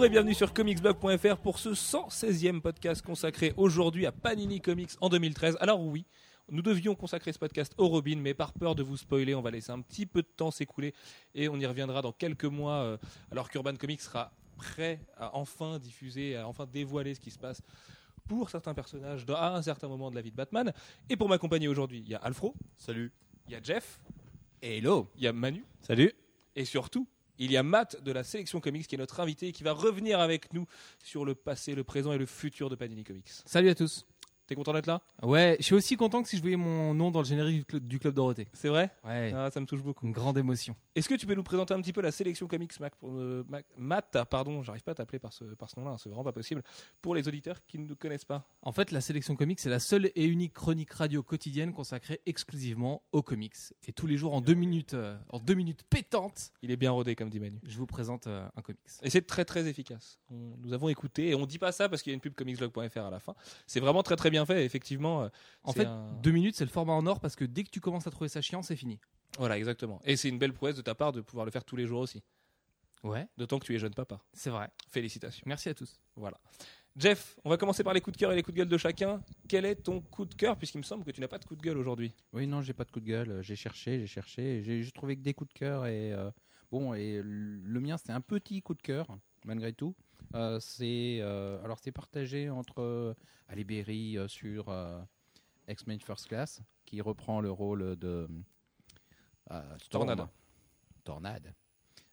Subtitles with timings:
[0.00, 5.10] Bonjour et bienvenue sur comicsblog.fr pour ce 116e podcast consacré aujourd'hui à Panini Comics en
[5.10, 5.58] 2013.
[5.60, 6.06] Alors oui,
[6.48, 9.50] nous devions consacrer ce podcast au Robin, mais par peur de vous spoiler, on va
[9.50, 10.94] laisser un petit peu de temps s'écouler
[11.34, 12.96] et on y reviendra dans quelques mois, euh,
[13.30, 17.60] alors qu'Urban Comics sera prêt à enfin diffuser, à enfin dévoiler ce qui se passe
[18.26, 20.72] pour certains personnages dans- à un certain moment de la vie de Batman.
[21.10, 23.12] Et pour m'accompagner aujourd'hui, il y a Alfro, Salut.
[23.48, 24.00] il y a Jeff,
[24.62, 25.10] Hello.
[25.16, 26.10] il y a Manu, Salut.
[26.56, 27.06] et surtout,
[27.40, 29.72] il y a Matt de la sélection comics qui est notre invité et qui va
[29.72, 30.66] revenir avec nous
[31.02, 33.30] sur le passé, le présent et le futur de Panini Comics.
[33.46, 34.06] Salut à tous.
[34.50, 35.00] T'es content d'être là?
[35.22, 37.64] Ouais, je suis aussi content que si je voyais mon nom dans le générique du
[37.64, 38.48] Club, du club Dorothée.
[38.52, 38.90] C'est vrai?
[39.04, 40.04] Ouais, ah, Ça me touche beaucoup.
[40.06, 40.74] une grande émotion.
[40.96, 43.44] Est-ce que tu peux nous présenter un petit peu la sélection comics, Mac, pour, euh,
[43.48, 46.24] Mac- Matt Pardon, j'arrive pas à t'appeler par ce, par ce nom-là, hein, c'est vraiment
[46.24, 46.64] pas possible.
[47.00, 48.44] Pour les auditeurs qui ne nous connaissent pas?
[48.62, 53.02] En fait, la sélection comics, c'est la seule et unique chronique radio quotidienne consacrée exclusivement
[53.12, 53.54] aux comics.
[53.86, 56.90] Et tous les jours, en deux minutes, euh, en deux minutes pétantes, Il est bien
[56.90, 57.60] rodé, comme dit Manu.
[57.62, 58.80] je vous présente euh, un comics.
[59.04, 60.18] Et c'est très très efficace.
[60.28, 62.34] On- nous avons écouté, et on dit pas ça parce qu'il y a une pub
[62.34, 63.36] comicsblog.fr à la fin.
[63.68, 65.22] C'est vraiment très très bien fait, effectivement.
[65.24, 65.28] euh,
[65.64, 67.80] En fait, un- deux minutes, c'est le format en or parce que dès que tu
[67.80, 68.98] commences à trouver ça chiant, c'est fini.
[69.38, 70.00] Voilà, exactement.
[70.04, 72.00] Et c'est une belle prouesse de ta part de pouvoir le faire tous les jours
[72.00, 72.22] aussi.
[73.02, 74.20] Ouais, D'autant que tu es jeune papa.
[74.34, 74.68] c'est vrai.
[74.90, 75.42] Félicitations.
[75.46, 75.98] Merci à tous.
[76.16, 76.38] Voilà.
[76.96, 78.76] Jeff, on va commencer par les coups de cœur et les coups de gueule de
[78.76, 79.22] chacun.
[79.48, 81.56] Quel est ton coup de cœur, puisqu'il me semble que tu n'as pas de coup
[81.56, 82.12] de gueule aujourd'hui?
[82.32, 83.40] Oui, non, j'ai pas de coup de gueule.
[83.42, 84.62] J'ai cherché, j'ai cherché.
[84.62, 85.86] J'ai trouvé que des coups de cœur.
[85.86, 86.30] Et euh,
[86.70, 89.06] bon, et le mien, c'est un petit coup de cœur,
[89.46, 89.94] malgré tout.
[90.34, 93.14] Euh, c'est euh, alors c'est partagé entre euh,
[93.48, 94.72] Ali Berry sur
[95.68, 98.28] X-Men First Class, qui reprend le rôle de
[99.78, 100.06] Storm.
[100.06, 100.28] Tornade.
[101.04, 101.54] Tornade.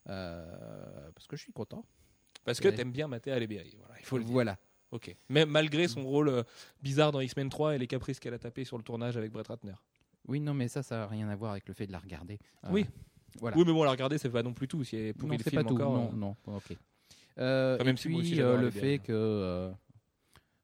[0.06, 1.86] Parce que je suis content.
[2.44, 3.76] Parce que t'aimes bien Mathé Alébéry.
[3.78, 4.34] Voilà, il faut le dire.
[4.34, 4.58] Voilà.
[4.92, 5.14] Ok.
[5.28, 6.44] Même malgré son rôle
[6.82, 9.48] bizarre dans X-Men 3 et les caprices qu'elle a tapé sur le tournage avec Brett
[9.48, 9.74] Ratner.
[10.28, 12.40] Oui, non, mais ça, ça n'a rien à voir avec le fait de la regarder.
[12.66, 12.86] Euh, Oui.
[13.40, 13.58] Voilà.
[13.58, 14.84] Oui, mais bon, la regarder, c'est pas non plus tout.
[14.84, 15.76] Si elle non, le c'est film pas tout.
[15.76, 15.94] encore.
[15.94, 16.78] non, euh, non, ok.
[17.40, 19.72] Euh, Enfin, et même si moi puis, aussi, j'adore euh, le les fait que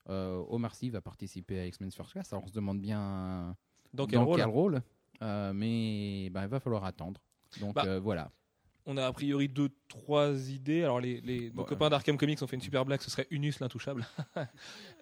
[0.10, 3.56] euh, Omar Sy va participer à X-Men First Class, alors on se demande bien
[3.94, 4.82] Dans quel rôle
[5.22, 7.22] euh, mais ben, il va falloir attendre.
[7.62, 8.32] Donc Bah, euh, voilà.
[8.86, 10.84] On a a priori deux, trois idées.
[10.84, 13.00] Alors, les, les- nos Bon, copains d'Arkham Comics ont fait une super blague.
[13.00, 14.06] Ce serait Unus l'intouchable.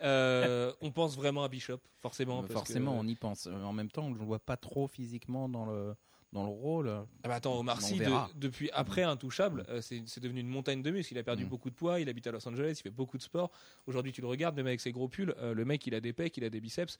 [0.04, 2.42] Euh, on pense vraiment à Bishop, forcément.
[2.42, 3.48] parce Forcément, on y pense.
[3.48, 5.96] Euh, En même temps, on ne le voit pas trop physiquement dans le,
[6.32, 6.90] dans le rôle.
[7.24, 8.06] Ah bah attends, Omar Sy, de-
[8.40, 11.14] depuis après Intouchable, euh, c'est devenu une montagne de muscles.
[11.14, 11.50] Il a perdu Mm.
[11.50, 13.52] beaucoup de poids, il habite à Los Angeles, il fait beaucoup de sport.
[13.86, 16.14] Aujourd'hui, tu le regardes, même avec ses gros pulls, euh, le mec, il a des
[16.14, 16.98] pecs, il a des biceps.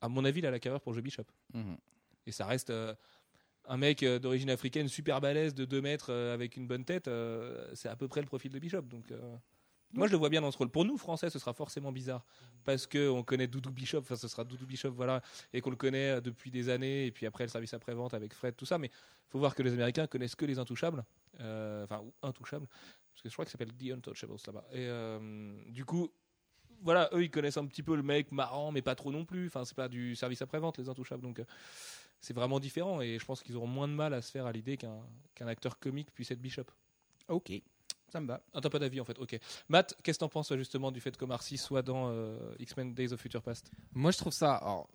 [0.00, 1.24] À mon avis, il a la carrière pour jouer Bishop.
[1.52, 1.76] Mhm.
[2.26, 2.94] Et ça reste euh,
[3.66, 7.08] un mec d'origine africaine super balèze de 2 mètres avec une bonne tête.
[7.74, 8.82] c'est à peu près le profil de Bishop.
[8.82, 9.04] Donc,
[9.94, 10.70] moi, je le vois bien dans ce rôle.
[10.70, 12.24] Pour nous, Français, ce sera forcément bizarre.
[12.64, 15.22] Parce qu'on connaît Doudou Bishop, enfin, ce sera Doudou Bishop, voilà.
[15.52, 17.06] Et qu'on le connaît euh, depuis des années.
[17.06, 18.78] Et puis après, le service après-vente avec Fred, tout ça.
[18.78, 18.90] Mais
[19.28, 21.04] faut voir que les Américains connaissent que les Intouchables.
[21.40, 22.66] Euh, Enfin, ou Intouchables.
[23.12, 24.64] Parce que je crois que ça s'appelle The Untouchables là-bas.
[24.72, 26.10] Et euh, du coup.
[26.80, 29.46] Voilà, eux ils connaissent un petit peu le mec marrant, mais pas trop non plus.
[29.46, 31.22] Enfin, c'est pas du service après-vente, les Intouchables.
[31.22, 31.40] Donc,
[32.20, 34.52] c'est vraiment différent et je pense qu'ils auront moins de mal à se faire à
[34.52, 34.98] l'idée qu'un
[35.34, 36.64] qu'un acteur comique puisse être Bishop.
[37.28, 37.52] Ok,
[38.14, 38.40] ça me va.
[38.52, 39.36] Ah, t'as pas d'avis en fait, ok.
[39.68, 43.12] Matt, qu'est-ce que t'en penses justement du fait qu'Omar Sy soit dans euh, X-Men Days
[43.12, 43.72] of Future Past?
[43.92, 44.54] Moi, je trouve ça.
[44.54, 44.88] Alors,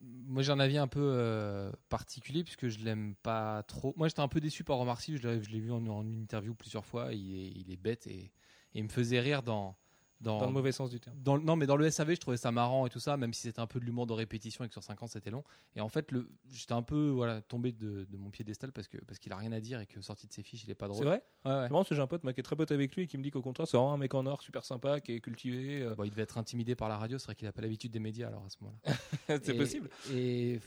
[0.00, 3.92] moi, j'ai un avis un peu euh, particulier puisque je l'aime pas trop.
[3.98, 5.18] Moi, j'étais un peu déçu par Omar Sy.
[5.18, 7.12] Je l'ai je l'ai vu en, en interview plusieurs fois.
[7.12, 8.32] Il est, il est bête et, et
[8.78, 9.76] il me faisait rire dans.
[10.24, 11.16] Dans, Dans le mauvais sens du terme.
[11.22, 13.42] dans non, mais dans le SAV, je trouvais ça marrant et tout ça, même si
[13.42, 15.44] c'était un peu de l'humour de répétition et que sur 5 ans c'était long.
[15.76, 16.08] Et en fait,
[16.50, 19.52] j'étais un peu voilà, tombé de, de mon piédestal parce que parce qu'il a rien
[19.52, 20.98] à dire et que sorti de ses fiches, il est pas drôle.
[21.02, 21.22] C'est vrai?
[21.44, 21.84] Ouais, ouais.
[21.88, 23.30] Que j'ai un pote moi, qui est très pote avec lui et qui me dit
[23.30, 25.82] qu'au contraire, c'est vraiment un mec en or, super sympa, qui est cultivé.
[25.82, 27.92] euh, Bon, il devait être intimidé par la radio, c'est vrai qu'il a pas l'habitude
[27.92, 28.94] des médias alors à ce moment-là.
[29.42, 29.90] c'est possible.
[30.12, 30.58] Et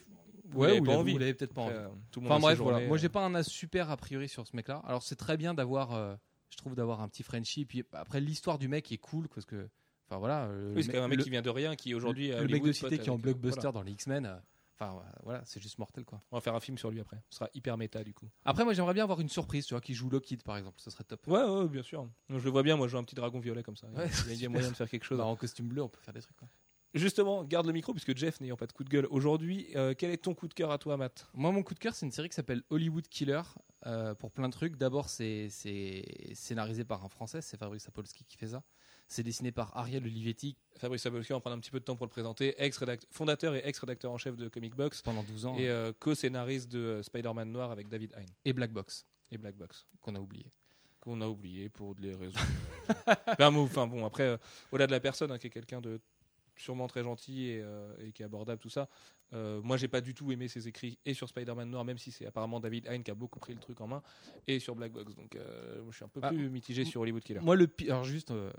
[0.46, 1.14] Vous ouais, l'avez ou pas envie.
[1.14, 1.74] ou il avait peut-être pas envie.
[1.76, 2.86] euh, tout le monde Enfin bref, voilà.
[2.88, 3.00] Moi, euh.
[3.00, 4.82] j'ai pas un as super a priori sur ce mec-là.
[4.86, 6.16] Alors, c'est très bien d'avoir, euh,
[6.50, 7.66] je trouve, d'avoir un petit Frenchie.
[7.66, 9.68] Puis après, l'histoire du mec est cool parce que,
[10.08, 10.46] enfin voilà.
[10.46, 12.30] euh, Oui, c'est quand même un mec le- qui vient de rien, qui aujourd'hui.
[12.30, 13.72] le mec de cité qui est en euh, blockbuster voilà.
[13.74, 14.26] dans les X-Men.
[14.26, 14.36] euh,
[14.80, 16.22] Enfin voilà, c'est juste mortel quoi.
[16.32, 17.20] On va faire un film sur lui après.
[17.32, 18.30] Ce sera hyper méta du coup.
[18.46, 20.80] Après, moi, j'aimerais bien avoir une surprise, tu vois, qui joue Lockheed par exemple.
[20.80, 21.26] Ce serait top.
[21.28, 22.08] Ouais, ouais, bien sûr.
[22.30, 23.88] Je le vois bien, moi, je joue un petit dragon violet comme ça.
[23.88, 25.18] Ouais, il y a moyen de faire quelque chose.
[25.18, 26.38] Bah, en costume bleu, on peut faire des trucs.
[26.38, 26.48] Quoi.
[26.94, 30.10] Justement, garde le micro puisque Jeff n'ayant pas de coup de gueule aujourd'hui, euh, quel
[30.10, 31.28] est ton coup de cœur à toi, Matt?
[31.34, 33.42] Moi, mon coup de cœur, c'est une série qui s'appelle Hollywood Killer
[33.86, 34.78] euh, pour plein de trucs.
[34.78, 35.50] D'abord, c'est
[36.34, 38.64] scénarisé par un Français, c'est Fabrice Sapolsky qui fait ça.
[39.10, 41.96] C'est dessiné par Ariel Olivetti Fabrice Sabolsky, on va prendre un petit peu de temps
[41.96, 42.80] pour le présenter, ex
[43.10, 47.02] fondateur et ex-rédacteur en chef de Comic Box pendant 12 ans et euh, co-scénariste de
[47.02, 50.52] Spider-Man Noir avec David Hein et Black Box et Black Box, qu'on a oublié.
[51.00, 52.40] qu'on a oublié pour des raisons.
[53.40, 54.38] bon, enfin, bon, après, euh,
[54.72, 56.00] au-delà de la personne, hein, qui est quelqu'un de
[56.62, 58.90] sûrement très gentil et, euh, et qui est abordable, tout ça.
[59.34, 62.12] Euh, moi, j'ai pas du tout aimé ses écrits et sur Spider-Man Noir, même si
[62.12, 64.02] c'est apparemment David Hein qui a beaucoup pris le truc en main,
[64.48, 65.16] et sur Black Box.
[65.16, 67.42] Donc, euh, je suis un peu Ah, plus mitigé sur Hollywood Killer.
[67.42, 68.52] Moi, le pi- alors juste, euh,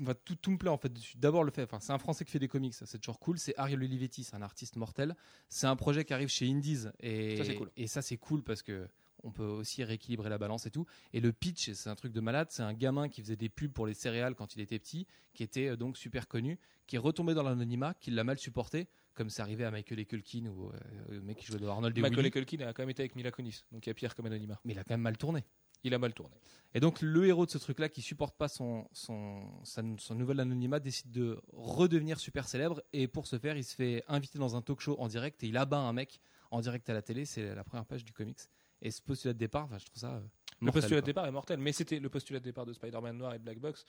[0.00, 0.92] enfin, tout, tout me plaît en fait.
[0.92, 1.16] dessus.
[1.16, 3.38] D'abord le fait, enfin, c'est un Français qui fait des comics, c'est toujours cool.
[3.38, 5.16] C'est Ariel Olivetti, c'est un artiste mortel.
[5.48, 7.70] C'est un projet qui arrive chez Indies et Ça, c'est cool.
[7.76, 8.88] Et ça c'est cool parce que
[9.22, 10.86] on peut aussi rééquilibrer la balance et tout.
[11.12, 12.48] Et le pitch, c'est un truc de malade.
[12.50, 15.42] C'est un gamin qui faisait des pubs pour les céréales quand il était petit, qui
[15.42, 19.30] était euh, donc super connu, qui est retombé dans l'anonymat, qui l'a mal supporté, comme
[19.30, 20.72] c'est arrivé à Michael Culkin ou euh,
[21.10, 22.30] le mec qui jouait de Arnold et Willy.
[22.30, 24.60] Culkin a quand même été avec Mila Kunis, donc il y a pire comme anonymat.
[24.64, 25.44] Mais il a quand même mal tourné.
[25.84, 26.34] Il a mal tourné.
[26.74, 30.80] Et donc le héros de ce truc-là qui supporte pas son, son, son nouvel anonymat
[30.80, 34.62] décide de redevenir super célèbre et pour ce faire il se fait inviter dans un
[34.62, 36.20] talk show en direct et il abat un mec
[36.50, 38.40] en direct à la télé, c'est la première page du comics.
[38.82, 40.12] Et ce postulat de départ, je trouve ça...
[40.14, 40.20] euh,
[40.60, 43.16] Le mortel, postulat de départ est mortel, mais c'était le postulat de départ de Spider-Man
[43.18, 43.84] Noir et Black Box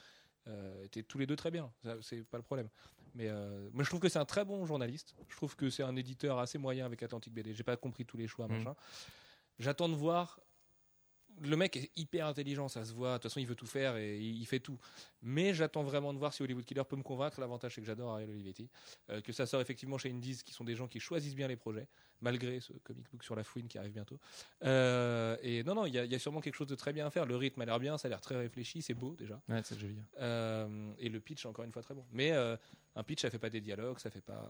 [0.47, 1.71] euh, étaient tous les deux très bien.
[2.01, 2.69] C'est pas le problème.
[3.15, 5.15] Mais euh, moi, je trouve que c'est un très bon journaliste.
[5.27, 7.53] Je trouve que c'est un éditeur assez moyen avec Atlantic BD.
[7.53, 8.57] J'ai pas compris tous les choix, Mhm.
[8.59, 8.75] machin.
[9.57, 10.39] J'attends de voir.
[11.41, 13.11] Le mec est hyper intelligent, ça se voit.
[13.11, 14.77] De toute façon, il veut tout faire et il fait tout.
[15.21, 17.39] Mais j'attends vraiment de voir si Hollywood Killer peut me convaincre.
[17.39, 18.69] L'avantage, c'est que j'adore Ariel Olivetti.
[19.09, 21.55] Euh, que ça sort effectivement chez Indies, qui sont des gens qui choisissent bien les
[21.55, 21.87] projets,
[22.21, 24.19] malgré ce comic book sur la fouine qui arrive bientôt.
[24.63, 26.93] Euh, et non, non, il y, a- il y a sûrement quelque chose de très
[26.93, 27.25] bien à faire.
[27.25, 29.41] Le rythme a l'air bien, ça a l'air très réfléchi, c'est beau déjà.
[29.47, 29.97] Ouais, c'est joli.
[30.19, 32.05] Euh, et le pitch, encore une fois, très bon.
[32.11, 34.49] Mais un pitch, ça fait pas des dialogues, ça fait pas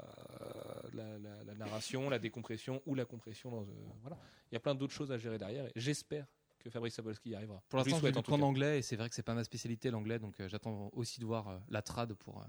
[0.94, 3.52] la, la- la narration, la décompression ou la compression.
[3.52, 3.66] Dans,
[4.02, 4.18] voilà.
[4.52, 5.68] Il y a plein d'autres choses à gérer derrière.
[5.76, 6.26] J'espère
[6.60, 7.62] que Fabrice Sabolski y arrivera.
[7.70, 8.42] Pour l'instant, je souhaite, en tout cas.
[8.42, 11.26] anglais et c'est vrai que c'est pas ma spécialité l'anglais donc euh, j'attends aussi de
[11.26, 12.40] voir euh, la trad pour...
[12.40, 12.46] euh,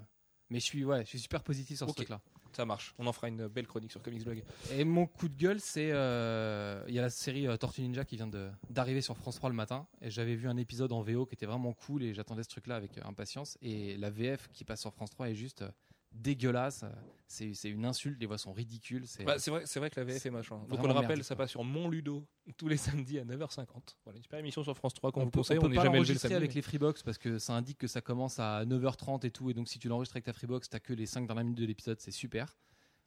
[0.49, 2.21] Mais je suis, ouais, je suis super positif sur ce truc-là.
[2.53, 2.93] Ça marche.
[2.99, 4.43] On en fera une belle chronique sur Comics Blog.
[4.73, 8.03] Et mon coup de gueule, c'est euh, il y a la série euh, Tortue Ninja
[8.03, 8.29] qui vient
[8.69, 9.87] d'arriver sur France 3 le matin.
[10.01, 12.75] Et j'avais vu un épisode en VO qui était vraiment cool et j'attendais ce truc-là
[12.75, 13.57] avec euh, impatience.
[13.61, 15.71] Et la VF qui passe sur France 3 est juste euh,
[16.11, 16.83] dégueulasse.
[17.27, 18.19] C'est c'est une insulte.
[18.19, 19.07] Les voix sont ridicules.
[19.07, 20.57] C'est Bah, c'est vrai, c'est vrai que la VF est machin.
[20.69, 22.25] Donc on le rappelle, merdique, ça passe sur Mon Ludo
[22.57, 23.65] tous les samedis à 9h50.
[24.03, 25.57] Voilà, une super émission sur France 3 qu'on on vous conseille.
[25.57, 26.35] on peut n'est pas jamais levé le samedi.
[26.35, 29.49] avec les Freebox parce que ça indique que ça commence à 9h30 et tout.
[29.49, 31.65] Et donc si tu l'enregistres avec ta Freebox, t'as que les 5 dernières minutes de
[31.65, 31.99] l'épisode.
[32.01, 32.57] C'est super.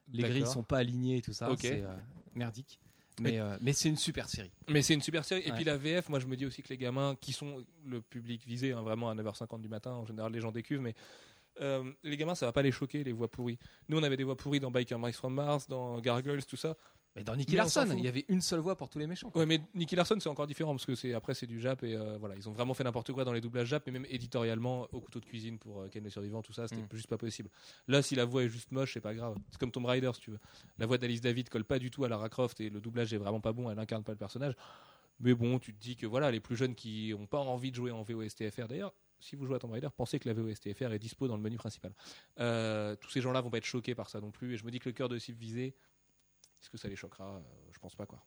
[0.08, 0.36] Les D'accord.
[0.36, 1.50] grilles sont pas alignées et tout ça.
[1.58, 1.94] C'est euh,
[2.34, 2.80] merdique.
[3.20, 4.50] Mais, euh, mais c'est une super série.
[4.68, 5.42] Mais c'est une super série.
[5.42, 5.54] Et Ouais.
[5.56, 8.44] puis la VF, moi je me dis aussi que les gamins qui sont le public
[8.46, 10.94] visé, hein, vraiment à 9h50 du matin, en général les gens décuvent, mais
[11.60, 13.58] euh, les gamins ça va pas les choquer, les voix pourries.
[13.88, 16.76] Nous on avait des voix pourries dans Biker Mice from Mars, dans Gargoyles, tout ça.
[17.16, 19.30] Mais dans Nicky Mais Larson, il y avait une seule voix pour tous les méchants.
[19.36, 21.94] Ouais, mais Nicky Larson c'est encore différent parce que c'est après c'est du Jap et
[21.94, 24.88] euh, voilà, ils ont vraiment fait n'importe quoi dans les doublages Jap, mais même éditorialement
[24.90, 26.88] au couteau de cuisine pour euh, Ken le survivant, tout ça, c'était Mm.
[26.92, 27.50] juste pas possible.
[27.86, 29.36] Là, si la voix est juste moche, c'est pas grave.
[29.52, 30.40] C'est comme Tomb Raider, si tu veux.
[30.78, 33.18] La voix d'Alice David colle pas du tout à Lara Croft et le doublage est
[33.18, 34.54] vraiment pas bon, elle incarne pas le personnage.
[35.20, 37.76] Mais bon, tu te dis que voilà, les plus jeunes qui ont pas envie de
[37.76, 38.92] jouer en VOSTFR d'ailleurs.
[39.24, 41.56] Si vous jouez à Tomb Raider, pensez que la VOSTFR est dispo dans le menu
[41.56, 41.94] principal.
[42.40, 44.54] Euh, tous ces gens-là vont pas être choqués par ça non plus.
[44.54, 45.74] Et je me dis que le cœur de cible visé,
[46.60, 47.36] est-ce que ça les choquera?
[47.36, 47.40] Euh,
[47.72, 48.22] Je pense pas quoi.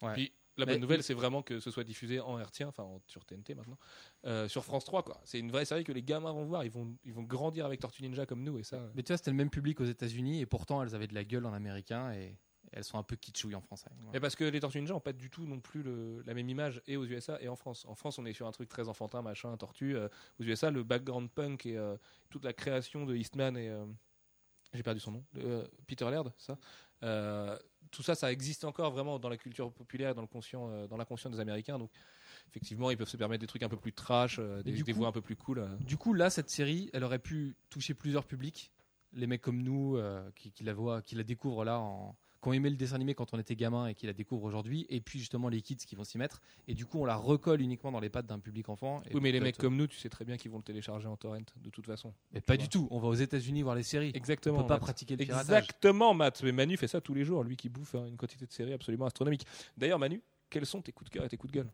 [0.00, 0.12] Ouais.
[0.12, 3.02] Puis la Mais- bonne nouvelle, c'est vraiment que ce soit diffusé en RT, enfin en-
[3.06, 3.78] sur TNT maintenant,
[4.26, 5.20] euh, sur France 3 quoi.
[5.24, 6.64] C'est une vraie série que les gamins vont voir.
[6.64, 8.90] Ils vont, ils vont grandir avec Tortue Ninja comme nous et ça.
[8.94, 11.24] Mais tu vois, c'était le même public aux États-Unis et pourtant elles avaient de la
[11.24, 12.36] gueule en américain et
[12.72, 13.90] elles sont un peu kitschouilles en français.
[14.14, 16.48] Et parce que les Tortues Ninja ont pas du tout non plus le- la même
[16.48, 17.84] image et aux USA et en France.
[17.86, 19.96] En France, on est sur un truc très enfantin, machin, tortue.
[19.96, 20.08] Euh,
[20.40, 21.96] aux USA, le background punk et euh,
[22.30, 23.84] toute la création de Eastman et euh,
[24.74, 26.56] j'ai perdu son nom, euh, Peter Laird, ça.
[27.02, 27.58] Euh,
[27.90, 30.86] tout ça, ça existe encore vraiment dans la culture populaire, et dans le conscient, euh,
[30.86, 31.78] dans l'inconscient des Américains.
[31.78, 31.90] Donc,
[32.48, 34.92] effectivement, ils peuvent se permettre des trucs un peu plus trash, euh, des, du des
[34.92, 35.58] coup- voix un peu plus cool.
[35.58, 35.76] euh.
[35.80, 38.72] Du coup, là, cette série, elle aurait pu toucher plusieurs publics.
[39.12, 42.16] Les mecs comme nous euh, qui, qui la voient, qui la découvrent là, en...
[42.42, 44.84] qui ont aimé le dessin animé quand on était gamin et qui la découvrent aujourd'hui.
[44.90, 46.42] Et puis justement les kids qui vont s'y mettre.
[46.66, 49.00] Et du coup, on la recolle uniquement dans les pattes d'un public enfant.
[49.08, 51.06] Et Oui, mais les mecs comme nous, tu sais très bien qu'ils vont le télécharger
[51.06, 52.12] en torrent de toute façon.
[52.32, 52.88] Mais pas du tout.
[52.90, 54.10] On va aux États-Unis voir les séries.
[54.14, 54.58] Exactement.
[54.58, 54.82] on peut pas Matt.
[54.82, 55.46] pratiquer le piratage.
[55.48, 56.42] Exactement, Matt.
[56.42, 58.72] Mais Manu fait ça tous les jours, lui qui bouffe hein, une quantité de séries
[58.72, 59.46] absolument astronomique.
[59.76, 60.20] D'ailleurs, Manu,
[60.50, 61.70] quels sont tes coups de cœur et tes coups de gueule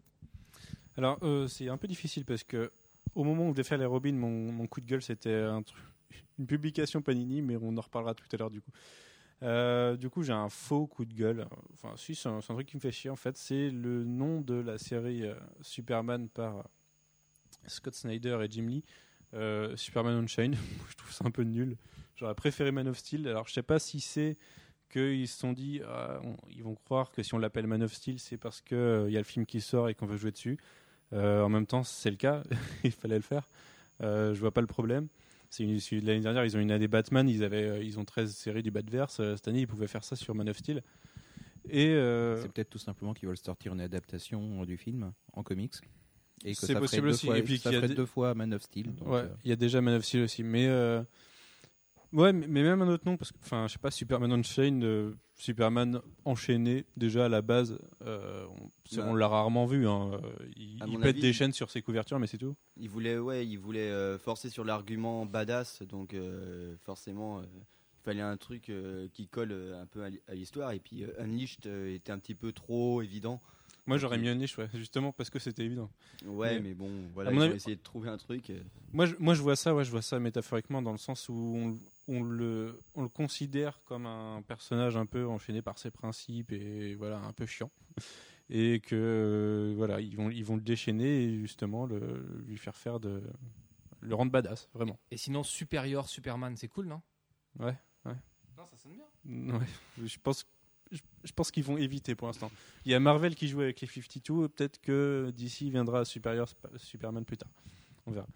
[0.97, 2.71] Alors, euh, c'est un peu difficile parce que
[3.15, 5.63] au moment où je devais faire les Robins, mon, mon coup de gueule, c'était un
[5.63, 5.83] truc-
[6.39, 8.71] une publication Panini, mais on en reparlera tout à l'heure du coup.
[9.43, 11.47] Euh, du coup, j'ai un faux coup de gueule.
[11.75, 13.37] Enfin, si, c'est un, truc qui me fait chier en fait.
[13.37, 16.63] C'est le nom de la série euh, Superman par euh,
[17.67, 18.85] Scott Snyder et Jim Lee.
[19.35, 20.57] Euh, Superman Unchained.
[20.91, 21.77] je trouve ça un peu nul.
[22.17, 23.29] J'aurais préféré Man of Steel.
[23.29, 24.37] Alors, je sais pas si c'est
[24.91, 25.83] qu'ils se sont dit,
[26.25, 29.13] on- ils vont croire que si on l'appelle Man of Steel, c'est parce qu'il il
[29.13, 30.59] y a le film qui sort et qu'on veut jouer dessus.
[31.13, 32.43] En même temps, c'est le cas,
[32.85, 33.47] il fallait le faire.
[34.01, 35.09] Je vois pas le problème.
[35.51, 38.05] C'est une, c'est- l'année dernière, ils ont une année Batman, ils avaient, euh, ils ont
[38.05, 39.19] 13 séries du Batverse.
[39.21, 40.83] Euh, cette année, ils pouvaient faire ça sur Man of Steel.
[41.71, 45.75] Et euh, C'est peut-être tout simplement qu'ils veulent sortir une adaptation du film en comics.
[46.45, 47.27] Et que C'est ça possible aussi.
[47.27, 48.95] Fois, Et puis ça ferait deux fois Man of Steel.
[48.95, 51.03] donc, ouais, euh, il y a déjà Man of Steel aussi, mais euh,
[52.13, 54.83] Ouais, mais, mais même un autre nom, parce que, enfin, je sais pas, Superman Unchained,
[55.39, 58.45] Superman enchaîné, déjà à la base, euh,
[58.99, 59.87] on, l'a rarement vu.
[59.87, 60.21] Hein.
[60.57, 62.57] Il, pète avis, des chaînes sur ses couvertures, mais c'est tout.
[62.77, 68.21] Il voulait, ouais, il voulait euh, forcer sur l'argument badass, donc euh, forcément, il fallait
[68.21, 68.73] un truc
[69.13, 70.73] qui colle un peu à l'hi- à l'histoire.
[70.73, 73.41] Et puis Unleashed était un petit peu trop évident.
[73.89, 75.91] Moi, j'aurais mis un niche, ouais, justement parce que c'était évident.
[76.25, 78.51] Ouais, Mais- mais, bon, voilà, avis- essayé de trouver un truc.
[78.51, 78.63] euh.
[78.93, 81.33] Moi, je, moi, je vois ça, ouais, je vois ça métaphoriquement dans le sens où
[81.35, 86.53] on, on le, on le considère comme un personnage un peu enchaîné par ses principes
[86.53, 87.71] et voilà, un peu chiant.
[88.51, 92.75] Et que euh, voilà, ils vont, ils vont le déchaîner et justement le, lui faire
[92.75, 93.23] faire de,
[94.01, 94.99] le rendre badass, vraiment.
[95.11, 97.03] Et sinon, Superior Superman, c'est cool, non?
[97.59, 97.77] Ouais,
[98.07, 98.17] ouais.
[98.57, 99.59] Non, ça sonne bien.
[99.59, 99.67] Ouais,
[100.03, 100.45] je pense, je,
[100.91, 102.51] je pense qu'ils vont éviter pour l'instant.
[102.85, 107.25] Il y a Marvel qui joue avec les 52, peut-être que d'ici viendra Superior Superman
[107.25, 107.51] plus tard.
[108.07, 108.27] On verra.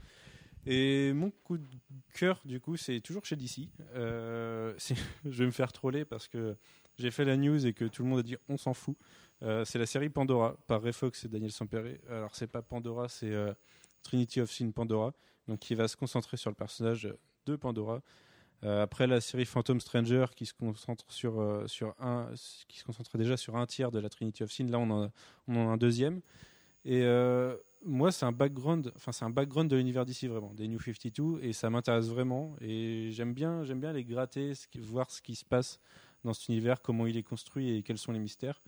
[0.66, 1.66] Et mon coup de
[2.14, 3.68] cœur, du coup, c'est toujours chez DC.
[3.94, 4.75] Euh,
[5.25, 6.56] je vais me faire troller parce que
[6.99, 8.97] j'ai fait la news et que tout le monde a dit on s'en fout.
[9.42, 11.99] Euh, c'est la série Pandora par Ray Fox et Daniel Sampere.
[12.09, 13.52] Alors, c'est pas Pandora, c'est euh,
[14.02, 15.12] Trinity of Sin Pandora,
[15.49, 17.12] donc qui va se concentrer sur le personnage
[17.47, 18.02] de Pandora.
[18.64, 22.28] Euh, après la série Phantom Stranger qui se concentre sur, euh, sur un,
[22.69, 25.11] qui se déjà sur un tiers de la Trinity of Sin, là on en a,
[25.49, 26.21] on en a un deuxième.
[26.85, 30.69] Et euh, moi c'est un background, enfin c'est un background de l'univers d'ici vraiment, des
[30.69, 35.21] New 52 et ça m'intéresse vraiment et j'aime bien, j'aime bien les gratter, voir ce
[35.23, 35.81] qui se passe
[36.23, 38.62] dans cet univers, comment il est construit et quels sont les mystères.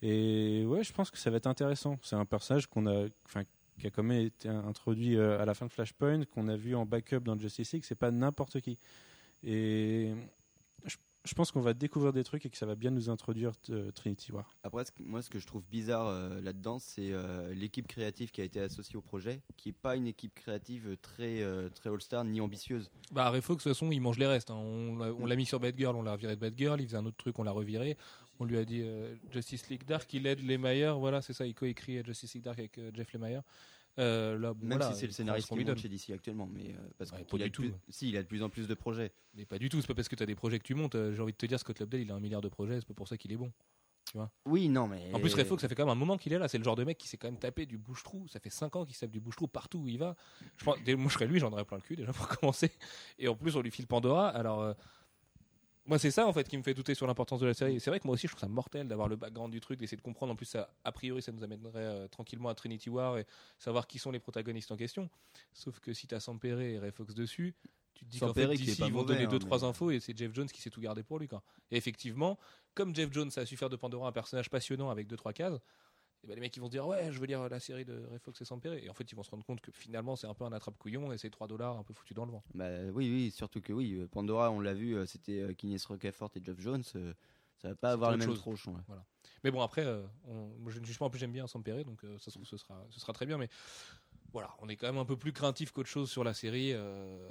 [0.00, 1.98] Et ouais, je pense que ça va être intéressant.
[2.02, 3.44] C'est un personnage qu'on a, enfin
[3.78, 6.86] qui a quand même été introduit à la fin de Flashpoint, qu'on a vu en
[6.86, 8.78] backup dans Justice League, c'est pas n'importe qui.
[9.42, 10.12] Et
[10.84, 13.52] je, je pense qu'on va découvrir des trucs et que ça va bien nous introduire
[13.70, 14.56] euh, Trinity War.
[14.62, 18.30] Après, ce que- moi, ce que je trouve bizarre euh, là-dedans, c'est euh, l'équipe créative
[18.30, 21.90] qui a été associée au projet, qui n'est pas une équipe créative très, euh, très
[21.90, 22.90] all-star ni ambitieuse.
[23.12, 24.50] Bah, Ray Fox, de toute façon, il mange les restes.
[24.50, 24.56] hein.
[24.56, 26.80] On l'a mis sur Bad Girl, on l'a reviré de Bad Girl.
[26.80, 27.96] Il faisait un autre truc, on l'a reviré.
[28.38, 30.98] On lui a dit euh, Justice League Dark, il aide Lemire.
[30.98, 33.42] Voilà, c'est ça, il coécrit Justice League Dark avec euh, Jeff Lemire.
[33.98, 36.78] Euh, là, Même voilà, si c'est le scénariste qui monte chez DC actuellement, mais euh,
[36.98, 39.12] parce Ouais, qu'il a plus- si, il a de plus en plus de projets.
[39.34, 40.94] Mais pas du tout, c'est pas parce que tu as des projets que tu montes.
[40.94, 42.86] Euh, J'ai envie de te dire, Scott Lobdell, il a un milliard de projets, c'est
[42.88, 43.52] pas pour ça qu'il est bon.
[44.46, 46.38] Oui, non, mais En plus, Ray Fox, ça fait quand même un moment qu'il est
[46.38, 46.46] là.
[46.48, 48.26] C'est le genre de mec qui s'est quand même tapé du bouche-trou.
[48.28, 50.14] Ça fait 5 ans qu'il tape du bouche-trou partout où il va.
[50.56, 52.70] Je pense, moi, je serais lui, j'en aurais plein le cul déjà pour commencer.
[53.18, 54.28] Et en plus, on lui file Pandora.
[54.28, 54.74] Alors, euh,
[55.86, 57.78] moi, c'est ça en fait qui me fait douter sur l'importance de la série.
[57.80, 59.96] C'est vrai que moi aussi, je trouve ça mortel d'avoir le background du truc, d'essayer
[59.96, 60.32] de comprendre.
[60.32, 63.26] En plus, ça, a priori, ça nous amènerait euh, tranquillement à Trinity War et
[63.58, 65.08] savoir qui sont les protagonistes en question.
[65.52, 67.54] Sauf que si t'as Sampere et Ray Fox dessus,
[67.94, 69.90] tu te dis qu'en fait, d'ici, ils vont mauvais, donner hein, deux trois mais- infos
[69.90, 71.28] et c'est Jeff Jones qui s'est tout gardé pour lui.
[71.28, 71.42] Quoi.
[71.70, 72.38] Et effectivement,
[72.74, 75.58] comme Jeff Jones a su faire de Pandora un personnage passionnant avec deux trois cases,
[76.26, 78.04] et ben les mecs ils vont se dire ouais je veux lire la série de
[78.10, 80.26] Ray Fox et Sampere et en fait ils vont se rendre compte que finalement c'est
[80.26, 82.42] un peu un attrape couillon et c'est 3 dollars un peu foutu dans le vent.
[82.54, 85.78] Bah, oui, oui, surtout que oui, euh, Pandora, on l'a vu, euh, c'était euh, Kines
[85.88, 86.82] Rocafort et Jeff Jones.
[86.96, 87.14] euh,
[87.62, 88.38] ça va pas avoir autre même chose.
[88.40, 88.66] tronche.
[88.66, 88.74] ouais.
[89.44, 91.84] Mais bon après euh, on- moi, je ne juge pas en plus j'aime bien Sampere
[91.84, 93.48] donc euh, ça se trouve ce sera ce sera très bien mais
[94.32, 97.28] voilà on est quand même un peu plus craintif qu'autre chose sur la série euh,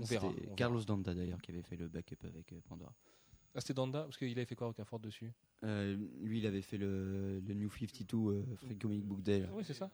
[0.00, 0.28] on verra.
[0.28, 0.56] C'était on verra.
[0.56, 2.92] Carlos Danda d'ailleurs qui avait fait le backup avec euh, Pandora.
[3.54, 5.30] Ah, c'était Danda parce qu'il avait fait quoi Rocafort dessus?
[5.64, 9.40] Euh, lui, il avait fait le, le New 52 euh, Free Comic Book Day.
[9.40, 9.48] là.
[9.52, 9.90] Oui, c'est ça.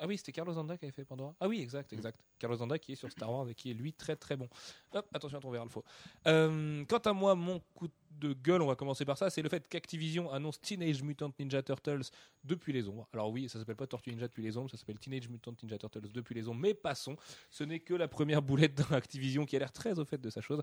[0.00, 1.34] Ah oui, c'était Carlos Zanda qui avait fait Pandora.
[1.40, 2.20] Ah oui, exact, exact.
[2.38, 4.48] Carlos Zanda qui est sur Star Wars et qui est lui très très bon.
[4.92, 5.82] Hop, attention à ton verre, le faux.
[6.28, 7.92] Euh, quant à moi, mon coup de
[8.26, 12.02] gueule, on va commencer par ça, c'est le fait qu'Activision annonce Teenage Mutant Ninja Turtles
[12.44, 13.08] depuis les ombres.
[13.12, 15.78] Alors oui, ça s'appelle pas Tortue Ninja depuis les ombres, ça s'appelle Teenage Mutant Ninja
[15.78, 17.16] Turtles depuis les ombres, mais passons.
[17.50, 20.30] Ce n'est que la première boulette d'un Activision qui a l'air très au fait de
[20.30, 20.62] sa chose.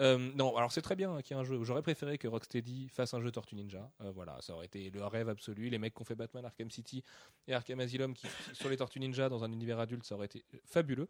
[0.00, 1.62] Euh, non, alors c'est très bien hein, qu'il y ait un jeu.
[1.64, 3.90] J'aurais préféré que Rocksteady fasse un jeu Tortue Ninja.
[4.00, 5.68] Euh, voilà, ça aurait été le rêve absolu.
[5.68, 7.02] Les mecs qui ont fait Batman Arkham City
[7.46, 10.44] et Arkham Asylum qui, sur les Tortues Ninja dans un univers adulte, ça aurait été
[10.64, 11.08] fabuleux.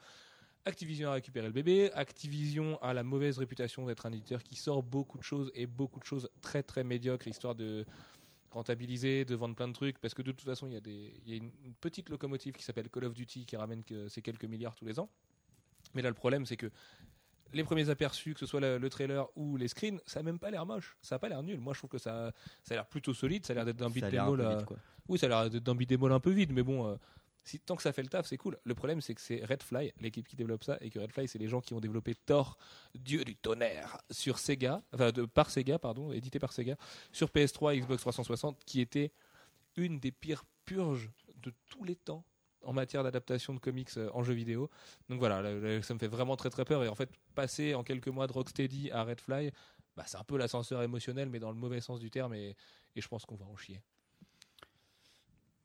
[0.67, 1.93] Activision a récupéré le bébé.
[1.93, 6.01] Activision a la mauvaise réputation d'être un éditeur qui sort beaucoup de choses et beaucoup
[6.01, 7.87] de choses très très médiocres, histoire de
[8.51, 11.15] rentabiliser, de vendre plein de trucs, parce que de toute façon, il y a, des,
[11.25, 14.23] il y a une, petite locomotive qui s'appelle Call of Duty qui ramène que ces
[14.23, 15.09] quelques milliards tous les ans.
[15.95, 16.71] Mais là, le problème, c'est que
[17.53, 20.41] les premiers aperçus, que ce soit le, le trailer ou les screens, ça n'a même
[20.41, 20.97] pas l'air moche.
[21.01, 21.61] Ça n'a pas l'air nul.
[21.61, 22.33] Moi, je trouve que ça,
[22.65, 23.47] ça a l'air plutôt solide.
[23.47, 24.79] Ça a l'air d'être d'un a vite, quoi.
[25.07, 26.97] Oui, ça a l'air d'être d'un all un peu vide, mais bon, euh,
[27.47, 28.59] si, tant que ça fait le taf, c'est cool.
[28.65, 31.47] Le problème, c'est que c'est Redfly, l'équipe qui développe ça, et que Redfly, c'est les
[31.47, 32.59] gens qui ont développé Thor,
[32.97, 36.77] Dieu du tonnerre, sur Sega, enfin, de, par Sega, pardon, édité par Sega,
[37.13, 39.13] sur PS3 et Xbox 360, qui était
[39.77, 42.25] une des pires purges de tous les temps
[42.65, 44.69] en matière d'adaptation de comics euh, en jeu vidéo.
[45.09, 46.83] Donc voilà, là, là, ça me fait vraiment très très peur.
[46.83, 49.53] Et en fait, passer en quelques mois de Rocksteady à Redfly,
[49.97, 52.57] bah, c'est un peu l'ascenseur émotionnel, mais dans le mauvais sens du terme, et
[52.97, 53.81] je pense qu'on va en chier.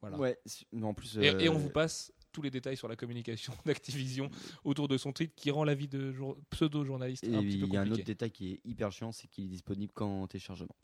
[0.02, 0.18] Voilà.
[0.18, 1.16] Ouais, si- mais en plus.
[1.16, 4.30] Et, euh, et on vous passe tous les détails sur la communication d'Activision
[4.64, 7.72] autour de son tweet qui rend la vie de jour- pseudo-journaliste un petit peu il
[7.72, 8.04] y a un autre compliquée.
[8.04, 10.74] détail qui est hyper chiant, c'est qu'il est disponible qu'en téléchargement.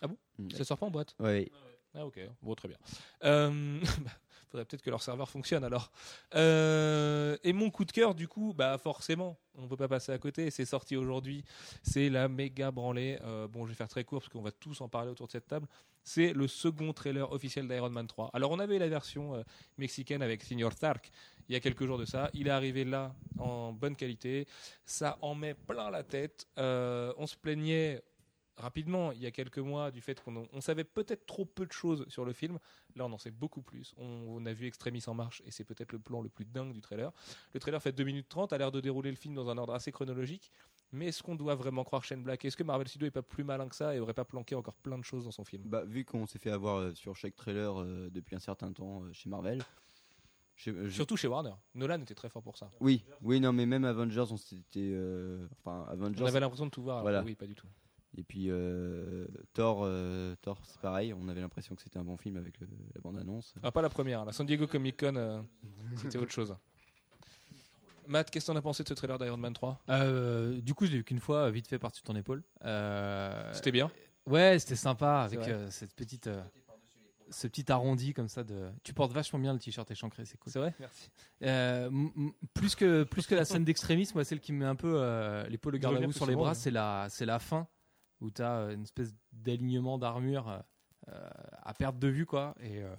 [0.00, 0.16] Ah bon?
[0.38, 0.50] Mm.
[0.50, 1.14] Ça sort pas en boîte?
[1.18, 1.50] Ouais.
[1.52, 1.58] Ah
[2.00, 2.78] ok, bon très bien.
[3.24, 4.10] Euh, bah,
[4.52, 5.90] faudrait peut-être que leur serveur fonctionne alors.
[6.34, 10.18] Euh, et mon coup de cœur du coup, bah forcément, on peut pas passer à
[10.18, 10.50] côté.
[10.50, 11.42] C'est sorti aujourd'hui,
[11.82, 13.18] c'est la méga branlée.
[13.22, 15.32] Euh, bon, je vais faire très court parce qu'on va tous en parler autour de
[15.32, 15.66] cette table.
[16.04, 18.30] C'est le second trailer officiel d'Iron Man 3.
[18.34, 19.42] Alors on avait la version euh,
[19.78, 21.10] mexicaine avec Senior Stark
[21.48, 22.30] il y a quelques jours de ça.
[22.34, 24.46] Il est arrivé là en bonne qualité.
[24.84, 26.46] Ça en met plein la tête.
[26.56, 28.02] On se plaignait
[28.56, 31.72] rapidement, il y a quelques mois, du fait qu'on on savait peut-être trop peu de
[31.72, 32.58] choses sur le film.
[32.96, 33.94] Là, on en sait beaucoup plus.
[33.96, 36.72] On, on a vu Extremis en marche et c'est peut-être le plan le plus dingue
[36.72, 37.12] du trailer.
[37.54, 39.74] Le trailer fait 2 minutes 30, a l'air de dérouler le film dans un ordre
[39.74, 40.52] assez chronologique.
[40.94, 42.44] Mais est-ce qu'on doit vraiment croire Shane Black?
[42.44, 44.74] Est-ce que Marvel Studios est pas plus malin que ça et aurait pas planqué encore
[44.76, 45.62] plein de choses dans son film?
[45.66, 49.02] Bah, vu qu'on s'est fait avoir euh, sur chaque trailer euh, depuis un certain temps
[49.04, 49.62] euh, chez Marvel.
[50.56, 51.54] je- Surtout chez Warner.
[51.74, 52.70] Nolan était très fort pour ça.
[52.80, 54.80] Oui, oui, non, mais même Avengers, on s'était.
[54.92, 56.22] euh, Enfin, Avengers.
[56.22, 56.96] On avait l'impression de tout voir.
[56.98, 57.22] alors Voilà.
[57.22, 57.66] Oui, pas du tout.
[58.18, 62.16] Et puis euh, Thor, euh, Thor c'est pareil, on avait l'impression que c'était un bon
[62.18, 63.54] film avec le- la bande-annonce.
[63.62, 64.24] Ah, pas la première.
[64.26, 65.40] La San Diego Comic Con, euh,
[65.96, 66.54] c'était autre chose.
[68.08, 70.86] Matt, qu'est-ce que t'en as pensé de ce trailer d'Iron Man 3 Euh, du coup,
[70.86, 72.42] je l'ai vu qu'une fois, vite fait par-dessus ton épaule.
[72.64, 73.90] Euh, C'était bien?
[74.26, 76.42] Ouais, c'était sympa avec euh, cette petite, euh,
[77.30, 78.44] ce petit arrondi comme ça.
[78.44, 78.68] De...
[78.82, 80.52] Tu portes vachement bien le t-shirt échancré, c'est cool.
[80.52, 80.74] C'est vrai?
[80.80, 81.10] Merci.
[81.42, 81.90] Euh,
[82.54, 85.46] plus que plus que la scène d'extrémisme, moi, celle qui me met un peu euh,
[85.48, 86.54] l'épaule au garde sur les bras, ouais.
[86.54, 87.66] c'est la c'est la fin
[88.22, 90.58] où tu as une espèce d'alignement d'armure euh,
[91.08, 91.28] euh,
[91.62, 92.54] à perte de vue quoi.
[92.60, 92.94] Et euh,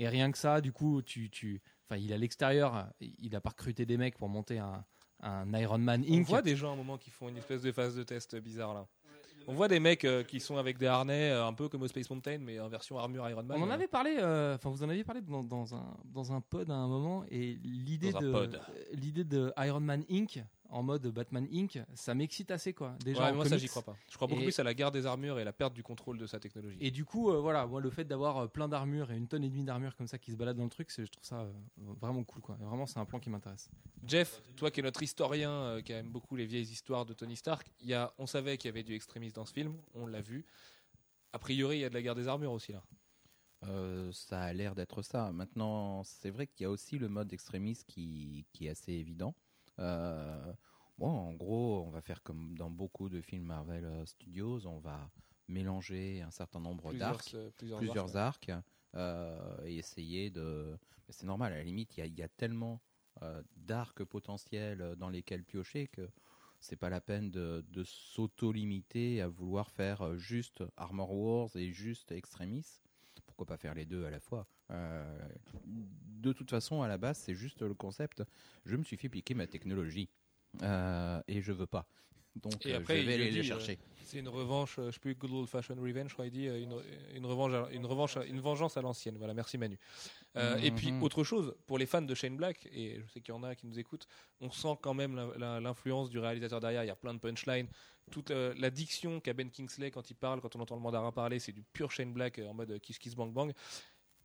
[0.00, 3.40] et rien que ça, du coup, tu tu, enfin, il est à l'extérieur, il a
[3.40, 4.84] pas recruté des mecs pour monter un
[5.20, 6.26] un Iron Man On Inc.
[6.26, 8.74] voit des gens à un moment qui font une espèce de phase de test bizarre
[8.74, 8.86] là.
[9.50, 11.88] On voit des mecs euh, qui sont avec des harnais euh, un peu comme au
[11.88, 13.56] Space Mountain mais en version armure Iron Man.
[13.58, 13.74] On en euh.
[13.74, 16.74] avait parlé, euh, enfin vous en aviez parlé dans, dans un dans un pod à
[16.74, 18.46] un moment et l'idée de euh,
[18.92, 20.44] l'idée de Iron Man Inc.
[20.70, 21.78] en mode Batman Inc.
[21.94, 22.94] Ça m'excite assez quoi.
[23.04, 23.62] Déjà Ouais, moi ça comics.
[23.62, 23.96] j'y crois pas.
[24.10, 26.18] Je crois beaucoup Et- plus à la guerre des armures et la perte du contrôle
[26.18, 26.76] de sa technologie.
[26.80, 29.44] Et du coup, euh, voilà, moi le fait d'avoir euh, plein d'armures et une tonne
[29.44, 31.40] et demie d'armures comme ça qui se baladent dans le truc, c'est- je trouve ça
[31.42, 31.52] euh,
[32.00, 32.56] vraiment cool quoi.
[32.60, 33.70] Et Vraiment, c'est un plan qui m'intéresse.
[34.06, 37.36] Jeff, toi qui es notre historien euh, qui aime beaucoup les vieilles histoires de Tony
[37.36, 40.06] Stark, il y a, on savait qu'il y avait du extrémisme dans ce film, on
[40.06, 40.44] l'a vu.
[41.32, 42.82] A priori, il y a de la guerre des armures aussi là.
[43.64, 45.32] Euh, ça a l'air d'être ça.
[45.32, 49.34] Maintenant, c'est vrai qu'il y a aussi le mode extrémiste qui, qui est assez évident.
[49.78, 50.52] Euh,
[50.98, 54.78] bon, en gros, on va faire comme dans beaucoup de films Marvel euh, Studios, on
[54.78, 55.10] va
[55.48, 60.78] mélanger un certain nombre d'arcs, euh, plusieurs, plusieurs arcs, arcs, et essayer de.
[61.08, 62.80] C'est normal, à la limite, il y a, il y a tellement
[63.56, 66.08] d'arcs potentiels dans lesquels piocher que
[66.60, 72.12] c'est pas la peine de, de s'auto-limiter à vouloir faire juste Armor Wars et juste
[72.12, 72.80] Extremis.
[73.26, 74.48] Pourquoi pas faire les deux à la fois?
[74.70, 75.28] Euh,
[75.64, 78.24] De toute façon, à la base, c'est juste le concept.
[78.64, 80.08] Je me suis fait piquer ma technologie
[80.62, 81.86] euh, et je veux pas.
[82.34, 83.78] Donc, Et euh, après, je vais aller les chercher.
[84.04, 86.74] C'est une revanche, je sais plus, good old fashioned revenge, je crois, il dit, une,
[87.14, 89.16] une revanche, une revanche, une vengeance à l'ancienne.
[89.18, 89.78] Voilà, merci Manu.
[90.36, 91.02] Euh, Et puis, Mhm.
[91.02, 93.54] autre chose, pour les fans de Shane Black, et je sais qu'il y en a
[93.54, 94.06] qui nous écoutent,
[94.40, 96.84] on sent quand même l'influence du réalisateur derrière.
[96.84, 97.68] Il y a plein de punchlines.
[98.10, 101.12] Toute euh, la diction qu'a Ben Kingsley quand il parle, quand on entend le mandarin
[101.12, 103.52] parler, c'est du pur Shane Black en mode kiss kiss bang bang.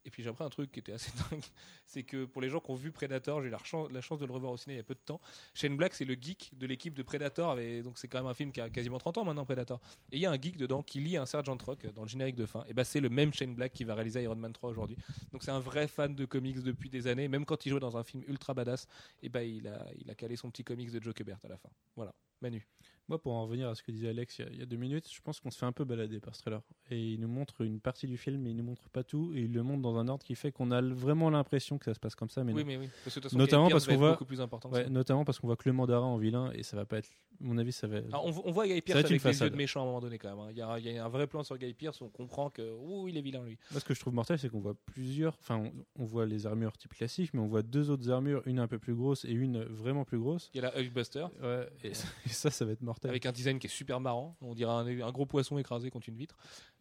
[0.05, 1.41] Et puis j'ai appris un truc qui était assez dingue,
[1.85, 4.19] c'est que pour les gens qui ont vu Predator, j'ai eu la, chan- la chance
[4.19, 5.21] de le revoir au ciné il y a peu de temps.
[5.53, 8.33] Shane Black, c'est le geek de l'équipe de Predator, et donc c'est quand même un
[8.33, 9.79] film qui a quasiment 30 ans maintenant, Predator.
[10.11, 12.35] Et il y a un geek dedans qui lit un Sergeant Rock dans le générique
[12.35, 12.65] de fin.
[12.67, 14.97] Et bah c'est le même Shane Black qui va réaliser Iron Man 3 aujourd'hui.
[15.31, 17.95] Donc c'est un vrai fan de comics depuis des années, même quand il jouait dans
[17.97, 18.87] un film ultra badass,
[19.21, 21.57] et bah il a, il a calé son petit comics de Joe Kubert à la
[21.57, 21.69] fin.
[21.95, 22.67] Voilà, Manu.
[23.09, 24.65] Moi, pour en revenir à ce que disait Alex il y a, il y a
[24.65, 26.61] deux minutes, je pense qu'on se fait un peu balader par ce trailer.
[26.89, 29.33] Et il nous montre une partie du film, mais il nous montre pas tout.
[29.35, 31.93] Et il le montre dans un ordre qui fait qu'on a vraiment l'impression que ça
[31.93, 32.43] se passe comme ça.
[32.45, 32.67] Mais oui, non.
[32.67, 32.89] mais oui.
[33.03, 35.25] Parce que de toute façon, Notamment parce qu'on voit- beaucoup plus important que Ouais, notamment
[35.25, 37.09] parce qu'on voit que le mandarin en vilain et ça va pas être.
[37.41, 37.97] À mon avis, ça va.
[37.97, 39.99] Alors, on, vo- on voit Guy une avec les yeux de méchant à un moment
[39.99, 40.39] donné quand même.
[40.39, 40.47] hein.
[40.51, 42.61] Il y, a, il y a un vrai plan sur Guy Pearce, on comprend que
[42.79, 43.57] ouh, il est vilain lui.
[43.71, 45.35] Moi, ce que je trouve mortel, c'est qu'on voit plusieurs.
[45.41, 48.59] Enfin, on, on voit les armures type classique, mais on voit deux autres armures, une
[48.59, 50.49] un peu plus grosse et une vraiment plus grosse.
[50.53, 51.89] Il y a la Hulkbuster Ouais, et,
[52.25, 52.92] et ça, ça va être mortel.
[53.03, 54.35] Avec un design qui est super marrant.
[54.41, 56.35] On dirait un, un gros poisson écrasé contre une vitre.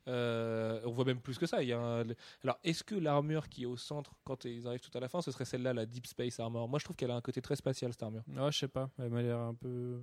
[0.08, 1.62] Euh, on voit même plus que ça.
[1.62, 2.04] Il y a un-
[2.42, 5.22] Alors, est-ce que l'armure qui est au centre quand ils arrivent tout à la fin,
[5.22, 6.68] ce serait celle-là, la Deep Space Armor?
[6.68, 8.24] Moi, je trouve qu'elle a un côté très spatial cette armure.
[8.36, 8.90] Ah, je sais pas.
[8.98, 10.02] Elle m'a l'air un peu.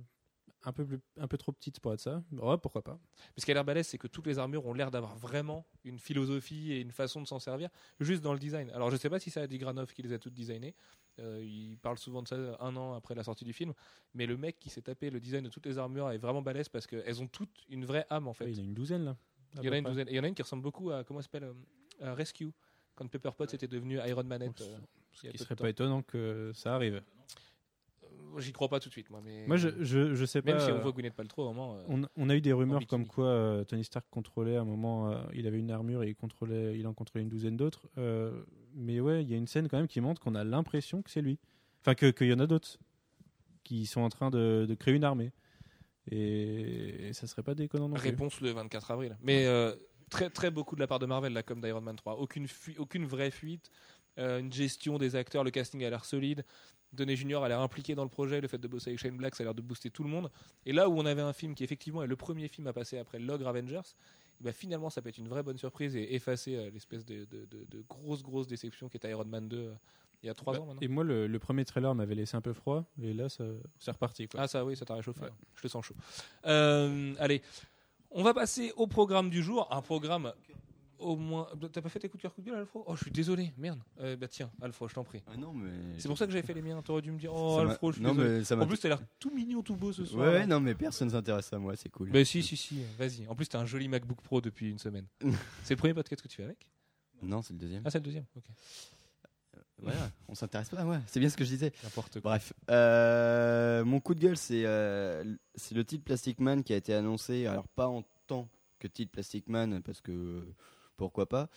[0.64, 2.22] Un peu, plus, un peu trop petite pour être ça.
[2.32, 2.98] Ouais, pourquoi pas.
[3.34, 5.64] Mais ce qui a l'air balèze, c'est que toutes les armures ont l'air d'avoir vraiment
[5.84, 8.70] une philosophie et une façon de s'en servir, juste dans le design.
[8.70, 10.74] Alors, je sais pas si c'est Adi Granov qui les a toutes designées.
[11.18, 13.72] Euh, il parle souvent de ça un an après la sortie du film.
[14.14, 16.68] Mais le mec qui s'est tapé le design de toutes les armures est vraiment balèze
[16.68, 18.44] parce qu'elles ont toutes une vraie âme en fait.
[18.44, 19.16] Ouais, il y en a une douzaine là.
[19.56, 19.92] Il y en a une près.
[19.92, 20.08] douzaine.
[20.08, 21.54] Et il y en a une qui ressemble beaucoup à comment elle s'appelle euh,
[22.12, 22.52] à Rescue
[22.94, 24.60] quand Pepper Potts était devenu Iron Manette.
[24.60, 24.78] euh.
[25.12, 27.02] Ce qui serait pas étonnant que ça arrive.
[28.38, 29.20] J'y crois pas tout de suite, moi.
[29.24, 30.64] Mais Moi, je, je, je sais même pas.
[30.64, 31.76] si on euh, voit Gwyneth Paltrow, au moment.
[31.76, 34.64] euh, on, on a eu des rumeurs comme quoi euh, Tony Stark contrôlait à un
[34.64, 37.88] moment, euh, il avait une armure et il, contrôlait, il en contrôlait une douzaine d'autres.
[37.98, 38.42] Euh,
[38.74, 41.10] mais ouais, il y a une scène quand même qui montre qu'on a l'impression que
[41.10, 41.38] c'est lui.
[41.80, 42.78] Enfin, que- qu'il y en a d'autres
[43.64, 45.32] qui sont en train de, de créer une armée.
[46.10, 48.08] Et, et ça serait pas déconnant non plus.
[48.08, 49.16] Réponse le 24 avril.
[49.22, 49.46] Mais
[50.10, 52.16] très, très beaucoup de la part de Marvel, là, comme d'Iron Man 3.
[52.18, 52.46] Aucune,
[52.78, 53.70] aucune vraie fuite.
[54.18, 56.44] euh, une gestion des acteurs, le casting a l'air solide.
[56.92, 58.40] Downey Junior a l'air impliqué dans le projet.
[58.40, 60.30] Le fait de bosser avec Shane Black, ça a l'air de booster tout le monde.
[60.66, 62.98] Et là où on avait un film qui, effectivement, est le premier film à passer
[62.98, 63.80] après Logre Avengers,
[64.40, 67.26] eh ben, finalement, ça peut être une vraie bonne surprise et effacer euh, l'espèce de,
[67.26, 69.72] de, de- de grosse, grosse déception qui était Iron Man 2 euh,
[70.22, 70.80] il y a 3 Bah, ans maintenant.
[70.82, 72.84] Et moi, le, le premier trailer m'avait laissé un peu froid.
[73.02, 73.44] Et là, ça-
[73.78, 74.28] c'est reparti.
[74.28, 74.40] Quoi.
[74.40, 75.20] Ah ça oui, ça t'a réchauffé.
[75.22, 75.28] Ouais.
[75.28, 75.46] hein.
[75.54, 75.94] Je le sens chaud.
[76.46, 77.40] Euh, allez,
[78.10, 79.68] on va passer au programme du jour.
[79.70, 80.32] Un programme
[81.00, 81.48] au moins...
[81.72, 83.52] T'as pas fait tes coups de cœur, coups de gueule, Alfro Oh, je suis désolé,
[83.58, 83.80] merde.
[84.00, 85.22] Euh, bah tiens, Alfro, je t'en prie.
[85.26, 85.70] Ah non, mais.
[85.98, 86.80] C'est pour ça que j'avais fait les miens.
[86.82, 88.38] T'aurais dû me dire, oh Ça Alfro, je suis non, désolé.
[88.38, 90.26] mais ça En plus, t'as l'air tout mignon, tout beau ce soir.
[90.26, 92.10] Ouais, ouais, non, mais personne s'intéresse à moi, c'est cool.
[92.10, 93.26] Bah si, si, si, vas-y.
[93.28, 95.06] En plus, t'as un joli MacBook Pro depuis une semaine.
[95.64, 96.68] c'est le premier podcast que tu fais avec?
[97.22, 97.82] Non, c'est le deuxième.
[97.84, 98.44] Ah, c'est le deuxième Ok.
[99.82, 100.98] Voilà, on s'intéresse pas, ouais.
[101.06, 101.72] C'est bien ce que je disais.
[101.82, 102.32] N'importe quoi.
[102.32, 105.24] Bref, euh, mon coup de gueule, c'est euh,
[105.72, 107.46] le titre Plastic Man qui a été annoncé.
[107.46, 110.54] Alors, pas en tant que titre Plastic Man, parce que euh,
[111.00, 111.48] pourquoi pas.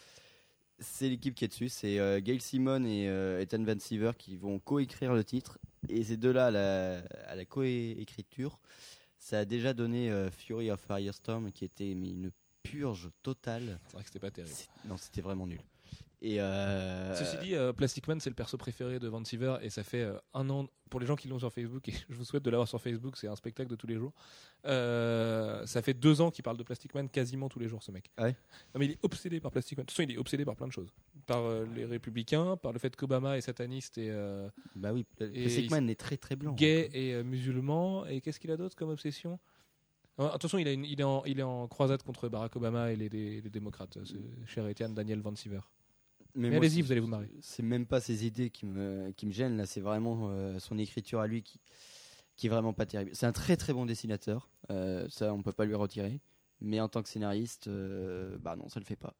[0.80, 1.68] C'est l'équipe qui est dessus.
[1.68, 5.60] C'est euh, Gail Simon et euh, Ethan Van Siever qui vont co-écrire le titre.
[5.90, 8.58] Et ces deux-là, à la, à la co-écriture,
[9.18, 12.32] ça a déjà donné euh, Fury of Firestorm qui était mais, une
[12.64, 13.80] purge totale.
[13.88, 14.56] C'est vrai que c'était pas terrible.
[14.86, 15.60] Non, c'était vraiment nul.
[16.26, 19.70] Et euh, Ceci dit, euh, Plastic Man, c'est le perso préféré de Van Siever et
[19.70, 22.24] ça fait euh, un an, pour les gens qui l'ont sur Facebook, et je vous
[22.24, 24.14] souhaite de l'avoir sur Facebook, c'est un spectacle de tous les jours.
[24.66, 27.92] Euh, ça fait deux ans qu'il parle de Plastic Man quasiment tous les jours, ce
[27.92, 28.10] mec.
[28.16, 28.38] Ah ouais?
[28.74, 29.84] Non, mais il est obsédé par Plastic Man.
[29.84, 30.94] De toute façon, il est obsédé par plein de choses.
[31.26, 31.44] Par
[31.76, 34.10] les républicains, par le fait qu'Obama est sataniste et
[34.76, 36.54] bah oui, Plastic Man est très très blanc.
[36.54, 38.06] gay et musulman.
[38.06, 39.40] Et qu'est-ce qu'il a d'autre comme obsession?
[40.18, 42.96] Attention, il, a une- il, est en, il est en croisade contre Barack Obama et
[42.96, 45.60] les, les- les démocrates, ce cher Etienne Daniel Van Siever.
[46.50, 47.30] Mais allez-y, c'est- vous allez vous marrer.
[47.42, 50.78] C'est même pas ses idées qui me, qui me gênent, là, c'est vraiment euh, son
[50.78, 51.60] écriture à lui qui,
[52.36, 53.12] qui est vraiment pas terrible.
[53.14, 56.20] C'est un très très bon dessinateur, euh, ça on peut pas lui retirer,
[56.62, 59.16] mais en tant que scénariste, euh, bah non, ça le fait pas.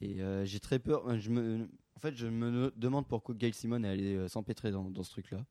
[0.00, 3.88] Et j'ai très peur, je me, en fait, je me demande pourquoi Gail Simon est
[3.88, 5.44] allé euh, s'empêtrer dans, dans ce truc-là.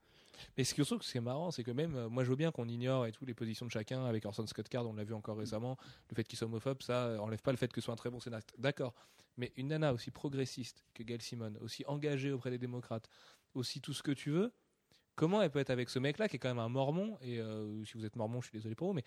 [0.57, 2.35] Mais ce que je trouve que c'est marrant, c'est que même, euh, moi je veux
[2.35, 5.03] bien qu'on ignore et tout les positions de chacun, avec Orson Scott Card, on l'a
[5.03, 5.77] vu encore récemment,
[6.09, 7.97] le fait qu'il soit homophobe, ça euh, enlève pas le fait que ce soit un
[7.97, 8.53] très bon scénariste.
[8.57, 8.93] D'accord.
[9.37, 13.09] Mais une nana aussi progressiste que Gail Simon, aussi engagée auprès des démocrates,
[13.53, 14.51] aussi tout ce que tu veux,
[15.15, 17.83] comment elle peut être avec ce mec-là qui est quand même un mormon, et euh,
[17.85, 19.03] si vous êtes mormon, je suis désolé pour vous, mais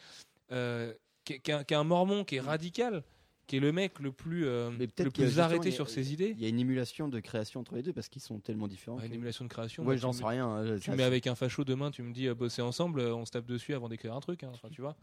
[0.52, 0.94] euh,
[1.24, 3.02] qui, est- qui est un, qui est un mormon qui est radical,
[3.46, 6.30] qui est le mec le plus, euh, le plus arrêté sur ses idées.
[6.36, 8.98] Il y a une émulation de création entre les deux parce qu'ils sont tellement différents.
[9.00, 9.82] Une que- émulation de création.
[9.82, 10.48] Ouais, moi, j'en sais rien.
[10.58, 13.14] euh, Tu me mets avec un facho demain, tu me dis euh, bosser ensemble, euh,
[13.14, 14.42] on se tape dessus avant d'écrire un truc.
[14.44, 14.50] hein.
[14.54, 14.96] Enfin, tu vois.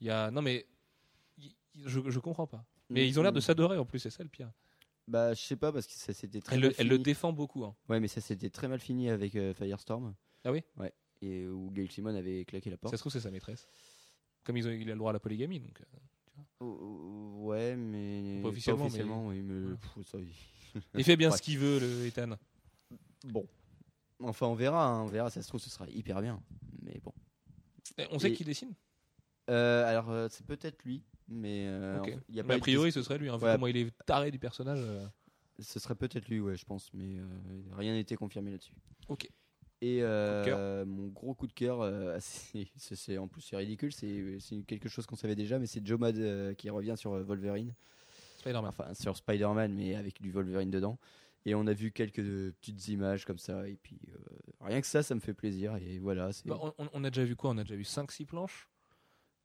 [0.00, 0.66] Il y a non mais
[1.38, 1.54] y-
[1.84, 2.64] je je comprends pas.
[2.90, 4.50] Mais ils ont l'air de s'adorer en plus, c'est ça le pire.
[5.08, 7.04] Bah, je sais pas parce que ça s'était très Elle, mal le- elle le fini.
[7.04, 7.64] défend beaucoup.
[7.64, 7.76] hein.
[7.88, 10.14] Ouais, mais ça s'était très mal fini avec Firestorm.
[10.44, 10.62] Ah oui?
[10.76, 10.92] Ouais.
[11.22, 12.92] Et où Gail Simon avait claqué la porte.
[12.92, 13.68] Ça se trouve c'est sa maîtresse.
[14.44, 15.80] Comme ils ont, il a le droit à la polygamie donc.
[16.60, 18.40] Ouais, mais.
[18.42, 19.70] Pas officiellement, mais- oui, mais.
[19.70, 19.76] Ouais.
[19.76, 21.36] pff, ça, il- Il fait bien Ouais.
[21.36, 22.36] ce qu'il veut le Ethan.
[23.24, 23.46] Bon.
[24.22, 25.30] Enfin, on verra, hein, on verra.
[25.30, 26.42] Ça se trouve, ce sera hyper bien.
[26.82, 27.12] Mais bon.
[28.10, 28.74] On sait Et- qui dessine?
[29.48, 31.66] Euh, alors, euh, c'est peut-être lui, mais.
[31.68, 33.28] euh, en- y a Mais pas a eu de priori ce serait lui.
[33.30, 33.52] hein, vu Ouais.
[33.54, 34.80] comment il est taré du personnage.
[34.82, 35.06] euh.
[35.58, 37.26] Ce serait peut-être lui, ouais, je pense, mais euh,
[37.72, 38.74] rien n'a été confirmé là-dessus.
[39.08, 39.30] Ok.
[39.82, 42.16] Et euh, mon gros coup de cœur, euh,
[42.76, 44.34] c'est- en plus c'est ridicule, c'est
[44.66, 47.74] quelque chose qu'on savait déjà, mais c'est Joe Mad euh, qui revient sur Wolverine,
[48.38, 48.68] Spider-Man.
[48.68, 50.98] enfin sur Spider-Man, mais avec du Wolverine dedans.
[51.44, 54.00] Et on a vu quelques petites images comme ça, et puis
[54.60, 55.76] rien que ça, ça me fait plaisir.
[55.76, 57.50] Et voilà, Bah, on, on- on a déjà vu quoi?
[57.50, 58.68] On a déjà vu 5-6 planches?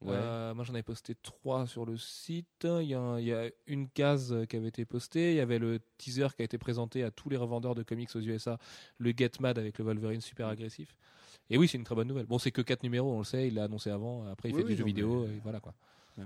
[0.02, 0.14] Ouais.
[0.16, 2.48] Euh, moi j'en avais posté 3 sur le site.
[2.66, 5.32] Il y, a un- il y a une case euh, qui avait été postée.
[5.34, 8.10] Il y avait le teaser qui a été présenté à tous les revendeurs de comics
[8.16, 8.58] aux USA,
[8.98, 10.96] le Get Mad avec le Wolverine super agressif.
[11.50, 12.26] Et oui, c'est une très bonne nouvelle.
[12.26, 14.26] Bon, c'est que 4 numéros, on le sait, il l'a annoncé avant.
[14.26, 15.74] Après, il Oui, fait oui, du jeu non, vidéo, mais- et voilà quoi.
[16.20, 16.24] Euh,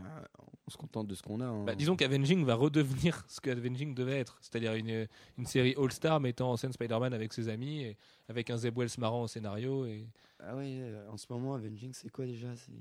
[0.68, 1.46] on se contente de ce qu'on a.
[1.46, 1.64] hein.
[1.64, 6.20] Bah, disons qu'Avenging va redevenir ce que Avenging devait être, c'est-à-dire une, une série All-Star
[6.20, 7.98] mettant en scène Spider-Man avec ses amis, et
[8.30, 9.86] avec un Zeb Wells marrant au scénario.
[9.86, 10.08] Et...
[10.40, 12.56] Ah oui, euh, en ce moment, Avenging, c'est quoi déjà?
[12.56, 12.72] C'est-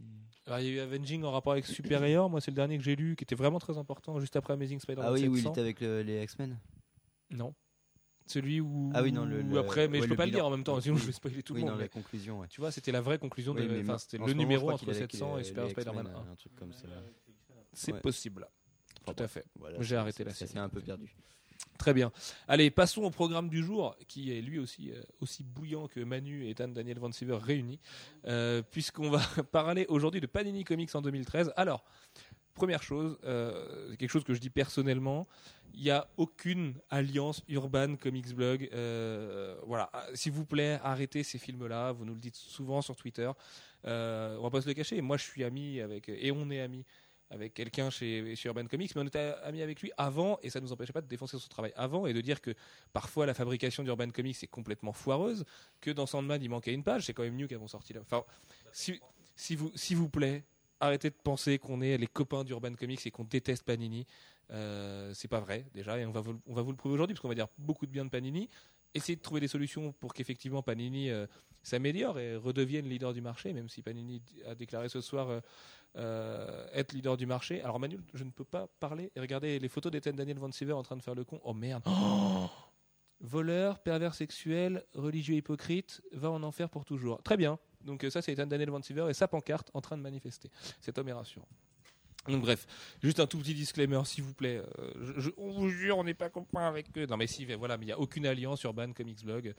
[0.46, 2.84] Alors, il y a eu Avenging en rapport avec Superior, moi c'est le dernier que
[2.84, 5.42] j'ai lu, qui était vraiment très important, juste après Amazing Spider-Man Ah oui, où il
[5.42, 5.50] 700.
[5.52, 6.58] était avec le- les X-Men.
[7.30, 7.54] Non.
[8.26, 8.90] Celui où.
[8.94, 10.50] Ah oui, non, le- où le- après, mais ouais, je peux pas le dire en
[10.50, 11.76] même temps, sinon je vais spoiler tout oui, le monde.
[11.78, 12.48] la mais conclusion, ouais.
[12.48, 13.68] Tu vois, c'était la vraie conclusion Oui, de.
[13.68, 15.64] mais Enfin, c'était en le moment, numéro entre qu'il a avec 700 les- et Super
[15.64, 16.32] les Spider-Man X-Men, 1.
[16.32, 16.86] Un truc comme ça.
[17.74, 18.00] C'est Ouais.
[18.00, 18.48] possible.
[19.02, 19.44] Enfin, Tout à fait.
[19.58, 20.48] Voilà, J'ai arrêté la série.
[20.48, 21.14] Ça s'est un peu perdu.
[21.78, 22.12] Très bien.
[22.48, 26.46] Allez, passons au programme du jour, qui est lui aussi euh, aussi bouillant que Manu
[26.46, 27.80] et Dan Daniel Van Siever réunis,
[28.26, 29.18] euh, puisqu'on va
[29.52, 31.52] parler aujourd'hui de Panini Comics en 2013.
[31.56, 31.84] Alors,
[32.54, 35.26] première chose, euh, quelque chose que je dis personnellement,
[35.74, 38.68] il n'y a aucune alliance Urban Comics Blog.
[38.72, 41.92] Euh, voilà, Ah, s'il vous plaît, arrêtez ces films-là.
[41.92, 43.30] Vous nous le dites souvent sur Twitter.
[43.86, 45.00] Euh, on va pas se le cacher.
[45.00, 46.84] Moi, je suis ami avec et on est ami
[47.30, 50.66] avec quelqu'un chez, Urban Comics, mais on était ami avec lui avant, et ça ne
[50.66, 52.54] nous empêchait pas de défoncer son travail avant et de dire que
[52.92, 55.44] parfois la fabrication d'Urban Comics est complètement foireuse,
[55.80, 58.00] que dans Sandman il manquait une page, c'est quand même mieux qu'avant sorti là.
[58.02, 58.22] Enfin,
[58.72, 59.00] si,
[59.34, 60.44] si vous, s'il vous plaît,
[60.84, 64.06] arrêtez de penser qu'on est les copains d'Urban Comics et qu'on déteste Panini.
[64.50, 67.14] Euh, c'est pas vrai déjà, et on va vous, on va vous le prouver aujourd'hui
[67.14, 68.48] parce qu'on va dire beaucoup de bien de Panini.
[68.94, 71.26] Essayez de trouver des solutions pour qu'effectivement Panini euh,
[71.62, 75.40] s'améliore et redevienne leader du marché, même si Panini a déclaré ce soir euh,
[75.96, 77.60] euh, être leader du marché.
[77.62, 80.74] Alors Manuel, je ne peux pas parler et regarder les photos d'Ethan Daniel Van Siever
[80.74, 81.40] en train de faire le con.
[81.42, 81.82] Oh merde.
[81.86, 82.48] Oh
[83.20, 87.22] Voleur, pervers sexuel, religieux hypocrite, va en enfer pour toujours.
[87.22, 87.58] Très bien.
[87.84, 90.50] Donc euh, ça c'est Ethan Daniel Van et sa pancarte en train de manifester.
[90.80, 91.48] Cet homme est rassurant.
[92.28, 92.66] Donc bref,
[93.02, 94.62] juste un tout petit disclaimer s'il vous plaît.
[94.78, 97.06] Euh, on vous jure, on n'est pas copains avec eux.
[97.06, 99.54] Non mais si, voilà, mais il n'y a aucune alliance Urban Comics Blog.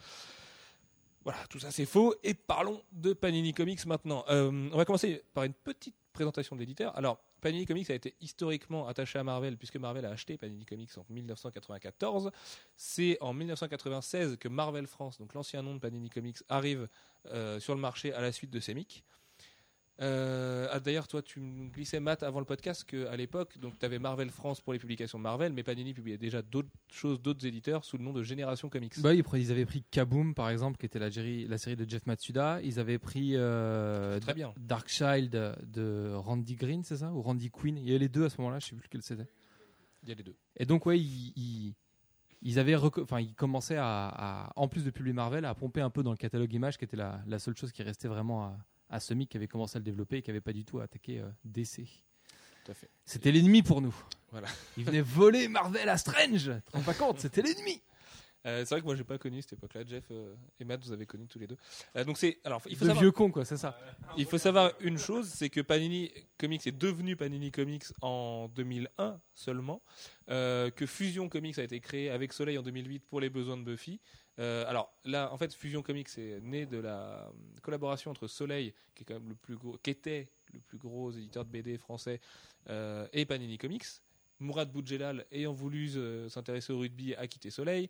[1.25, 2.13] Voilà, tout ça c'est faux.
[2.23, 4.23] Et parlons de Panini Comics maintenant.
[4.29, 6.95] Euh, on va commencer par une petite présentation de l'éditeur.
[6.95, 10.95] Alors, Panini Comics a été historiquement attaché à Marvel puisque Marvel a acheté Panini Comics
[10.99, 12.31] en 1994.
[12.75, 16.87] C'est en 1996 que Marvel France, donc l'ancien nom de Panini Comics, arrive
[17.25, 19.03] euh, sur le marché à la suite de Semic.
[20.01, 23.85] Euh, ah, D'ailleurs, toi, tu me glissais, Matt, avant le podcast, qu'à l'époque, donc tu
[23.85, 27.45] avais Marvel France pour les publications de Marvel, mais Panini publiait déjà d'autres choses, d'autres
[27.45, 28.99] éditeurs sous le nom de Génération Comics.
[28.99, 32.05] Bah, ils avaient pris Kaboom, par exemple, qui était la, série- la série de Jeff
[32.05, 32.61] Matsuda.
[32.61, 34.53] Ils avaient pris euh, Très bien.
[34.57, 37.13] Darkchild de Randy Green, c'est ça?
[37.13, 37.77] Ou Randy Quinn?
[37.77, 39.27] Il y avait les deux à ce moment-là, je sais plus lequel c'était.
[40.03, 40.35] Il y a les deux.
[40.57, 41.73] Et donc, ouais, ils, ils,
[42.41, 45.89] ils avaient enfin, ils commençaient à, à- en plus de publier Marvel, à pomper un
[45.89, 48.57] peu dans le catalogue Image, qui était la, la seule chose qui restait vraiment à,
[48.89, 51.19] à Semic, qui avait commencé à le développer et qui avait pas du tout attaqué
[51.19, 51.85] euh, DC.
[52.63, 52.89] Tout à fait.
[53.05, 53.95] C'était l'ennemi pour nous.
[54.31, 54.47] Voilà.
[54.77, 56.51] Ils venaient voler Marvel à Strange.
[56.73, 57.81] Tu pas compte C'était l'ennemi.
[58.45, 59.83] Euh, c'est vrai que moi j'ai pas connu cette époque-là.
[59.85, 61.57] Jeff euh, et Matt, vous avez connu tous les deux.
[61.95, 63.77] Euh, donc c'est alors il faut De savoir, vieux cons, quoi, c'est ça.
[64.17, 69.19] il faut savoir une chose, c'est que Panini Comics est devenu Panini Comics en 2001
[69.33, 69.81] seulement,
[70.27, 73.99] que Fusion Comics a été créé avec Soleil en 2008 pour les besoins de Buffy.
[74.39, 79.03] Euh, alors là, en fait, Fusion Comics est né de la collaboration entre Soleil, qui
[79.03, 79.35] était le
[80.59, 82.19] plus gros éditeur de BD français,
[82.69, 83.85] euh, et Panini Comics.
[84.39, 87.89] Mourad Boudjelal, ayant voulu euh, s'intéresser au rugby, a quitté Soleil,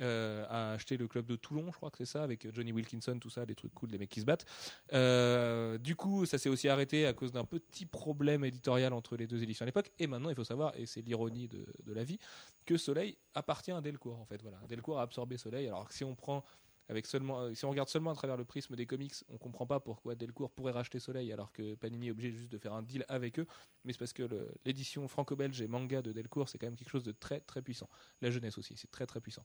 [0.00, 3.18] euh, a acheté le club de Toulon, je crois que c'est ça, avec Johnny Wilkinson,
[3.18, 4.44] tout ça, des trucs cool, des mecs qui se battent.
[4.92, 9.26] Euh, du coup, ça s'est aussi arrêté à cause d'un petit problème éditorial entre les
[9.26, 9.90] deux éditions à l'époque.
[9.98, 12.18] Et maintenant, il faut savoir, et c'est l'ironie de, la vie,
[12.66, 14.42] que Soleil appartient à Delcourt, en fait.
[14.42, 15.66] Voilà, Delcourt a absorbé Soleil.
[15.66, 16.44] Alors que si on prend
[16.88, 19.66] avec seulement, euh, si on regarde seulement à travers le prisme des comics, on comprend
[19.66, 22.82] pas pourquoi Delcourt pourrait racheter Soleil alors que Panini est obligé juste de faire un
[22.82, 23.46] deal avec eux.
[23.84, 24.28] Mais c'est parce que
[24.64, 27.88] l'édition franco-belge et manga de Delcourt, c'est quand même quelque chose de très très puissant.
[28.20, 29.44] La jeunesse aussi, c'est très très puissant.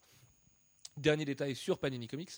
[0.97, 2.31] Dernier détail sur Panini Comics,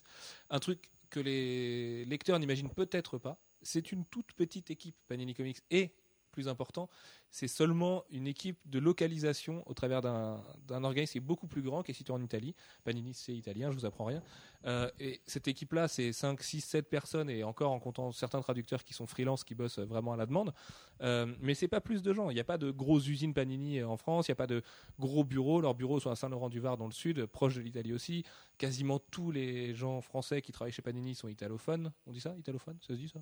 [0.49, 5.61] un truc que les lecteurs n'imaginent peut-être pas, c'est une toute petite équipe Panini Comics
[5.71, 5.93] et
[6.33, 6.89] plus important,
[7.29, 11.81] c'est seulement une équipe de localisation au travers d'un organisme qui est beaucoup plus grand,
[11.81, 12.53] qui est situé en Italie.
[12.83, 14.21] Panini, c'est italien, je vous apprends rien.
[14.65, 18.83] Euh, et cette équipe-là, c'est 5, 6, 7 personnes, et encore en comptant certains traducteurs
[18.83, 20.53] qui sont freelance, qui bossent vraiment à la demande.
[21.01, 22.29] Euh, mais c'est pas plus de gens.
[22.29, 24.61] Il n'y a pas de grosses usines Panini en France, il n'y a pas de
[24.99, 25.61] gros bureaux.
[25.61, 28.23] Leurs bureaux sont à Saint-Laurent-du-Var dans le sud, proche de l'Italie aussi.
[28.57, 31.91] Quasiment tous les gens français qui travaillent chez Panini sont italophones.
[32.05, 32.77] On dit ça Italophones?
[32.81, 33.21] Ça se dit ça?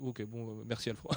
[0.00, 1.16] Ok, bon, euh, merci Alfred.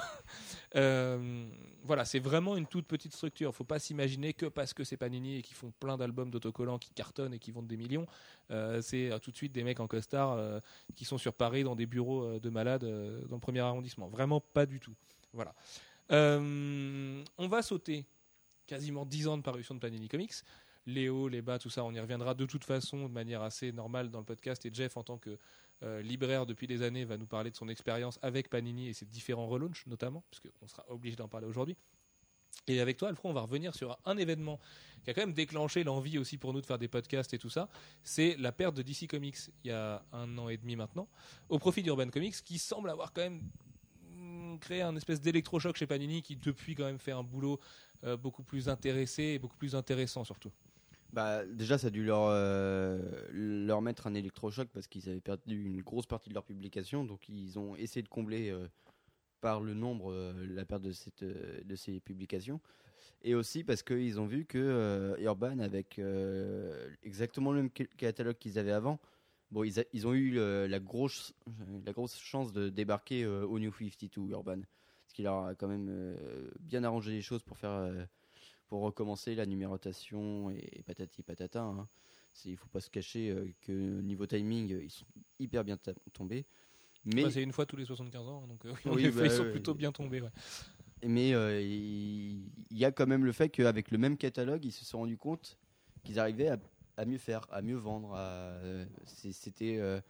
[0.76, 1.48] Euh,
[1.82, 3.52] voilà, c'est vraiment une toute petite structure.
[3.52, 6.90] Faut pas s'imaginer que parce que c'est Panini et qu'ils font plein d'albums d'autocollants qui
[6.90, 8.06] cartonnent et qui vendent des millions,
[8.52, 10.38] euh, c'est tout de suite des mecs en costard
[10.94, 12.84] qui sont sur Paris dans des bureaux de malades
[13.28, 14.06] dans le premier arrondissement.
[14.06, 14.94] Vraiment pas du tout.
[15.32, 15.56] Voilà.
[16.10, 18.06] On va sauter
[18.68, 20.34] quasiment 10 ans de parution de Panini Comics.
[20.86, 23.72] Les hauts, les bas, tout ça, on y reviendra de toute façon de manière assez
[23.72, 24.64] normale dans le podcast.
[24.66, 25.36] Et Jeff, en tant que
[25.82, 29.06] euh, libraire depuis des années, va nous parler de son expérience avec Panini et ses
[29.06, 31.76] différents relaunchs, notamment, parce qu'on sera obligé d'en parler aujourd'hui.
[32.66, 34.60] Et avec toi, Alfred, on va revenir sur un événement
[35.02, 37.48] qui a quand même déclenché l'envie aussi pour nous de faire des podcasts et tout
[37.48, 37.68] ça.
[38.02, 41.08] C'est la perte de DC Comics il y a un an et demi maintenant,
[41.48, 43.42] au profit d'Urban Comics, qui semble avoir quand même
[44.10, 47.58] mm, créé un espèce d'électrochoc chez Panini, qui depuis quand même fait un boulot
[48.04, 50.52] euh, beaucoup plus intéressé et beaucoup plus intéressant surtout.
[51.12, 52.98] Bah, déjà, ça a dû leur, euh,
[53.32, 57.04] leur mettre un électrochoc parce qu'ils avaient perdu une grosse partie de leur publication.
[57.04, 58.68] Donc, ils ont essayé de combler euh,
[59.40, 62.60] par le nombre euh, la perte de, cette, de ces publications.
[63.22, 66.00] Et aussi parce qu'ils ont vu que Urban, avec
[67.02, 68.98] exactement le même ca- catalogue qu'ils avaient avant,
[69.50, 71.34] bon, ils, ils ont eu la, grosse,
[71.84, 74.60] la grosse chance de débarquer au New 52 Urban.
[75.06, 76.16] Ce qui leur a quand même
[76.60, 77.92] bien arrangé les choses pour faire.
[78.70, 81.60] Pour recommencer la numérotation et, patati patata.
[81.62, 81.88] Hein.
[82.44, 85.04] Il faut pas se cacher euh, que niveau timing, euh, ils sont
[85.40, 85.76] hyper bien
[86.12, 86.46] tombés.
[87.04, 89.42] Mais c'est une fois tous les 75 ans, donc euh, Oui, effet, bah, ils sont
[89.42, 89.78] ouais, plutôt ouais.
[89.78, 90.20] bien tombés.
[90.22, 90.30] ouais.
[91.04, 94.84] Mais euh, il y a quand même le fait qu'avec le même catalogue, ils se
[94.84, 95.58] sont rendus compte
[96.04, 96.58] qu'ils arrivaient à,
[96.96, 98.14] à mieux faire, à mieux vendre.
[98.16, 100.00] euh, C'était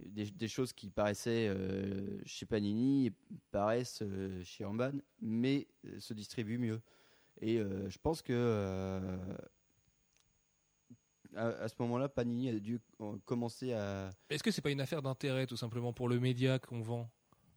[0.00, 3.12] des, des choses qui paraissaient euh, chez Panini,
[3.52, 6.80] paraissent euh, chez Urban, mais euh, se distribuent mieux.
[7.42, 9.00] Et euh, je pense que euh,
[11.34, 14.10] à, ce moment-là, Panini a dû euh, commencer à.
[14.30, 17.10] Est-ce que c'est pas une affaire d'intérêt tout simplement pour le média qu'on vend?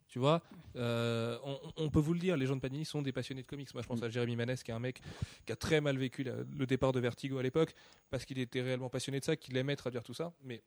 [0.07, 0.41] Tu vois,
[0.75, 3.71] on, peut vous le dire, les gens de Panini sont des passionnés de comics.
[3.73, 5.01] Moi, je pense à Jérémy Manès, qui est un mec
[5.45, 7.73] qui a très mal vécu le départ de Vertigo à l'époque,
[8.09, 10.33] parce qu'il était réellement passionné de ça, qu'il aimait traduire tout ça.
[10.41, 10.63] Mais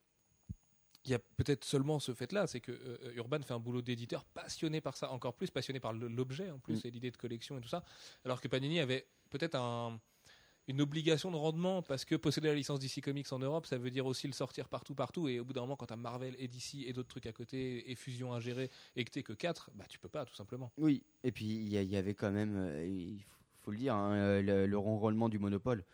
[1.04, 4.24] il y a peut-être seulement ce fait-là, c'est que euh, Urban fait un boulot d'éditeur
[4.24, 6.86] passionné par ça, encore plus passionné par l'objet en plus Mm.
[6.86, 7.84] et l'idée de collection et tout ça,
[8.24, 9.98] alors que Panini avait peut-être un-
[10.66, 13.90] une obligation de rendement parce que posséder la licence DC Comics en Europe, ça veut
[13.90, 15.26] dire aussi le sortir partout, partout.
[15.26, 17.90] Et au bout d'un moment, quand t'as Marvel et DC et d'autres trucs à côté
[17.90, 20.70] et Fusion à gérer et que t'es que 4, bah tu peux pas tout simplement.
[20.76, 24.12] Oui, et puis il y, avait quand même, euh, il faut- faut le dire, hein,
[24.14, 25.84] euh, le, le renrôlement du monopole.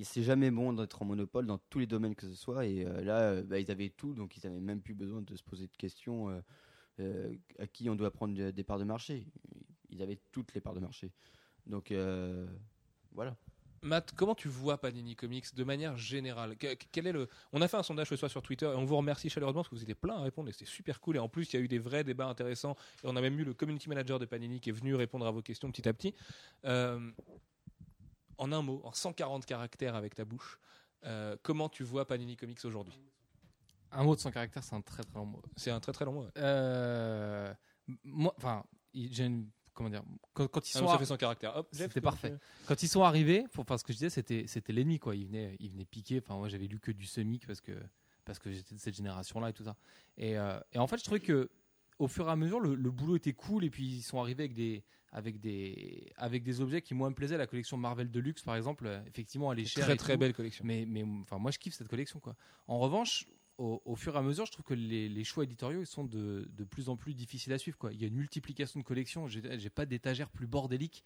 [0.00, 2.66] C'est jamais bon d'être en monopole dans tous les domaines que ce soit.
[2.66, 5.36] Et euh, là, euh, bah, ils avaient tout, donc ils n'avaient même plus besoin de
[5.36, 6.42] se poser de questions
[6.98, 9.26] euh, à qui on doit prendre de- des parts de marché.
[9.90, 11.12] Ils avaient toutes les parts de marché.
[11.66, 11.92] Donc
[13.12, 13.36] voilà.
[13.84, 16.56] Matt, comment tu vois Panini Comics de manière générale?
[16.56, 17.28] Que- quel est le...
[17.52, 19.70] On a fait un sondage ce soir sur Twitter et on vous remercie chaleureusement parce
[19.70, 21.16] que vous étiez plein à répondre et c'était super cool.
[21.16, 22.76] Et en plus, il y a eu des vrais débats intéressants.
[23.02, 25.32] Et on a même eu le community manager de Panini qui est venu répondre à
[25.32, 26.14] vos questions petit à petit.
[28.42, 30.58] En un mot, en 140 caractères avec ta bouche,
[31.04, 32.98] euh, comment tu vois Panini Comics aujourd'hui?
[33.92, 35.40] Un mot de son caractère, c'est un très très long mot.
[35.56, 36.22] C'est un très très long mot.
[36.24, 36.30] ouais.
[36.38, 37.54] Euh,
[38.02, 40.02] moi, enfin, j'ai une- comment dire,
[40.32, 41.54] quand, quand ils Ah, sont, ça ar- fait 100 caractères.
[41.56, 42.34] Hop, Jeff, C'était parfait.
[42.66, 45.14] quand ils sont arrivés, pour, enfin, ce que je disais, c'était, c'était l'ennemi quoi.
[45.14, 46.20] Ils venaient, ils venaient piquer.
[46.20, 47.72] Enfin, moi, j'avais lu que du semic parce que
[48.24, 49.76] parce que j'étais de cette génération-là et tout ça.
[50.16, 51.48] Et, euh, et en fait, je trouvais que
[51.98, 54.44] au fur et à mesure, le, le boulot était cool et puis ils sont arrivés
[54.44, 57.36] avec des avec des avec des objets qui moi me plaisaient.
[57.36, 59.84] La collection Marvel Deluxe, par exemple, euh, effectivement, elle est chère.
[59.84, 60.20] Très très tout.
[60.20, 60.64] belle collection.
[60.64, 62.18] Mais, mais enfin, moi, je kiffe cette collection.
[62.18, 62.34] Quoi.
[62.66, 63.26] En revanche,
[63.58, 66.04] au, au fur et à mesure, je trouve que les, les choix éditoriaux ils sont
[66.04, 67.78] de, de plus en plus difficiles à suivre.
[67.78, 67.92] Quoi.
[67.92, 69.28] Il y a une multiplication de collections.
[69.28, 71.04] J'ai pas d'étagère plus bordélique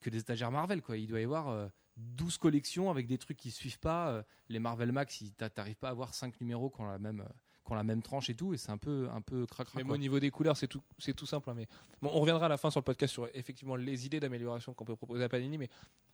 [0.00, 0.80] que des étagères Marvel.
[0.80, 0.96] Quoi.
[0.96, 4.10] Il doit y avoir euh, 12 collections avec des trucs qui suivent pas.
[4.10, 5.22] Euh, les Marvel Max,
[5.54, 7.32] t'arrives pas à avoir 5 numéros qui ont la même, euh,
[7.68, 8.54] qui ont la même tranche et tout.
[8.54, 9.74] Et c'est un peu, un peu cracra.
[9.76, 11.50] Mais moi, au niveau des couleurs, c'est tout, c'est tout simple.
[11.50, 11.66] hein, mais
[12.00, 14.84] bon, on reviendra à la fin sur le podcast sur effectivement les idées d'amélioration qu'on
[14.86, 15.58] peut proposer à Panini.
[15.58, 15.68] Mais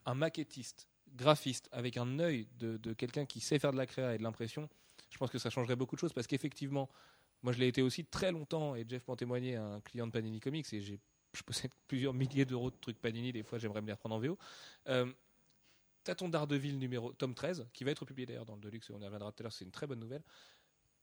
[0.05, 4.13] un maquettiste, graphiste, avec un œil de, de quelqu'un qui sait faire de la créa
[4.13, 4.69] et de l'impression,
[5.09, 6.89] je pense que ça changerait beaucoup de choses parce qu'effectivement,
[7.41, 10.11] moi, je l'ai été aussi très longtemps et Jeff peut en témoigner, un client de
[10.11, 10.99] Panini Comics et j'ai
[11.33, 13.31] je possède plusieurs milliers d'euros de trucs Panini.
[13.31, 14.37] Des fois, j'aimerais me les reprendre en VO.
[14.87, 15.11] Euh,
[16.05, 18.91] T'as ton Daredevil numéro tome 13 qui va être publié d'ailleurs dans le Deluxe.
[18.91, 19.51] On y reviendra tout à l'heure.
[19.53, 20.21] C'est une très bonne nouvelle.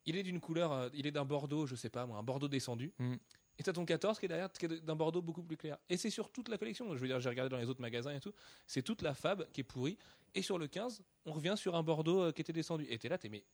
[0.07, 2.49] Il est d'une couleur, euh, il est d'un bordeaux, je sais pas moi, un bordeaux
[2.49, 2.93] descendu.
[2.99, 3.15] Mm.
[3.59, 5.79] Et t'as ton 14 qui est derrière, qui est d'un bordeaux beaucoup plus clair.
[5.89, 6.95] Et c'est sur toute la collection.
[6.95, 8.33] Je veux dire, j'ai regardé dans les autres magasins et tout.
[8.67, 9.99] C'est toute la fab qui est pourrie.
[10.35, 12.87] Et sur le 15, on revient sur un bordeaux euh, qui était descendu.
[12.89, 13.45] Et t'es là, t'es mais.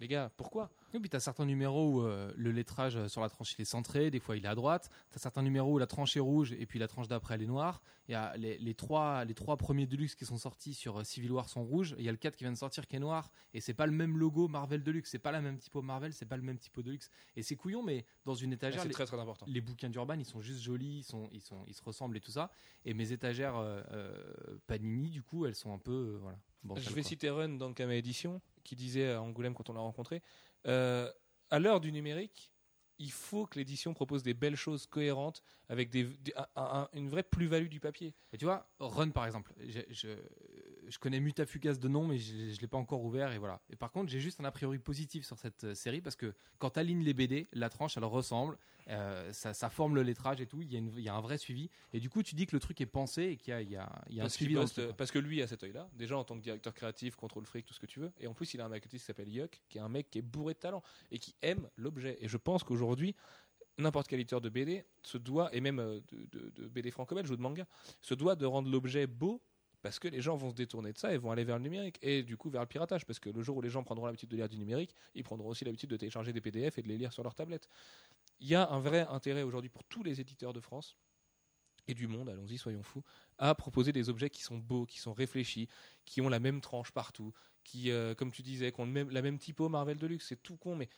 [0.00, 3.20] Les gars, pourquoi Et puis tu as certains numéros où euh, le lettrage euh, sur
[3.20, 4.90] la tranche il est centré, des fois il est à droite.
[5.10, 7.42] Tu as certains numéros où la tranche est rouge et puis la tranche d'après elle
[7.42, 7.82] est noire.
[8.06, 11.04] Il y a les, les trois, les trois premiers Deluxe qui sont sortis sur euh,
[11.04, 11.96] Civil War sont rouges.
[11.98, 13.32] Il y a le 4 qui vient de sortir qui est noir.
[13.54, 15.10] Et c'est pas le même logo Marvel Deluxe.
[15.10, 17.10] C'est pas la même typo Marvel, c'est pas le même typo Deluxe.
[17.34, 19.46] Et c'est couillon, mais dans une étagère, C'est les, très très important.
[19.48, 22.20] les bouquins d'Urban ils sont juste jolis, ils, sont, ils, sont, ils se ressemblent et
[22.20, 22.52] tout ça.
[22.84, 26.18] Et mes étagères euh, euh, Panini, du coup, elles sont un peu.
[26.22, 26.38] voilà.
[26.64, 29.80] Bon, Je vais citer Run dans Kama Édition qui disait à Angoulême quand on l'a
[29.80, 30.22] rencontré
[30.66, 31.10] euh,
[31.50, 32.52] à l'heure du numérique,
[32.98, 37.08] il faut que l'édition propose des belles choses cohérentes avec des, des- un- un- une
[37.08, 38.14] vraie plus-value du papier.
[38.32, 39.54] Et tu vois, Run par exemple,
[39.90, 40.16] je,
[40.88, 43.32] je connais Mutafugas de nom, mais je ne l'ai pas encore ouvert.
[43.32, 43.60] Et voilà.
[43.70, 46.34] Et par contre, j'ai juste un a priori positif sur cette euh, série parce que
[46.58, 48.56] quand tu alignes les BD, la tranche elle ressemble,
[48.88, 50.62] euh, ça, ça forme le lettrage et tout.
[50.62, 51.68] Il y, a une- il y a un vrai suivi.
[51.92, 53.70] Et du coup, tu dis que le truc est pensé et qu'il y a, il
[53.70, 54.54] y a- il y a un suivi
[54.86, 57.66] truc, parce que lui a cet œil-là, déjà en tant que directeur créatif, contrôle fric,
[57.66, 58.12] tout ce que tu veux.
[58.20, 60.18] Et en plus, il a un maquettiste qui s'appelle Yuck, qui est un mec qui
[60.18, 62.16] est bourré de talent et qui aime l'objet.
[62.20, 63.14] Et je pense qu'aujourd'hui,
[63.76, 67.30] n'importe quel éditeur de BD se doit, et même euh, de, de- de BD franco-belge
[67.30, 67.66] ou de manga,
[68.00, 69.40] se doit de rendre l'objet beau
[69.82, 71.98] parce que les gens vont se détourner de ça et vont aller vers le numérique
[72.02, 74.28] et du coup vers le piratage parce que le jour où les gens prendront l'habitude
[74.28, 76.98] de lire du numérique, ils prendront aussi l'habitude de télécharger des PDF et de les
[76.98, 77.68] lire sur leur tablette.
[78.40, 80.96] Il y a un vrai intérêt aujourd'hui pour tous les éditeurs de France
[81.88, 83.02] et du monde, allons-y, soyons fous,
[83.38, 85.68] à proposer des objets qui sont beaux, qui sont réfléchis,
[86.04, 87.32] qui ont la même tranche partout,
[87.64, 90.26] qui, euh, comme tu disais, qui ont même, la même typo Marvel Deluxe.
[90.28, 90.88] C'est tout con, mais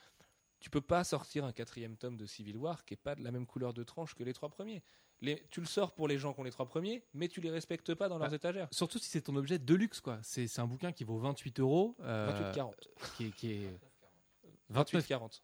[0.58, 3.30] tu peux pas sortir un quatrième tome de Civil War qui est pas de la
[3.30, 4.82] même couleur de tranche que les trois premiers.
[5.22, 7.50] Les, tu le sors pour les gens qui ont les trois premiers, mais tu les
[7.50, 8.34] respectes pas dans leurs Ah.
[8.36, 8.68] étagères.
[8.72, 10.18] Surtout si c'est ton objet de luxe, quoi.
[10.22, 11.94] C'est c'est un bouquin qui vaut 28 euros.
[12.00, 12.72] euh, 28-40.
[13.16, 13.78] qui est, qui est
[14.70, 15.42] 28 40.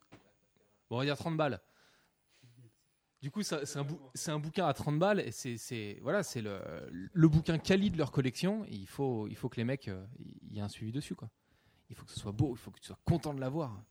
[0.88, 1.60] Bon, on va dire 30 balles.
[3.22, 6.22] Du coup, c'est un, bou- c'est un bouquin à 30 balles et c'est- c'est voilà,
[6.22, 6.60] c'est le,
[7.12, 8.64] le bouquin quali de leur collection.
[8.66, 10.06] Et il faut, il faut que les mecs, euh,
[10.48, 11.28] il y ait un suivi dessus, quoi.
[11.90, 13.82] Il faut que ce soit beau, il faut que tu sois content de l'avoir.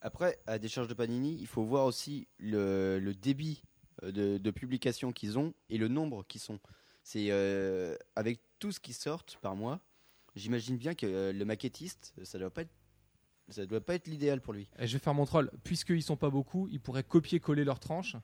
[0.00, 3.67] Après, à des charges de Panini, il faut voir aussi le, le débit euh,
[4.02, 6.58] de, de publication qu'ils ont et le nombre qu'ils sont.
[7.02, 9.80] C'est euh, avec tout ce qui sortent par mois,
[10.36, 12.74] j'imagine bien que euh, le maquettiste, ça doit pas être,
[13.48, 14.68] ça doit pas être l'idéal pour lui.
[14.78, 15.50] Et je vais faire mon troll.
[15.64, 18.16] Puisqu'ils sont pas beaucoup, ils pourraient copier-coller leurs tranches.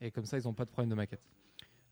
[0.00, 1.28] Et comme ça, ils n'ont pas de problème de maquette.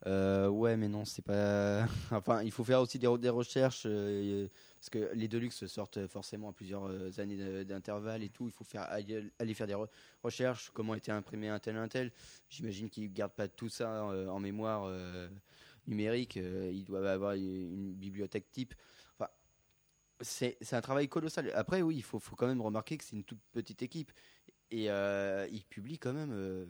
[0.07, 1.87] Euh, ouais, mais non, c'est pas.
[2.11, 4.49] enfin, il faut faire aussi des, re- des recherches euh,
[4.81, 8.47] parce que les Deluxe sortent forcément à plusieurs euh, années d'intervalle et tout.
[8.47, 9.91] Il faut faire aller, faire des re-
[10.23, 10.71] recherches.
[10.73, 12.11] Comment était imprimé un tel un tel.
[12.49, 15.29] J'imagine qu'ils gardent pas tout ça euh, en mémoire euh,
[15.87, 16.39] numérique.
[16.39, 18.75] euh, ils doivent avoir une, bibliothèque type.
[19.19, 19.29] Enfin,
[20.23, 21.51] c'est un travail colossal.
[21.55, 24.13] Après, oui, il faut, quand même remarquer que c'est une toute petite équipe
[24.71, 26.33] et euh, ils publient quand même.
[26.33, 26.65] euh,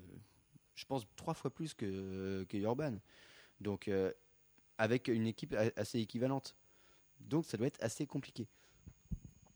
[0.74, 2.96] je pense trois fois plus que, Urban.
[3.60, 4.12] Donc, euh,
[4.78, 6.56] avec une équipe assez équivalente.
[7.20, 8.46] Donc, ça doit être assez compliqué.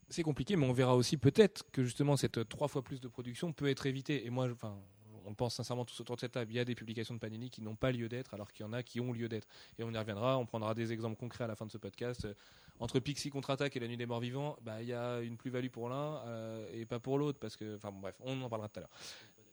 [0.08, 3.08] C'est compliqué, mais on verra aussi peut-être que justement cette euh, trois fois plus de
[3.08, 4.26] production peut être évitée.
[4.26, 4.76] Et moi, enfin,
[5.24, 7.50] on pense sincèrement tous autour de cette table, il y a des publications de Panini
[7.50, 9.48] qui n'ont pas lieu d'être, alors qu'il y en a qui ont lieu d'être.
[9.78, 12.26] Et on y reviendra, on prendra des exemples concrets à la fin de ce podcast.
[12.26, 12.34] Euh,
[12.80, 15.70] Entre Pixie contre-attaque et La Nuit des Morts Vivants, bah, il y a une plus-value
[15.70, 18.68] pour l'un euh, et pas pour l'autre, parce que, enfin bon, bref, on en parlera
[18.68, 18.90] tout à l'heure.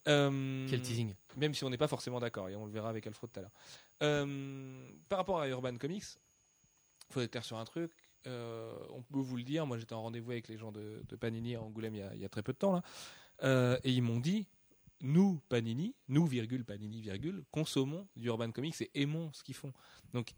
[0.08, 1.14] Euh, Quel teasing.
[1.38, 3.44] même si on n'est pas forcément d'accord, et on le verra avec Alfred tout à
[3.44, 3.54] l'heure.
[4.02, 6.04] Euh, par rapport à Urban Comics,
[7.12, 7.92] faut être clair sur un truc.
[8.28, 11.56] euh, on peut vous le dire, moi j'étais en rendez-vous avec les gens de, Panini
[11.56, 12.82] à Angoulême il y, a, il très peu de temps, là,
[13.44, 14.48] euh, et ils m'ont dit,
[15.02, 19.74] nous, Panini, nous, virgule, Panini, virgule, consommons du Urban Comics et aimons ce qu'ils font.
[20.14, 20.34] Donc,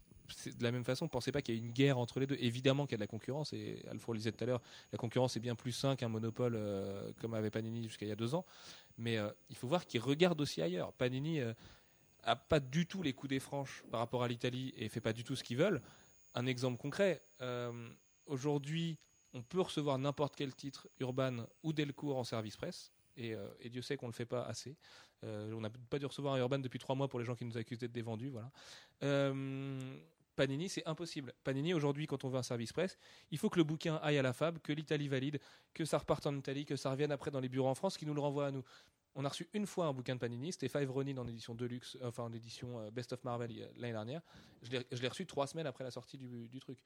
[0.46, 2.38] de la même façon, pensez pas qu'il y a une guerre entre les deux.
[2.40, 4.96] Évidemment qu'il y a de la concurrence, et Alfred le disait tout à l'heure, la
[4.96, 8.16] concurrence est bien plus sain qu'un monopole euh, comme avait Panini jusqu'à il y a
[8.16, 8.46] deux ans.
[8.96, 9.18] Mais
[9.50, 10.94] il faut voir qu'ils regardent aussi ailleurs.
[10.94, 11.52] Panini euh,
[12.22, 15.12] a pas du tout les coups des franches par rapport à l'Italie et fait pas
[15.12, 15.82] du tout ce qu'ils veulent.
[16.34, 17.88] Un exemple concret, euh,
[18.26, 18.98] aujourd'hui,
[19.32, 22.92] on peut recevoir n'importe quel titre Urban ou Delcourt en service presse.
[23.16, 24.76] Et, euh, Dieu sait qu'on ne le fait pas assez.
[25.22, 27.44] Euh, on n'a pas dû recevoir un Urban depuis trois mois pour les gens qui
[27.44, 28.30] nous accusent d'être des vendus.
[28.30, 28.50] Voilà.
[30.34, 31.32] Panini, c'est impossible.
[31.44, 32.98] Panini, aujourd'hui, quand on veut un service presse,
[33.30, 35.40] il faut que le bouquin aille à la Fab, que l'Italie valide,
[35.72, 38.06] que ça reparte en Italie, que ça revienne après dans les bureaux en France, qui
[38.06, 38.64] nous le renvoie à nous.
[39.16, 41.96] On a reçu une fois un bouquin de Panini, c'était Five Ronin en édition Deluxe,
[42.02, 44.22] euh, enfin en édition euh, Best of Marvel l'année dernière.
[44.62, 46.78] Je l'ai- reçu trois semaines après la sortie du, truc.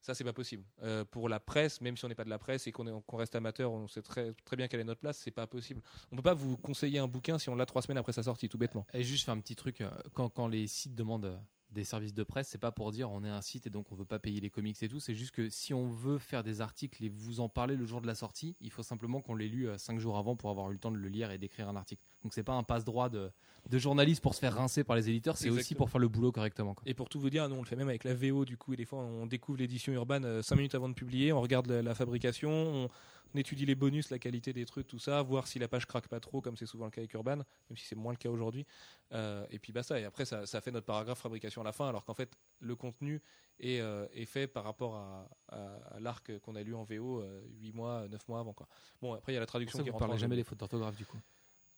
[0.00, 0.64] Ça, c'est pas possible.
[0.82, 3.02] Euh, pour la presse, même si on n'est pas de la presse et qu'on est-
[3.06, 5.82] qu'on reste amateur, on sait très, très bien quelle est notre place, c'est pas possible.
[6.10, 8.48] On peut pas vous conseiller un bouquin si on l'a trois semaines après sa sortie,
[8.48, 8.86] tout bêtement.
[8.94, 9.82] Et juste faire un petit truc,
[10.14, 11.38] quand, les sites demandent
[11.74, 13.94] des services de presse, c'est pas pour dire on est un site et donc on
[13.94, 16.60] veut pas payer les comics et tout, c'est juste que si on veut faire des
[16.60, 19.48] articles et vous en parler le jour de la sortie, il faut simplement qu'on l'ait
[19.48, 21.76] lu 5 jours avant pour avoir eu le temps de le lire et d'écrire un
[21.76, 22.02] article.
[22.22, 23.30] Donc c'est pas un passe-droit de,
[23.68, 26.32] de journaliste pour se faire rincer par les éditeurs, c'est aussi pour faire le boulot
[26.32, 26.74] correctement.
[26.74, 26.82] quoi.
[26.86, 28.72] Et pour tout vous dire, nous on le fait même avec la VO du coup,
[28.72, 31.82] et des fois on découvre l'édition urbaine 5 minutes avant de publier, on regarde la,
[31.82, 32.88] la fabrication, on,
[33.34, 36.08] on étudie les bonus, la qualité des trucs, tout ça, voir si la page craque
[36.08, 38.30] pas trop, comme c'est souvent le cas avec Urban, même si c'est moins le cas
[38.30, 38.64] aujourd'hui.
[39.12, 41.72] Euh, et puis bah ça, et après ça, ça fait notre paragraphe fabrication à la
[41.72, 43.20] fin, alors qu'en fait le contenu
[43.58, 47.24] est, euh, est fait par rapport à, à- à l'arc qu'on a lu en VO
[47.60, 48.52] 8 mois, 9 mois avant.
[48.52, 48.68] Quoi.
[49.02, 50.44] Bon, après il y a la traduction ça, qui vous rentre en parlez jamais des
[50.44, 51.18] fautes d'orthographe du coup?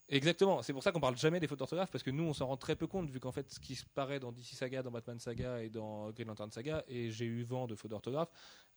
[0.09, 2.47] Exactement, c'est pour ça qu'on parle jamais des fautes d'orthographe parce que nous on s'en
[2.47, 4.93] rend très peu compte vu qu'en fait ce qui se paraît dans DC Saga, dans
[4.93, 8.29] Batman Saga et dans Green Lantern Saga et j'ai eu vent de fautes d'orthographe,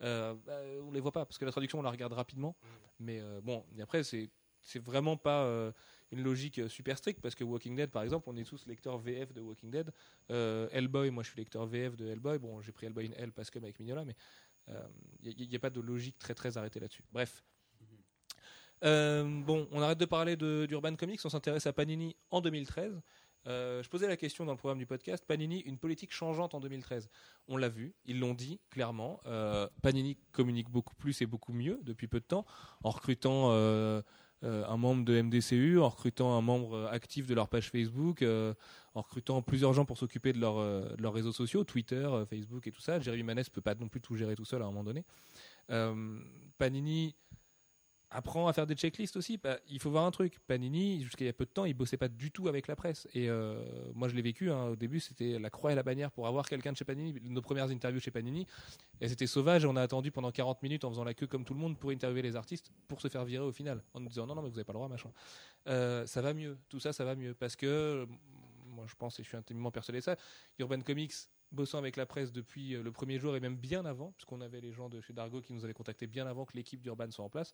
[0.02, 2.56] euh, bah, on les voit pas parce que la traduction on la regarde rapidement.
[3.00, 5.72] Mais euh, bon, et après c'est c'est vraiment pas euh,
[6.12, 8.98] une logique euh, super stricte parce que Walking Dead par exemple on est tous lecteurs
[8.98, 9.92] VF de Walking Dead.
[10.30, 12.40] Hellboy, moi je suis lecteur VF de Hellboy.
[12.40, 14.16] Bon j'ai pris Hellboy in Hell parce que avec Mignola mais
[15.22, 17.04] il n'y a, pas de logique très très arrêtée là-dessus.
[17.12, 17.44] Bref.
[18.84, 23.02] Euh, bon, on arrête de parler d'Urban Comics, on s'intéresse à Panini en 2013.
[23.48, 26.60] Euh, je posais la question dans le programme du podcast, Panini, une politique changeante en
[26.60, 27.10] 2013.
[27.48, 29.22] On l'a vu, ils l'ont dit clairement.
[29.26, 32.46] Euh, Panini communique beaucoup plus et beaucoup mieux depuis peu de temps,
[32.84, 33.52] en recrutant
[34.42, 39.42] un membre de MDCU, en recrutant un membre actif de leur page Facebook, en recrutant
[39.42, 43.00] plusieurs gens pour s'occuper de, leur, de leurs réseaux sociaux, Twitter, Facebook et tout ça.
[43.00, 45.06] Jeremy Maness peut pas non plus tout gérer tout seul à un moment donné.
[46.58, 47.16] Panini
[48.12, 49.38] apprends à faire des checklists aussi.
[49.38, 50.40] Bah, il faut voir un truc.
[50.48, 52.76] Panini, jusqu'à il y a peu de temps, il bossait pas du tout avec la
[52.76, 53.08] presse.
[53.14, 54.52] Et euh, moi, je l'ai vécu.
[54.52, 54.70] hein.
[54.70, 57.16] Au début, c'était la croix et la bannière pour avoir quelqu'un de chez Panini.
[57.24, 58.48] Nos premières interviews chez Panini,
[59.00, 59.64] elles étaient sauvages.
[59.64, 61.78] Et on a attendu pendant 40 minutes en faisant la queue comme tout le monde
[61.78, 63.84] pour interviewer les artistes pour se faire virer au final.
[63.94, 65.12] En nous disant non, non, mais vous avez pas le droit, machin.
[65.68, 66.58] Euh, ça va mieux.
[66.70, 67.34] Tout ça, ça va mieux.
[67.34, 68.08] Parce que,
[68.66, 70.16] moi, je pense et je suis intimement persuadé de ça,
[70.58, 71.14] Urban Comics
[71.52, 74.62] bossant avec la presse depuis euh, le premier jour et même bien avant, puisqu'on avait
[74.62, 77.26] les gens de chez Dargo qui nous avaient contactés bien avant que l'équipe d'Urban soit
[77.26, 77.54] en place,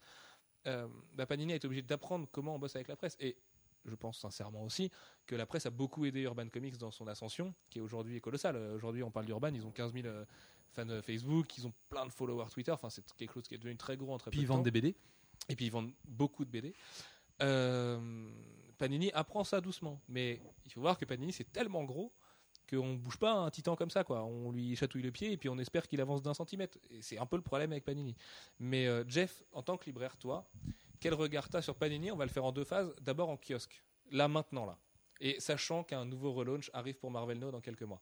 [0.67, 3.15] euh, bah, Panini a été obligé d'apprendre comment on bosse avec la presse.
[3.19, 3.37] Et
[3.85, 4.89] je pense sincèrement aussi
[5.27, 8.55] que la presse a beaucoup aidé Urban Comics dans son ascension, qui est aujourd'hui colossale.
[8.55, 10.25] Euh, Aujourd'hui, on parle d'Urban, ils ont 15 000 euh,
[10.71, 13.59] fans euh, Facebook, ils ont plein de followers Twitter, enfin, c'est quelque chose qui est
[13.59, 14.55] devenu très gros en très Puis peu ils de temps.
[14.55, 14.95] vendent des BD.
[15.49, 16.73] Et puis ils vendent beaucoup de BD.
[17.41, 18.29] Euh,
[18.77, 22.11] Panini apprend ça doucement, mais il faut voir que Panini c'est tellement gros
[22.65, 24.23] qu'on bouge pas un titan comme ça, quoi.
[24.23, 26.77] On lui chatouille le pied et puis on espère qu'il avance d'un centimètre.
[26.89, 28.15] Et c'est un peu le problème avec Panini.
[28.59, 30.49] Mais euh, Jeff, en tant que libraire, toi,
[30.99, 32.11] quel regard t'as sur Panini?
[32.11, 32.93] On va le faire en deux phases.
[33.01, 34.77] D'abord en kiosque, là maintenant là,
[35.19, 38.01] et sachant qu'un nouveau relaunch arrive pour Marvel Now dans quelques mois.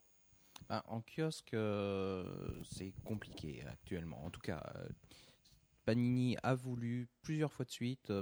[0.69, 2.25] Bah, en kiosque, euh,
[2.63, 4.23] c'est compliqué actuellement.
[4.25, 4.87] En tout cas, euh,
[5.85, 8.13] Panini a voulu plusieurs fois de suite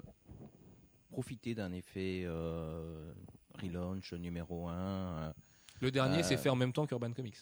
[1.11, 2.25] profiter d'un effet
[3.61, 5.33] relaunch numéro 1.
[5.81, 7.37] Le dernier Euh, c'est fait en même temps qu'Urban Comics.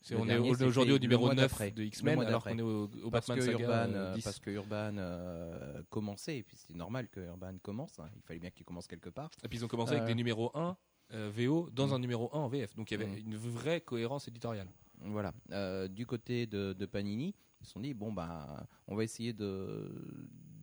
[0.00, 1.70] C'est- on est dernier, c'est aujourd'hui au numéro le mois 9 d'après.
[1.72, 4.22] de X-Men, alors qu'on est au, au parce, Batman que Saga Urban, euh, euh, 10.
[4.24, 7.98] parce que Urban euh, commençait, et puis c'était normal que Urban commence.
[7.98, 8.08] hein.
[8.14, 9.28] Il fallait bien qu'il commence quelque part.
[9.42, 10.76] Et puis ils ont commencé avec Euh, des numéros 1
[11.14, 11.92] euh, VO dans Mm.
[11.94, 12.76] un numéro 1 en VF.
[12.76, 13.26] Donc il y avait Mm.
[13.26, 14.68] une vraie cohérence éditoriale.
[15.00, 15.32] Voilà.
[15.50, 19.32] Euh, du côté de, de Panini, ils se sont dit bon bah on va essayer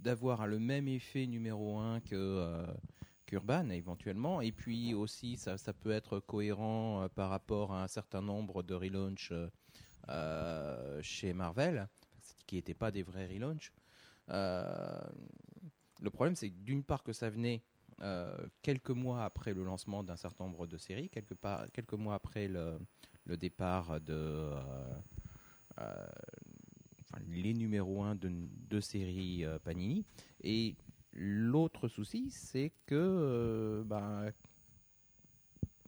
[0.02, 2.66] d'avoir le même effet numéro 1 que
[3.36, 7.88] qu'Urban éventuellement et puis aussi ça, ça peut être cohérent euh, par rapport à un
[7.88, 9.49] certain nombre de relaunch euh,
[10.09, 11.88] euh, chez Marvel
[12.47, 13.73] qui n'étaient pas des vrais relaunch.
[14.29, 15.01] Euh,
[16.01, 17.61] le problème c'est d'une part que ça venait
[18.01, 22.15] euh, quelques mois après le lancement d'un certain nombre de séries, quelque part, quelques mois
[22.15, 22.79] après le,
[23.25, 24.51] le départ de
[27.27, 30.05] les numéros 1 de deux séries Panini.
[30.41, 30.75] Et
[31.16, 34.26] l'autre souci, c'est que euh, bah,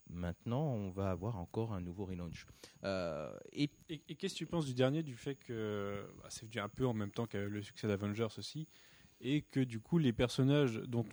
[0.10, 2.46] maintenant, on va avoir encore un nouveau relaunch.
[2.84, 6.46] Euh, et Et, et qu'est-ce que tu penses du dernier, du fait que bah, c'est
[6.50, 8.68] venu un peu en même temps que le succès d'Avengers aussi,
[9.22, 11.06] et que du coup les personnages dont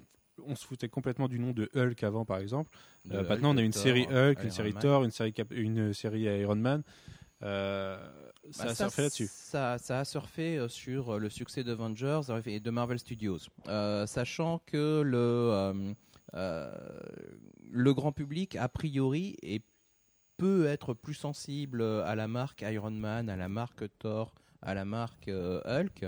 [0.42, 2.70] on se foutait complètement du nom de Hulk avant par exemple,
[3.10, 4.82] euh, Hulk, maintenant on a une Thor, série Hulk, une série Man.
[4.82, 6.82] Thor, une série, Cap- une série Iron Man,
[7.44, 9.28] ça Bah, a surfé là-dessus.
[9.28, 13.38] Ça, ça a surfé euh, sur euh, le succès d'Avengers et de Marvel Studios,
[13.68, 15.94] Euh, sachant que le euh,
[16.34, 16.72] euh,
[17.70, 19.64] le grand public a priori est
[20.36, 24.84] peut être plus sensible à la marque Iron Man, à la marque Thor, à la
[24.84, 26.06] marque euh, Hulk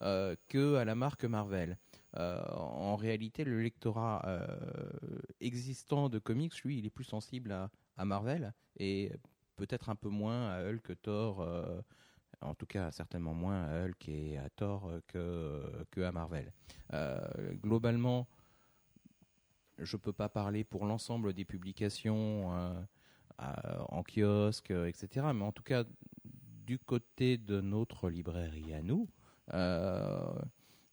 [0.00, 1.76] euh, que à la marque Marvel.
[2.16, 4.46] Euh, en réalité, le lectorat euh,
[5.40, 9.12] existant de comics, lui, il est plus sensible à, à Marvel et
[9.56, 11.80] peut-être un peu moins à Hulk, Thor, euh,
[12.40, 16.52] en tout cas certainement moins à Hulk et à Thor euh, que, que à Marvel.
[16.92, 17.20] Euh,
[17.62, 18.28] globalement,
[19.78, 22.52] je peux pas parler pour l'ensemble des publications
[23.40, 25.26] euh, en kiosque, euh, etc.
[25.34, 25.84] Mais en tout cas,
[26.24, 29.08] du côté de notre librairie à nous,
[29.52, 30.32] euh,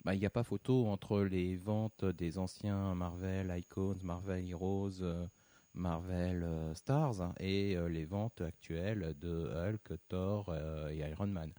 [0.04, 5.02] bah, il n'y a pas photo entre les ventes des anciens Marvel Icons, Marvel Heroes,
[5.02, 5.28] euh,
[5.74, 11.54] Marvel euh, Stars et euh, les ventes actuelles de Hulk, Thor euh, et Iron Man.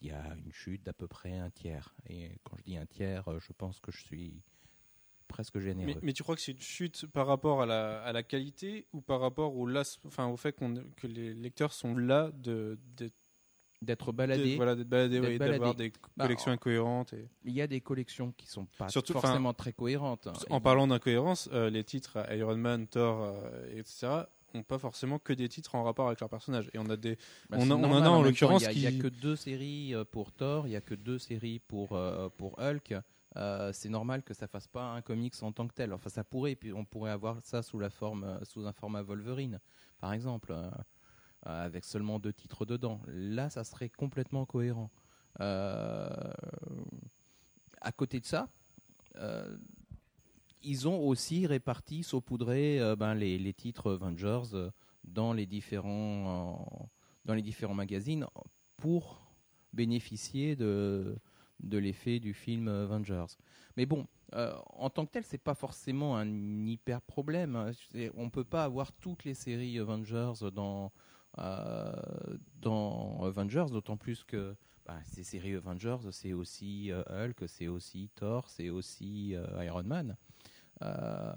[0.00, 1.92] Il y a une chute d'à peu près un tiers.
[2.08, 4.40] Et quand je dis un tiers, je pense que je suis
[5.26, 5.98] presque généreux.
[6.02, 9.56] Mais, tu crois que c'est une chute par rapport à la, qualité ou par rapport
[9.56, 9.66] au,
[10.36, 10.54] fait
[10.96, 13.10] que les lecteurs sont là de, de,
[13.80, 14.56] D'être baladé.
[14.56, 14.90] voilà, d'être
[15.22, 17.28] ouais, d'avoir des Bah, collections en- incohérentes et...
[17.44, 20.28] Il y a des collections qui sont pas Surtout, forcément très cohérentes.
[20.50, 24.08] En parlant d'incohérence, euh, les titres Iron Man, Thor, euh, etc.,
[24.54, 26.70] ont pas forcément que des titres en rapport avec leur personnage.
[26.74, 27.16] Et on a des.
[27.50, 29.06] Bah, on c'est en- on en a en temps, l'occurrence Il n'y a, qui- que
[29.08, 32.94] deux séries euh, pour Thor, il n'y a que deux séries pour, euh, pour Hulk.
[33.36, 35.92] Euh, c'est normal que ça fasse pas un comics en tant que tel.
[35.92, 39.60] Enfin, ça pourrait, puis on pourrait avoir ça sous la forme, sous un format Wolverine,
[40.00, 40.52] par exemple,
[41.42, 43.00] avec seulement deux titres dedans.
[43.06, 44.90] Là, ça serait complètement cohérent.
[45.40, 46.08] Euh,
[47.80, 48.48] à côté de ça,
[49.16, 49.56] euh,
[50.62, 54.70] ils ont aussi réparti, saupoudré euh, ben, les, les titres Avengers euh,
[55.04, 56.86] dans les différents euh,
[57.24, 58.26] dans les différents magazines
[58.76, 59.32] pour
[59.72, 61.16] bénéficier de
[61.60, 63.36] de l'effet du film Avengers.
[63.76, 67.56] Mais bon, euh, en tant que tel, c'est pas forcément un hyper problème.
[67.56, 67.70] hein.
[68.16, 70.88] On peut pas avoir toutes les séries Avengers dans euh,
[72.60, 74.56] dans Avengers, d'autant plus que
[74.88, 79.82] bah, ces séries Avengers, c'est aussi euh, Hulk, c'est aussi Thor, c'est aussi euh, Iron
[79.82, 80.16] Man.
[80.80, 81.32] Euh,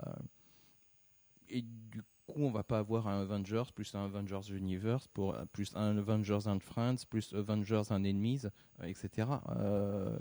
[1.50, 5.10] et du coup, on va pas avoir un Avengers plus un Avengers Universe
[5.52, 8.44] plus un Avengers and Friends plus Avengers and Enemies,
[8.80, 9.28] euh, etc.
[9.58, 10.18] euh,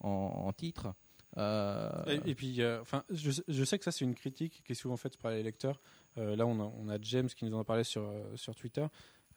[0.00, 0.94] en, titre.
[1.36, 4.96] Euh, Et, puis, euh, enfin, je, sais que ça c'est une critique qui est souvent
[4.96, 5.80] faite par les lecteurs.
[6.18, 8.54] Euh, là, on a, on a James qui nous en a parlé sur euh, sur
[8.54, 8.86] Twitter.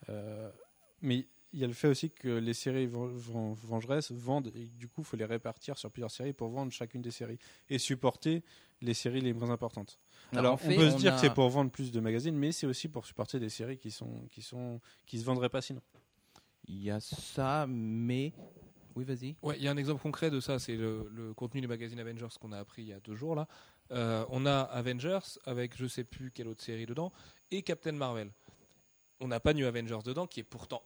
[0.10, 0.49] Euh,
[1.01, 4.66] mais il y a le fait aussi que les séries ven- ven- vengeresses vendent et
[4.68, 7.38] du coup, il faut les répartir sur plusieurs séries pour vendre chacune des séries
[7.70, 8.43] et supporter
[8.82, 9.99] les séries les moins importantes.
[10.32, 11.99] Alors, en fait, on peut se on dire a- que c'est pour vendre plus de
[11.99, 15.49] magazines, mais c'est aussi pour supporter des séries qui sont qui sont qui se vendraient
[15.49, 15.82] pas sinon.
[16.66, 18.34] Il y a ça, mais
[18.95, 19.36] oui, vas-y.
[19.43, 21.99] Ouais, il y a un exemple concret de ça, c'est le, le contenu du magazine
[21.99, 23.47] Avengers qu'on a appris il y a deux jours là.
[23.91, 27.12] Euh, on a Avengers avec je sais plus quelle autre série dedans
[27.51, 28.32] et Captain Marvel.
[29.24, 30.84] On n'a pas New Avengers dedans, qui est pourtant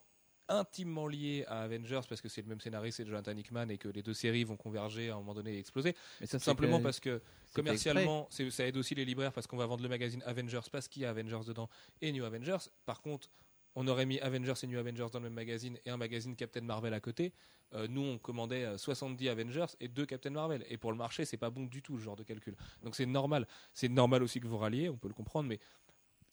[0.48, 3.90] intimement lié à Avengers parce que c'est le même scénariste, c'est Jonathan Hickman et que
[3.90, 5.94] les deux séries vont converger à un moment donné et exploser.
[6.22, 7.22] Mais ça, Simplement que- parce que
[7.54, 11.02] commercialement, ça aide aussi les libraires parce qu'on va vendre le magazine Avengers parce qu'il
[11.02, 11.68] y a Avengers dedans
[12.02, 12.70] et New Avengers.
[12.86, 13.30] Par contre,
[13.76, 16.62] on aurait mis Avengers et New Avengers dans le même magazine et un magazine Captain
[16.62, 17.34] Marvel à côté.
[17.74, 20.66] Euh, nous, on commandait euh, 70 Avengers et deux Captain Marvel.
[20.70, 22.56] Et pour le marché, c'est pas bon du tout ce genre de calcul.
[22.84, 23.46] Donc c'est normal.
[23.74, 25.60] C'est normal aussi que vous ralliez, on peut le comprendre, mais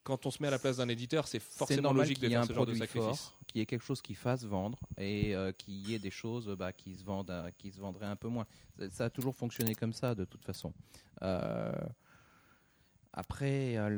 [0.04, 2.46] quand on se met à la place d'un éditeur, c'est forcément logique de faire un
[2.46, 3.32] ce genre de sacrifice.
[3.54, 6.72] y ait quelque chose qui fasse vendre et euh, qu'il y ait des choses bah,
[6.72, 8.46] qui se vendent, à- qui se vendraient un peu moins.
[8.78, 10.72] Ça, ça a toujours fonctionné comme ça de toute façon.
[11.22, 11.72] Euh,
[13.12, 13.88] après, euh,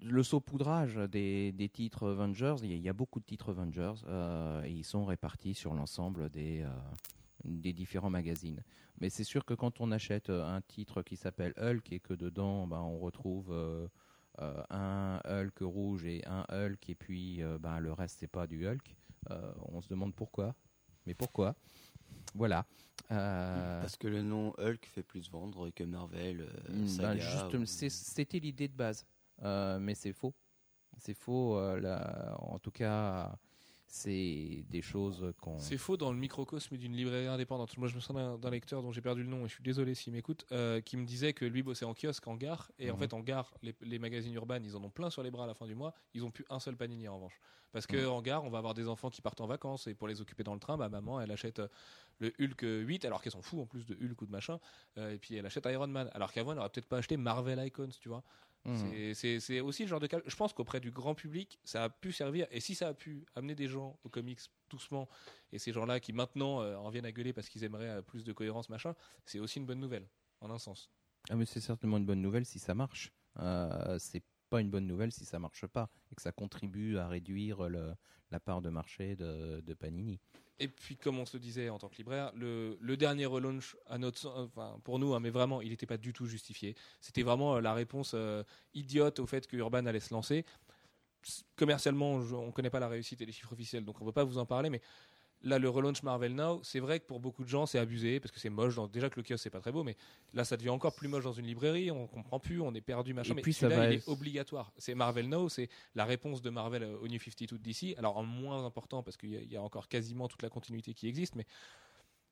[0.00, 3.24] le, le saupoudrage des, des titres Avengers, il y, a- il y a beaucoup de
[3.24, 6.68] titres Avengers euh, et ils sont répartis sur l'ensemble des, euh,
[7.44, 8.62] des différents magazines.
[9.00, 12.14] Mais c'est sûr que quand on achète euh, un titre qui s'appelle Hulk et que
[12.14, 13.52] dedans bah, on retrouve
[14.40, 18.46] euh, un Hulk rouge et un Hulk et puis euh, bah, le reste c'est pas
[18.46, 18.96] du Hulk,
[19.30, 20.54] euh, on se demande pourquoi.
[21.06, 21.54] Mais pourquoi
[22.34, 22.66] Voilà.
[23.08, 26.42] Parce que le nom Hulk fait plus vendre que Marvel.
[26.42, 29.06] euh, Mm, saga, bah, ou- c'est- C'était l'idée de base,
[29.42, 30.34] mais c'est faux.
[30.98, 31.58] C'est faux.
[31.78, 33.38] là, en tout cas,
[33.90, 35.58] c'est des choses qu'on.
[35.58, 37.76] C'est faux dans le microcosme d'une librairie indépendante.
[37.78, 39.94] Moi, je me souviens d'un- lecteur dont j'ai perdu le nom et je suis désolé
[39.94, 42.70] s'il m'écoute, euh, qui me disait que lui bossait en kiosque, en gare.
[42.78, 42.98] Et en Mhm.
[43.00, 45.46] fait, en gare, les, les magazines urbains, ils en ont plein sur les bras à
[45.46, 45.94] la fin du mois.
[46.14, 47.40] Ils ont plus un seul panini en revanche.
[47.72, 50.06] Parce que en gare, on va avoir des enfants qui partent en vacances et pour
[50.08, 51.68] les occuper dans le train, bah, maman, elle achète euh,
[52.18, 54.58] le Hulk 8, alors qu'elles s'en fout en plus de Hulk ou de machin.
[54.96, 56.10] Euh, et puis elle achète Iron Man.
[56.12, 58.22] Alors qu'avant, elle n'aurait peut-être pas acheté Marvel Icons, tu vois.
[58.64, 59.14] Mhm.
[59.14, 60.18] C'est- aussi le genre de cas.
[60.26, 62.46] Je pense qu'auprès du grand public, ça a pu servir.
[62.50, 65.08] Et si ça a pu amener des gens aux comics doucement,
[65.52, 68.24] et ces gens-là qui maintenant euh, en viennent à gueuler parce qu'ils aimeraient euh, plus
[68.24, 68.94] de cohérence, machin,
[69.24, 70.06] c'est aussi une bonne nouvelle,
[70.40, 70.90] en un sens.
[71.30, 73.12] Ah, mais c'est certainement une bonne nouvelle si ça marche.
[73.38, 77.08] Euh, c'est pas une bonne nouvelle si ça marche pas et que ça contribue à
[77.08, 77.68] réduire
[78.30, 80.20] la part de marché de, Panini.
[80.60, 83.76] Et puis, comme on se disait en tant que libraire, le, dernier relaunch,
[84.82, 86.74] pour nous, hein, mais vraiment, il n'était pas du tout justifié.
[87.00, 88.42] C'était vraiment euh, la réponse euh,
[88.74, 90.44] idiote au fait que Urban allait se lancer.
[91.56, 94.14] Commercialement, on ne connaît pas la réussite et les chiffres officiels, donc on ne peut
[94.14, 94.80] pas vous en parler, mais
[95.42, 98.32] là, le relaunch Marvel Now, c'est vrai que pour beaucoup de gens, c'est abusé, parce
[98.32, 98.74] que c'est moche.
[98.74, 99.96] dans- déjà que le kiosque, c'est pas très beau, mais
[100.34, 103.14] là, ça devient encore plus moche dans une librairie, on comprend plus, on est perdu,
[103.14, 103.32] machin.
[103.32, 104.72] Et mais puis, ça va il être- est obligatoire.
[104.78, 107.94] C'est Marvel Now, c'est la réponse de Marvel euh, au New 52 d'ici.
[107.98, 110.50] Alors, en moins important, parce qu'il y, a- il y a encore quasiment toute la
[110.50, 111.46] continuité qui existe, mais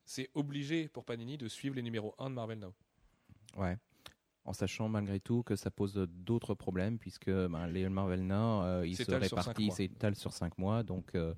[0.04, 2.72] c'est obligé pour Panini de suivre les numéros 1 de Marvel Now.
[3.56, 3.76] Ouais.
[4.44, 8.86] En sachant malgré tout que ça pose d'autres problèmes puisque ben, les Marvel Now, euh,
[8.86, 10.84] ils se répartissent, s'étalent sur 5 mois.
[10.84, 11.34] Donc, euh,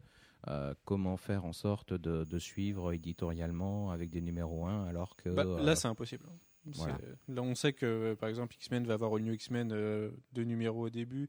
[0.46, 5.28] euh, comment faire en sorte de, de suivre éditorialement avec des numéros 1 alors que.
[5.30, 6.26] Bah, euh, là, c'est impossible.
[6.66, 6.98] voilà.
[7.28, 10.86] Là, on sait que, par exemple, X-Men va avoir une New X-Men euh, deux numéros
[10.86, 11.28] au début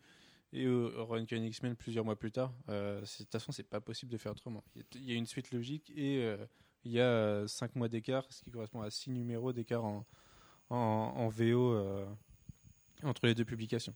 [0.53, 2.53] et euh, Uncanny X-Men plusieurs mois plus tard.
[2.70, 4.64] Euh, de toute façon, c'est pas possible de faire autrement.
[4.95, 6.38] Il y a- une suite logique et euh,
[6.86, 10.05] il y a euh, cinq mois d'écart, ce qui correspond à six numéros d'écart en,
[10.70, 12.05] en, en VO euh,
[13.03, 13.95] entre les deux publications.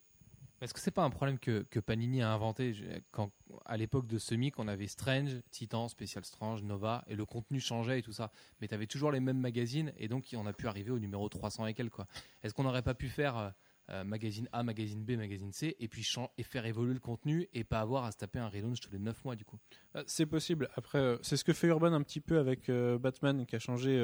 [0.63, 2.73] Est-ce que c'est pas un problème que, que Panini a inventé?
[3.11, 3.33] Quand,
[3.65, 7.99] à l'époque de Semic, on avait Strange, Titan, Special Strange, Nova, et le contenu changeait
[7.99, 8.31] et tout ça.
[8.61, 11.27] Mais tu avais toujours les mêmes magazines, et donc on a pu arriver au numéro
[11.27, 11.99] 300 et quelques.
[12.43, 13.49] Est-ce qu'on n'aurait pas pu faire euh,
[13.89, 17.65] euh, magazine A, magazine B, magazine C, et puis et faire évoluer le contenu, et
[17.65, 19.59] pas avoir à se taper un relaunch tous les 9 mois du coup?
[19.97, 20.69] Euh, C'est possible.
[20.75, 23.99] Après, c'est ce que fait Urban un petit peu avec Batman, qui a changé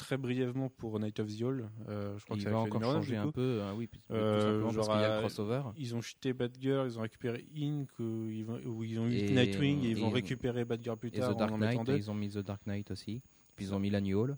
[0.00, 1.68] très brièvement pour Night of the Owl.
[1.88, 4.40] Euh, je crois il que ça va encore changer un peu, hein, oui, tout Euh,
[4.40, 5.62] simplement parce genre qu'il y a à- le crossover.
[5.76, 9.14] Ils ont chuté Batgirl, ils ont récupéré Inc, où ils, vont- où ils ont eu
[9.14, 11.70] Et- Nightwing, et ils vont récupérer Batgirl plus Et tard The Dark en en Knight,
[11.78, 11.96] mettant deux.
[11.96, 13.22] ils ont mis The Dark Knight aussi.
[13.56, 14.36] Puis ils ont mis la New Hall.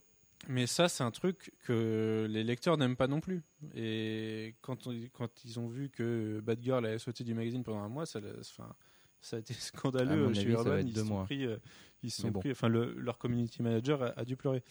[0.48, 3.42] Mais ça, c'est un truc que les lecteurs n'aiment pas non plus.
[3.76, 7.88] Et quand, on- quand ils ont vu que Batgirl avait sauté du magazine pendant un
[7.88, 8.68] mois, ça, les- enfin,
[9.24, 9.54] Ça a été
[9.94, 10.76] scandaleux euh, chez avis, Urban.
[10.78, 11.56] être Ils se sont pris, euh,
[12.02, 12.40] ils sont bon.
[12.40, 14.64] pris, enfin le- leur community manager a, a dû pleurer.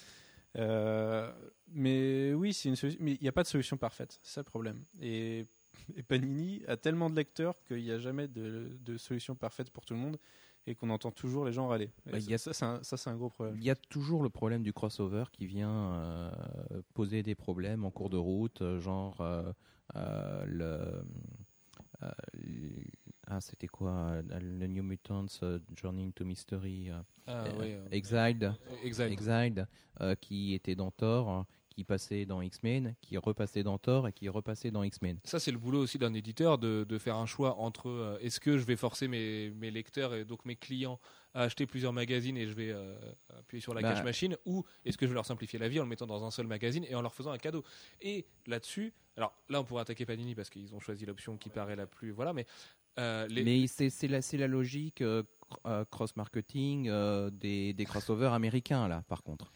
[0.57, 1.31] Euh,
[1.67, 2.99] mais oui, c'est une solution.
[3.03, 4.19] Mais il n'y a pas de solution parfaite.
[4.21, 4.83] C'est ça le problème.
[5.01, 5.45] Et,
[5.95, 9.85] et Panini a tellement de lecteurs qu'il n'y a jamais de, de solution parfaite pour
[9.85, 10.17] tout le monde
[10.67, 11.89] et qu'on entend toujours les gens râler.
[12.05, 13.55] Bah, il y a- ça, c'est un, gros problème.
[13.57, 16.31] Il y a toujours le problème du crossover qui vient euh,
[16.93, 21.03] poser des problèmes en cours de route, euh, genre euh, le.
[22.03, 22.11] Euh,
[23.27, 26.89] ah, c'était quoi euh, Le New Mutants euh, Journey into Mystery
[27.27, 27.45] Ah,
[27.91, 29.11] Exiled, Exiled.
[29.11, 29.67] Exiled,
[30.19, 34.71] qui était dans Thor, qui passait dans X-Men, qui repassait dans Thor et qui repassait
[34.71, 35.19] dans X-Men.
[35.23, 38.39] Ça, c'est le boulot aussi d'un éditeur de, de faire un choix entre euh, est-ce
[38.41, 40.99] que je vais forcer mes, mes lecteurs et donc mes clients
[41.33, 42.93] à acheter plusieurs magazines et je vais euh,
[43.39, 43.93] appuyer sur la Bah.
[43.93, 46.23] cash machine ou est-ce que je vais leur simplifier la vie en le mettant dans
[46.25, 47.63] un seul magazine et en leur faisant un cadeau?
[48.01, 51.75] Et là-dessus, alors là, on pourrait attaquer Panini parce qu'ils ont choisi l'option qui paraît
[51.77, 52.11] la plus.
[52.11, 52.45] Voilà, mais.
[52.99, 56.89] euh, les- Mais c'est la, c'est la logique cr- cross-marketing
[57.31, 59.51] des, des crossovers américains, là, par contre.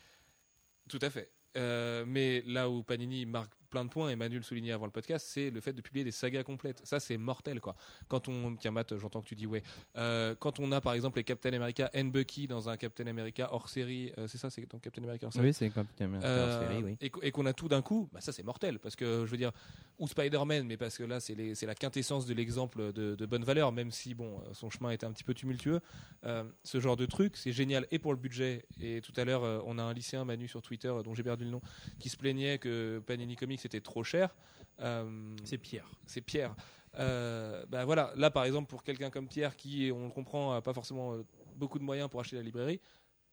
[0.87, 1.29] Tout à fait.
[1.57, 4.91] Euh, mais là où Panini marque plein de points, et Manu le soulignait avant le
[4.93, 6.79] podcast, c'est le fait de publier des sagas complètes.
[6.85, 7.75] Ça, c'est mortel, quoi.
[8.07, 9.61] Quand on, tiens, Matt, j'entends que tu dis ouais.
[9.97, 13.49] Euh, quand on a, par exemple, les Captain America and Bucky dans un Captain America
[13.51, 15.47] hors série, euh, c'est ça, c'est dans Captain America hors série.
[15.47, 16.95] Oui, c'est Captain America Euh, série, oui.
[17.01, 19.31] et qu- et qu'on a tout d'un coup, bah ça c'est mortel parce que je
[19.31, 19.51] veux dire,
[19.99, 23.73] ou Spider-Man, mais parce que là c'est la quintessence de l'exemple de, de bonne valeur,
[23.73, 25.81] même si bon, euh, son chemin était un petit peu tumultueux.
[26.25, 28.65] Euh, ce genre de truc, c'est génial et pour le budget.
[28.81, 31.23] Et tout à l'heure, euh, on a un lycéen Manu sur Twitter euh, dont j'ai
[31.23, 31.61] perdu le nom,
[31.99, 34.35] qui se plaignait que Panini Comics était trop cher.
[34.81, 35.89] Euh, C'est Pierre.
[36.05, 36.55] c'est Pierre.
[36.97, 40.61] Euh, bah voilà, là par exemple pour quelqu'un comme Pierre qui, on le comprend, a
[40.61, 41.23] pas forcément euh,
[41.55, 42.79] beaucoup de moyens pour acheter la librairie,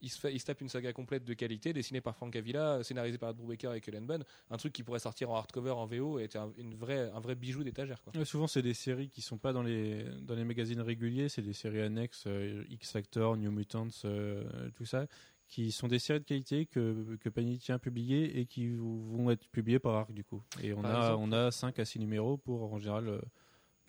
[0.03, 2.83] il se, fait, il se tape une saga complète de qualité, dessinée par Frank Avila,
[2.83, 5.87] scénarisée par Ed Brubaker et Cullen Bunn, un truc qui pourrait sortir en hardcover, en
[5.87, 8.03] VO, et être un, une vraie, un vrai bijou d'étagère.
[8.03, 8.13] quoi.
[8.17, 11.43] Ouais, souvent, c'est des séries qui sont pas dans les, dans les magazines réguliers, c'est
[11.43, 15.07] des séries annexes, euh, X Factor, New Mutants, euh, tout ça,
[15.53, 19.31] qui sont des séries de qualité que, que Panini tient à publier et qui vont
[19.31, 20.43] être publiées par arc du coup.
[20.63, 23.21] Et on Par a, exemple on a 5 à 6 numéros pour en général euh,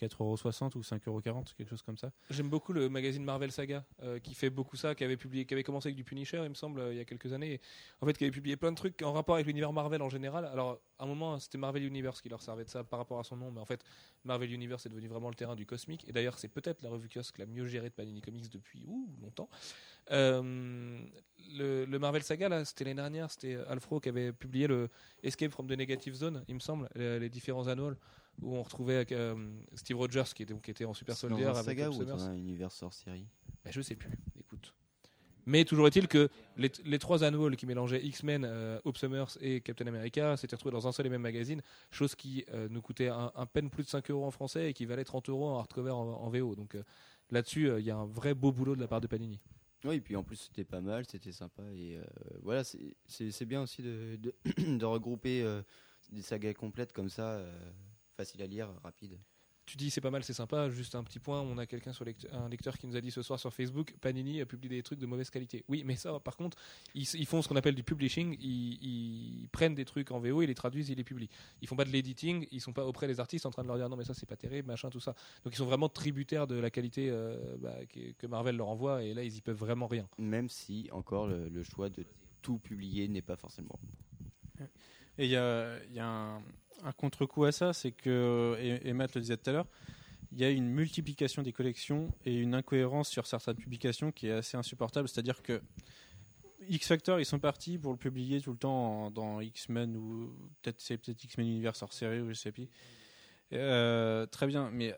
[0.07, 2.11] 4,60€ ou 5,40€, quelque chose comme ça.
[2.29, 5.53] J'aime beaucoup le magazine Marvel Saga, euh, qui fait beaucoup ça, qui avait, publié, qui
[5.53, 7.59] avait commencé avec du Punisher, il me semble, euh, il y a quelques années.
[8.01, 10.45] En fait, qui avait publié plein de trucs en rapport avec l'univers Marvel en général.
[10.45, 13.23] Alors, à un moment, c'était Marvel Universe qui leur servait de ça par rapport à
[13.23, 13.83] son nom, mais en fait,
[14.23, 16.07] Marvel Universe est devenu vraiment le terrain du cosmique.
[16.07, 18.87] Et d'ailleurs, c'est peut-être la revue kiosque la mieux gérée de Panini Comics depuis
[19.21, 19.49] longtemps.
[20.11, 20.99] Euh,
[21.57, 24.89] le, Marvel Saga, là, c'était l'année dernière, c'était Alfro qui avait publié le
[25.23, 27.97] Escape from the Negative Zone, il me semble, les, les différents annuals,
[28.41, 29.35] où on retrouvait euh,
[29.75, 32.23] Steve Rogers qui était, qui était en super C'est dans soldier un saga ou dans
[32.25, 33.27] un univers hors série
[33.63, 34.09] Ben, je sais plus,
[34.39, 34.73] écoute.
[35.45, 39.59] Mais toujours est-il que les, les trois annuals qui mélangeaient X-Men, euh, Hope Summers et
[39.59, 41.61] Captain America s'étaient retrouvés dans un seul et même magazine,
[41.91, 44.73] chose qui euh, nous coûtait un, un peine plus de 5 euros en français et
[44.73, 46.55] qui valait 30 euros en hardcover en, en VO.
[46.55, 46.83] Donc euh,
[47.29, 49.41] là-dessus, il y a un vrai beau boulot de la part de Panini.
[49.83, 51.63] Oui, et puis en plus c'était pas mal, c'était sympa.
[51.75, 51.99] Et
[52.41, 54.33] voilà, c'est- bien aussi de, de,
[54.77, 55.45] de regrouper
[56.09, 57.43] des sagas complètes comme ça,
[58.15, 59.17] facile à lire, rapide.
[59.65, 60.69] Tu dis c'est pas mal, c'est sympa.
[60.69, 63.21] Juste un petit point, on a quelqu'un sur un lecteur qui nous a dit ce
[63.21, 65.63] soir sur Facebook, Panini a publié des trucs de mauvaise qualité.
[65.69, 66.57] Oui, mais ça, par contre,
[66.93, 68.35] ils, ils font ce qu'on appelle du publishing.
[68.41, 71.29] Ils, ils prennent des trucs en VO, ils les traduisent, ils les publient.
[71.61, 73.77] Ils font pas de l'editing, ils sont pas auprès des artistes en train de leur
[73.77, 75.15] dire non mais ça c'est pas terrible, machin, tout ça.
[75.45, 79.13] Donc ils sont vraiment tributaires de la qualité euh, bah, que Marvel leur envoie et
[79.13, 80.09] là ils y peuvent vraiment rien.
[80.17, 82.05] Même si encore le, le choix de
[82.41, 83.79] tout publier n'est pas forcément.
[85.17, 86.41] Et il y a, il y a un,
[86.83, 89.67] un contre-coup à ça, c'est que, et, Matt le disait tout à l'heure,
[90.31, 94.31] il y a une multiplication des collections et une incohérence sur certaines publications qui est
[94.31, 95.07] assez insupportable.
[95.07, 95.61] C'est-à-dire que
[96.67, 100.81] X Factor, ils sont partis pour le publier tout le temps dans X-Men ou peut-être
[101.23, 102.67] X-Men Universe hors série ou je sais plus.
[103.51, 104.95] Euh, très bien, mais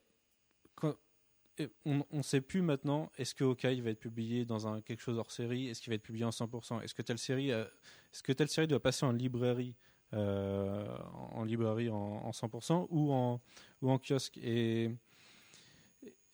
[1.85, 5.31] on ne sait plus maintenant est-ce que Hawkeye va être publié dans quelque chose hors
[5.31, 9.11] série, est-ce qu'il va être publié en 100%, est-ce que telle série, doit passer en
[9.11, 9.75] librairie,
[10.15, 14.37] en en librairie en, en 100% ou en kiosque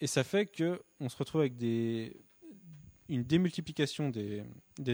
[0.02, 1.54] et ça fait que on se retrouve avec
[3.08, 4.44] une démultiplication des,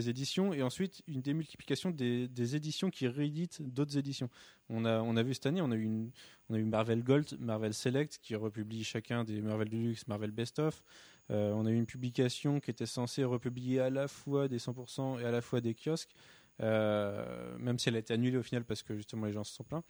[0.10, 4.30] éditions et ensuite une démultiplication des, éditions qui rééditent d'autres éditions.
[4.70, 6.12] On a, vu cette année, on a eu,
[6.50, 10.84] Marvel Gold, Marvel Select qui republie chacun des Marvel Deluxe, Marvel Best of.
[11.30, 15.22] Euh, on a eu une publication qui était censée republier à la fois des 100%
[15.22, 18.64] et à la fois des kiosques, euh, même si elle a été annulée au final
[18.66, 19.84] parce que justement les gens se sont plaints.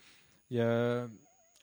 [0.49, 1.07] Il y a,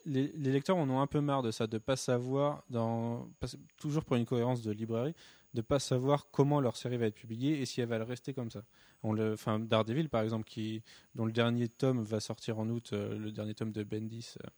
[0.06, 3.46] les, les lecteurs en ont un peu marre de ça, de pas savoir, dans, pas-
[3.78, 5.14] toujours pour une cohérence de librairie,
[5.54, 8.34] de pas savoir comment leur série va être publiée et si elle va le rester
[8.34, 8.62] comme ça.
[9.02, 10.82] On le, enfin, Daredevil par exemple, qui,
[11.14, 14.48] dont le dernier tome va sortir en août, euh, le dernier tome de Bendis, euh,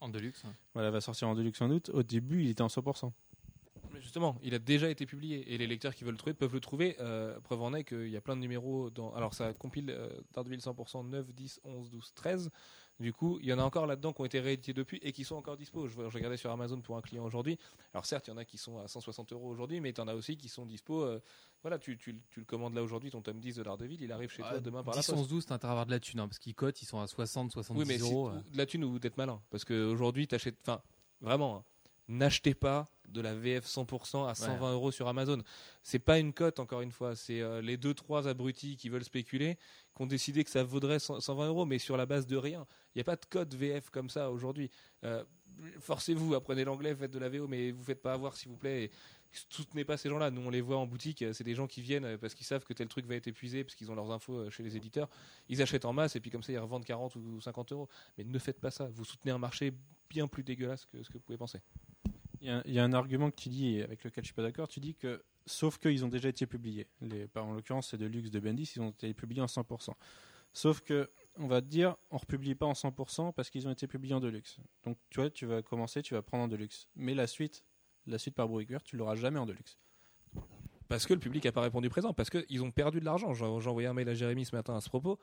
[0.00, 0.44] En deluxe.
[0.44, 0.52] hein.
[0.74, 1.90] voilà, va sortir en deluxe en août.
[1.92, 3.12] Au début, il était en 100%.
[3.96, 6.52] Mais justement, il a déjà été publié et les lecteurs qui veulent le trouver peuvent
[6.52, 6.96] le trouver.
[7.00, 9.12] Euh, preuve en est qu'il y a plein de numéros dans.
[9.14, 12.50] Alors ça compile euh, Daredevil 100% 9, 10, 11, 12, 13.
[13.00, 15.24] Du coup, il y en a encore là-dedans qui ont été réédités depuis et qui
[15.24, 15.86] sont encore dispo.
[15.86, 17.58] Je, je regardais sur Amazon pour un client aujourd'hui.
[17.92, 20.08] Alors certes, il y en a qui sont à 160 euros aujourd'hui, mais tu en
[20.08, 21.02] as aussi qui sont dispo.
[21.04, 21.20] euh,
[21.62, 24.30] voilà, tu, tu- tu le commandes là aujourd'hui, ton tome 10 de Daredevil, il arrive
[24.30, 25.18] chez toi demain par la 10, poste.
[25.18, 27.00] 11, 12, t'as intérêt à avoir de la thune, hein, parce qu'ils cotent, ils sont
[27.00, 28.28] à 60, 70 Oui, mais euros.
[28.28, 28.40] euh.
[28.52, 29.40] de la thune ou d'être malin.
[29.50, 30.56] Parce qu'aujourd'hui, t'achètes.
[30.62, 30.80] Enfin,
[31.20, 31.64] vraiment, hein,
[32.08, 35.38] n'achetez pas de la VF 100% à 120 euros sur Amazon.
[35.82, 37.14] C'est pas une cote, encore une fois.
[37.16, 39.56] C'est euh, les deux trois abrutis qui veulent spéculer
[39.96, 42.66] qui ont décidé que ça vaudrait 100 120 euros, mais sur la base de rien.
[42.94, 44.70] Il n'y a pas de code VF comme ça aujourd'hui.
[45.04, 45.24] Euh,
[45.80, 48.84] Forcez-vous, apprenez l'anglais, faites de la VO, mais vous faites pas avoir, s'il vous plaît.
[48.84, 48.90] Et
[49.48, 50.30] soutenez pas ces gens-là.
[50.30, 51.22] Nous, on les voit en boutique.
[51.22, 53.64] euh, C'est des gens qui viennent parce qu'ils savent que tel truc va être épuisé,
[53.64, 55.08] parce qu'ils ont leurs infos chez les éditeurs.
[55.48, 57.88] Ils achètent en masse et puis comme ça, ils revendent 40 ou 50 euros.
[58.18, 58.86] Mais ne faites pas ça.
[58.92, 59.72] Vous soutenez un marché
[60.10, 61.60] bien plus dégueulasse que ce que vous pouvez penser.
[62.64, 64.68] Il y, a, un argument que tu dis et avec lequel je suis pas d'accord.
[64.68, 66.86] Tu dis que, sauf qu'ils ont déjà été publiés.
[67.00, 69.94] Les, par- en l'occurrence, c'est de Lux de Bendis, ils ont été publiés en 100%.
[70.52, 73.88] Sauf que, on va te dire, on republie pas en 100% parce qu'ils ont été
[73.88, 74.58] publiés en Deluxe.
[74.84, 76.86] Donc, tu vois, tu vas commencer, tu vas prendre en Deluxe.
[76.94, 77.64] Mais la suite,
[78.06, 79.76] la suite par Breaker, tu l'auras jamais en Deluxe.
[80.88, 83.34] Parce que le public n'a pas répondu présent, parce qu'ils ont perdu de l'argent.
[83.34, 85.18] J'ai envoyé un mail à Jérémy ce matin à ce propos.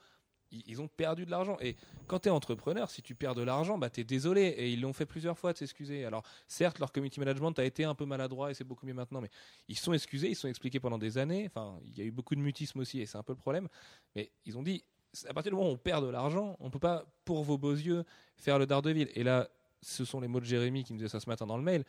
[0.66, 1.58] Ils ont perdu de l'argent.
[1.62, 1.76] Et
[2.08, 4.42] quand tu es entrepreneur, si tu perds de l'argent, bah, tu es désolé.
[4.42, 6.06] Et ils l'ont fait plusieurs fois de s'excuser.
[6.06, 9.22] Alors, certes, leur community management a été un peu maladroit et c'est beaucoup mieux maintenant.
[9.22, 9.30] Mais
[9.68, 11.46] ils sont excusés, ils sont expliqués pendant des années.
[11.48, 13.68] Enfin, il y a eu beaucoup de mutisme aussi et c'est un peu le problème.
[14.16, 14.84] Mais ils ont dit
[15.28, 17.74] à partir du moment où on perd de l'argent, on peut pas, pour vos beaux
[17.74, 18.04] yeux,
[18.36, 19.10] faire le Daredevil.
[19.16, 19.50] Et là,
[19.82, 21.84] ce sont les mots de Jérémy qui me disait ça ce matin dans le mail.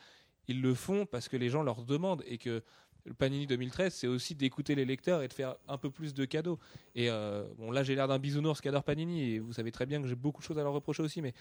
[0.47, 2.63] Ils le font parce que les gens leur demandent et que
[3.05, 6.25] le Panini 2013, c'est aussi d'écouter les lecteurs et de faire un peu plus de
[6.25, 6.59] cadeaux.
[6.95, 9.87] Et euh, bon, là, j'ai l'air d'un bisounours qui adore Panini, et vous savez très
[9.87, 11.35] bien que j'ai beaucoup de choses à leur reprocher aussi, mais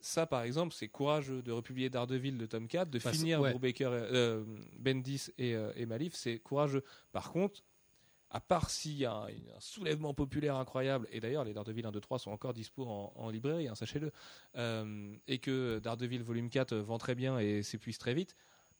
[0.00, 3.50] ça, par exemple, c'est courageux de republier Daredevil de tome 4, de Bah, finir ouais.
[3.50, 4.44] Brubaker, euh,
[4.78, 6.84] Bendis et, euh, et Malif, c'est courageux.
[7.10, 7.64] Par contre,
[8.30, 11.92] à part s'il y a un, un soulèvement populaire incroyable, et d'ailleurs les Daredevil 1,
[11.92, 14.12] 2, 3 sont encore dispo en, en librairie, hein, sachez-le,
[14.56, 18.36] euh, et que Daredevil volume 4 vend très bien et s'épuise très vite,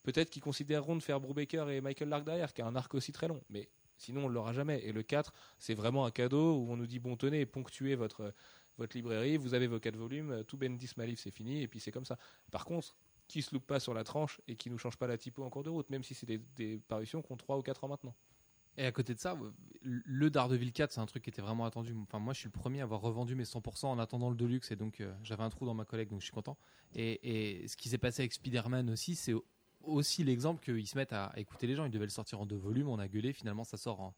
[0.06, 3.10] peut-être qu'ils considéreront de faire Brubaker et Michael Lark derrière, qui a un arc aussi
[3.10, 3.42] très long.
[3.50, 4.80] Mais sinon, on ne l'aura jamais.
[4.84, 8.32] Et le 4, c'est vraiment un cadeau où on nous dit bon, tenez, ponctuez votre,
[8.78, 11.90] votre librairie, vous avez vos 4 volumes, tout Bendis Malif, c'est fini, et puis c'est
[11.90, 12.16] comme ça.
[12.52, 12.94] Par contre,
[13.26, 15.50] qui se loupe pas sur la tranche et qui nous change pas la typo en
[15.50, 17.88] cours de route, même si c'est des, des parutions qui ont 3 ou 4 ans
[17.88, 18.14] maintenant.
[18.78, 19.36] Et à côté de ça,
[19.82, 21.96] le Daredevil 4, c'est un truc qui était vraiment attendu.
[22.02, 24.70] Enfin, moi, je suis le premier à avoir revendu mes 100% en attendant le Deluxe,
[24.70, 26.58] et donc euh, j'avais un trou dans ma collègue, donc je suis content.
[26.94, 29.34] Et, et ce qui s'est passé avec Spider-Man aussi, c'est
[29.86, 31.84] aussi l'exemple qu'ils se mettent à écouter les gens.
[31.84, 34.12] Ils devaient le sortir en deux volumes, on a gueulé, finalement, ça sort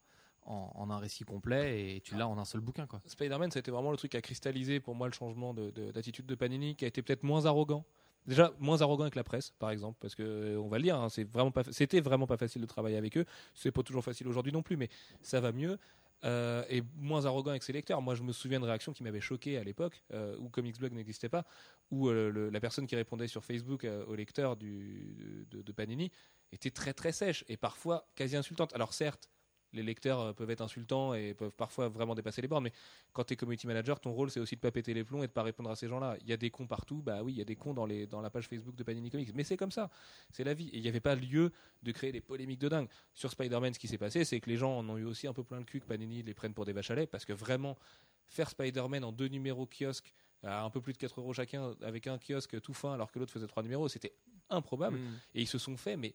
[0.45, 3.01] en, un récit complet, et tu l'as en un seul bouquin, quoi.
[3.05, 6.35] Spider-Man, c'était vraiment le truc à cristalliser pour moi le changement de- de- d'attitude de,
[6.35, 7.85] Panini, qui a été peut-être moins arrogant.
[8.25, 10.99] Déjà, moins arrogant avec la presse, par exemple, parce que euh, on va le dire,
[10.99, 13.25] hein, c'est vraiment pas, c'était vraiment pas facile de travailler avec eux.
[13.55, 14.89] C'est pas toujours facile aujourd'hui non plus, mais
[15.21, 15.79] ça va mieux.
[16.25, 18.01] Euh, et moins arrogant avec ses lecteurs.
[18.01, 20.91] Moi, je me souviens de réactions qui m'avaient choqué à l'époque, euh, où Comics Blog
[20.91, 21.45] n'existait pas,
[21.91, 26.11] où euh, la personne qui répondait sur Facebook euh, au lecteur du, de, de Panini
[26.51, 28.73] était très très sèche et parfois quasi insultante.
[28.73, 29.29] Alors certes,
[29.73, 32.73] les lecteurs euh, peuvent être insultants et peuvent parfois vraiment dépasser les bornes, mais
[33.13, 35.27] quand tu es community manager, ton rôle c'est aussi de pas péter les plombs et
[35.27, 36.17] de pas répondre à ces gens-là.
[36.21, 38.07] Il y a des cons partout, bah oui, il y a des cons dans, les,
[38.07, 39.89] dans la page Facebook de Panini Comics, mais c'est comme ça,
[40.31, 40.69] c'est la vie.
[40.69, 41.51] Et il n'y avait pas lieu
[41.83, 42.87] de créer des polémiques de dingue.
[43.13, 45.33] Sur Spider-Man, ce qui s'est passé, c'est que les gens en ont eu aussi un
[45.33, 47.33] peu plein le cul que Panini les prenne pour des vaches à lait, parce que
[47.33, 47.77] vraiment,
[48.27, 50.13] faire Spider-Man en deux numéros kiosque,
[50.43, 53.19] à un peu plus de 4 euros chacun, avec un kiosque tout fin, alors que
[53.19, 54.13] l'autre faisait trois numéros, c'était
[54.49, 54.99] improbable.
[55.35, 56.13] Et ils se sont fait, mais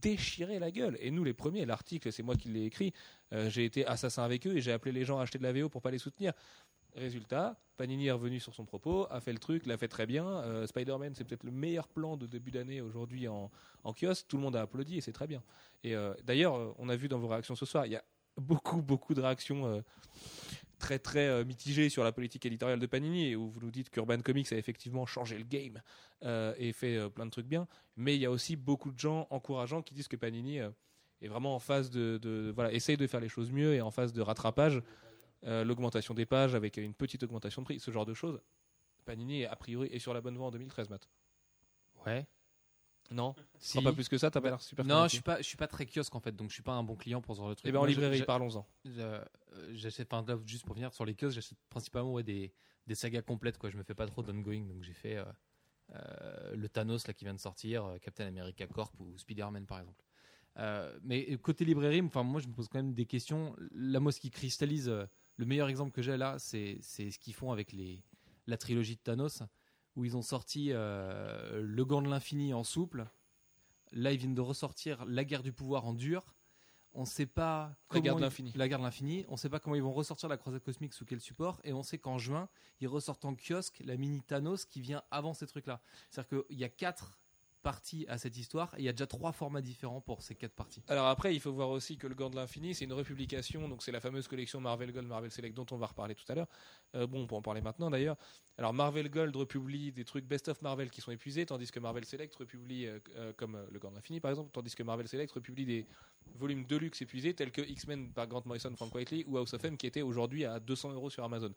[0.00, 0.96] déchirer la gueule.
[1.00, 2.92] Et nous, les premiers, l'article, c'est moi qui l'ai écrit.
[3.32, 5.52] euh, j'ai été assassin avec eux et j'ai appelé les gens à acheter de la
[5.52, 6.32] VO pour pas les soutenir.
[6.94, 10.26] Résultat, Panini est revenu sur son propos, a fait le truc, l'a fait très bien.
[10.26, 13.50] Euh, Spider-Man, c'est peut-être le meilleur plan de début d'année aujourd'hui en,
[13.84, 14.26] en kiosque.
[14.28, 15.42] Tout le monde a applaudi et c'est très bien.
[15.84, 18.04] Et euh, d'ailleurs, on a vu dans vos réactions ce soir, il y a
[18.36, 19.82] beaucoup, beaucoup de réactions
[20.80, 23.90] très, très euh, mitigées sur la politique éditoriale de Panini et où vous nous dites
[23.90, 25.80] qu'Urban Comics a effectivement changé le game
[26.24, 27.68] euh, et fait euh, plein de trucs bien.
[27.96, 31.54] Mais il y a aussi beaucoup de gens encourageants qui disent que Panini est vraiment
[31.54, 34.20] en phase de, de- voilà, essaye de faire les choses mieux et en phase de
[34.22, 34.82] rattrapage.
[35.42, 38.40] L'augmentation des pages avec une petite augmentation de prix, ce genre de choses.
[39.06, 41.08] Panini, a priori, est sur la bonne voie en 2013, Matt.
[42.04, 42.26] Ouais.
[43.10, 43.82] Non Si.
[43.82, 45.66] Pas plus que ça, t'as pas l'air super Non, je suis pas, je suis pas
[45.66, 47.54] très kiosque en fait, donc je suis pas un bon client pour ce genre de
[47.54, 47.66] truc.
[47.68, 48.66] Eh ben en Moi, librairie, parlons-en.
[48.86, 49.24] euh,
[49.72, 52.52] j'achète, enfin, là, juste pour venir sur les kiosques, j'achète principalement ouais, des,
[52.86, 53.58] des sagas complètes.
[53.58, 53.70] Quoi.
[53.70, 55.24] Je me fais pas trop d'ongoing, donc j'ai fait euh,
[55.94, 59.80] euh, le Thanos là, qui vient de sortir, euh, Captain America Corp ou Spider-Man par
[59.80, 60.04] exemple.
[60.58, 63.54] Euh, mais côté librairie, enfin, moi je me pose quand même des questions.
[63.72, 65.04] Là, moi, ce qui cristallise, euh,
[65.36, 68.02] le meilleur exemple que j'ai là, c'est c'est ce qu'ils font avec les,
[68.46, 69.42] la trilogie de Thanos,
[69.96, 73.06] où ils ont sorti euh, le gant de l'infini en souple.
[73.92, 76.34] Là, ils viennent de ressortir La guerre du pouvoir en dur.
[76.92, 78.52] On ne sait pas comment guerre de l'infini.
[78.56, 79.24] La guerre de l'infini.
[79.28, 81.60] On ne sait pas comment ils vont ressortir la croisade cosmique sous quel support.
[81.64, 82.48] Et on sait qu'en juin,
[82.80, 85.80] ils ressortent en kiosque la mini Thanos qui vient avant ces trucs-là.
[86.10, 87.19] C'est-à-dire qu'il y a quatre
[87.62, 90.82] parties à cette histoire il y a déjà trois formats différents pour ces quatre parties.
[90.88, 93.82] Alors après, il faut voir aussi que le Gant de l'Infini, c'est une republication, donc
[93.82, 96.48] c'est la fameuse collection Marvel Gold, Marvel Select dont on va reparler tout à l'heure.
[96.94, 98.16] Euh, bon, on peut en parler maintenant d'ailleurs.
[98.58, 102.04] Alors Marvel Gold republie des trucs Best of Marvel qui sont épuisés, tandis que Marvel
[102.04, 105.32] Select republie, euh, euh, comme le Gant de l'Infini par exemple, tandis que Marvel Select
[105.32, 105.86] republie des
[106.36, 109.76] volumes Deluxe épuisés tels que X-Men par Grant Morrison, Frank Whiteley ou House of M
[109.76, 111.52] qui était aujourd'hui à 200 euros sur Amazon.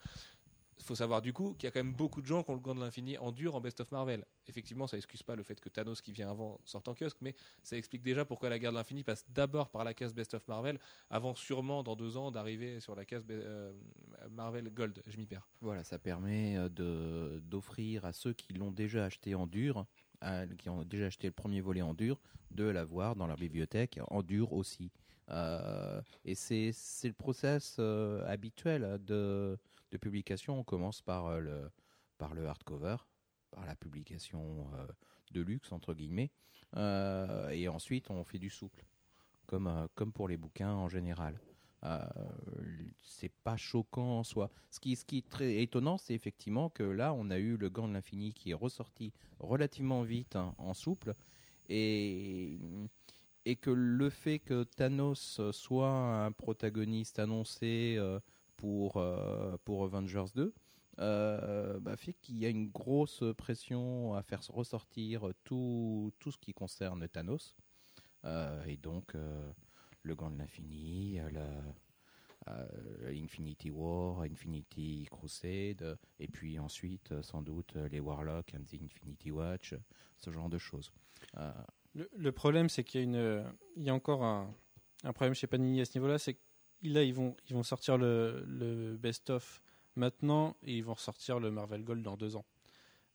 [0.80, 2.56] Il faut savoir du coup qu'il y a quand même beaucoup de gens qui ont
[2.56, 4.26] le Gant de l'Infini en dur en Best of Marvel.
[4.48, 7.36] Effectivement, ça excuse pas le fait que Thanos qui vient avant sorte en kiosque, mais
[7.62, 10.48] ça explique déjà pourquoi la guerre de l'infini passe d'abord par la case Best of
[10.48, 13.74] Marvel, avant sûrement dans deux ans d'arriver sur la case euh,
[14.32, 15.02] Marvel Gold.
[15.08, 15.48] Je m'y perds.
[15.62, 19.86] Voilà, ça permet euh, d'offrir à ceux qui l'ont déjà acheté en dur,
[20.58, 22.20] qui ont déjà acheté le premier volet en dur,
[22.52, 24.90] de l'avoir dans leur bibliothèque en dur aussi.
[25.30, 26.72] Euh, et c'est
[27.04, 27.80] le process
[28.26, 29.58] habituel de,
[29.94, 30.60] de publication.
[30.60, 31.72] On commence par euh, le
[32.18, 32.98] par le hardcover,
[33.52, 34.88] par la publication euh,
[35.32, 36.32] de luxe entre guillemets,
[36.76, 38.84] Euh, et ensuite on fait du souple,
[39.46, 41.40] comme comme pour les bouquins en général.
[43.02, 44.50] C'est pas choquant en soi.
[44.72, 47.70] Ce qui, ce qui est très étonnant, c'est effectivement que là, on a eu le
[47.70, 51.14] gant de l'infini qui est ressorti relativement vite hein, en souple,
[51.68, 52.58] et,
[53.44, 58.00] et que le fait que Thanos soit un protagoniste annoncé
[58.58, 60.54] pour, euh, pour Avengers 2
[61.00, 66.38] euh, bah, fait qu'il y a une grosse pression à faire ressortir tout, tout ce
[66.38, 67.56] qui concerne Thanos.
[68.26, 69.52] Euh, et donc, euh,
[70.04, 71.20] le gant de l'infini,
[73.08, 79.74] Infinity War, Infinity Crusade, et puis ensuite, sans doute, les Warlocks and the Infinity Watch,
[80.20, 80.92] ce genre de choses.
[81.96, 83.46] Le, le problème, c'est qu'il y a une,
[83.78, 84.54] il y a encore un,
[85.04, 86.38] un problème chez Panini à ce niveau-là, c'est
[86.90, 89.62] là, ils vont, ils vont sortir le, le best-of
[89.96, 92.46] maintenant et ils vont ressortir le Marvel Gold dans deux ans.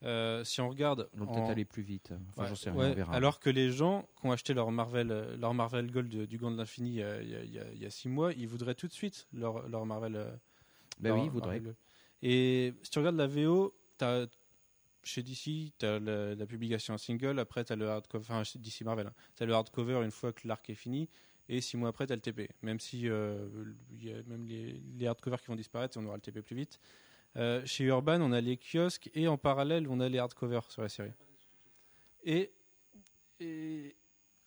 [0.05, 2.13] Euh, si on regarde, en- peut-être aller plus vite.
[2.31, 3.15] Enfin, Ouais, j'en sais rien, ouais, on verra.
[3.15, 5.09] alors que les gens qui ont acheté leur Marvel,
[5.41, 8.33] leur Marvel Gold du Gant de l'Infini euh, il y, a- y y six mois,
[8.33, 10.15] ils voudraient tout de suite leur, leur Marvel.
[10.15, 10.31] euh,
[11.01, 11.61] Ben leur oui, ils voudraient.
[12.23, 14.27] Et si tu regardes la VO, as,
[15.03, 18.45] chez DC, tu as la, la publication en single, après tu as le hardcover, enfin
[18.45, 21.09] chez DC Marvel, tu as le hardcover une fois que l'arc est fini,
[21.49, 22.51] et six mois après tu as le TP.
[22.63, 23.49] Même si euh,
[23.99, 26.81] y a même les, hardcovers qui vont disparaître on aura le TP plus vite.
[27.37, 30.83] Euh, chez Urban, on a les kiosques et en parallèle, on a les hardcovers sur
[30.83, 31.13] la série.
[32.25, 32.53] Et,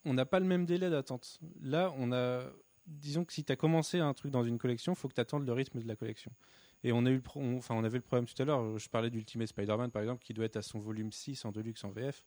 [0.04, 1.40] on n'a pas le même délai d'attente.
[1.62, 2.44] Là, on a,
[2.88, 5.22] disons que si tu as commencé un truc dans une collection, il faut que tu
[5.22, 6.32] attendes le rythme de la collection.
[6.84, 9.92] Et on, a eu on avait le problème tout à l'heure, je parlais d'Ultimate Spider-Man
[9.92, 12.26] par exemple, qui doit être à son volume 6 en Deluxe en VF,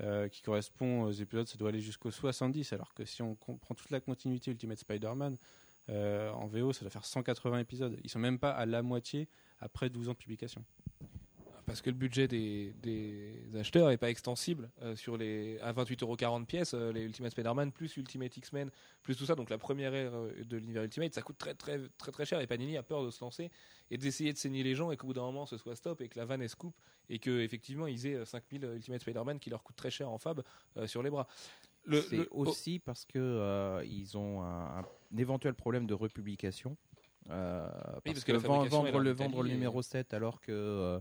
[0.00, 3.74] euh, qui correspond aux épisodes, ça doit aller jusqu'au 70, alors que si on comprend
[3.74, 5.36] toute la continuité Ultimate Spider-Man,
[5.88, 7.98] euh, en VO, ça doit faire 180 épisodes.
[8.04, 9.28] Ils sont même pas à la moitié
[9.58, 10.64] après 12 ans de publication.
[11.70, 16.44] Parce que le budget des, des acheteurs est pas extensible euh, sur les à 28,40€
[16.44, 18.70] pièces, euh, les Ultimate Spider-Man plus Ultimate X-Men
[19.02, 19.36] plus tout ça.
[19.36, 22.40] Donc la première ère euh, de l'univers Ultimate, ça coûte très très très très cher
[22.40, 23.50] et Panini a peur de se lancer
[23.90, 26.08] et d'essayer de saigner les gens et qu'au bout d'un moment ce soit stop et
[26.08, 26.74] que la vanne se coupe
[27.08, 30.18] et que effectivement ils aient euh, 5000 Ultimate Spider-Man qui leur coûtent très cher en
[30.18, 30.42] fab
[30.76, 31.28] euh, sur les bras.
[31.88, 36.76] C'est oh, aussi parce que ils ont un, un éventuel problème de republication.
[37.28, 37.68] Euh,
[38.02, 41.00] parce, parce que vendre, en le, vendre le numéro 7 alors que euh,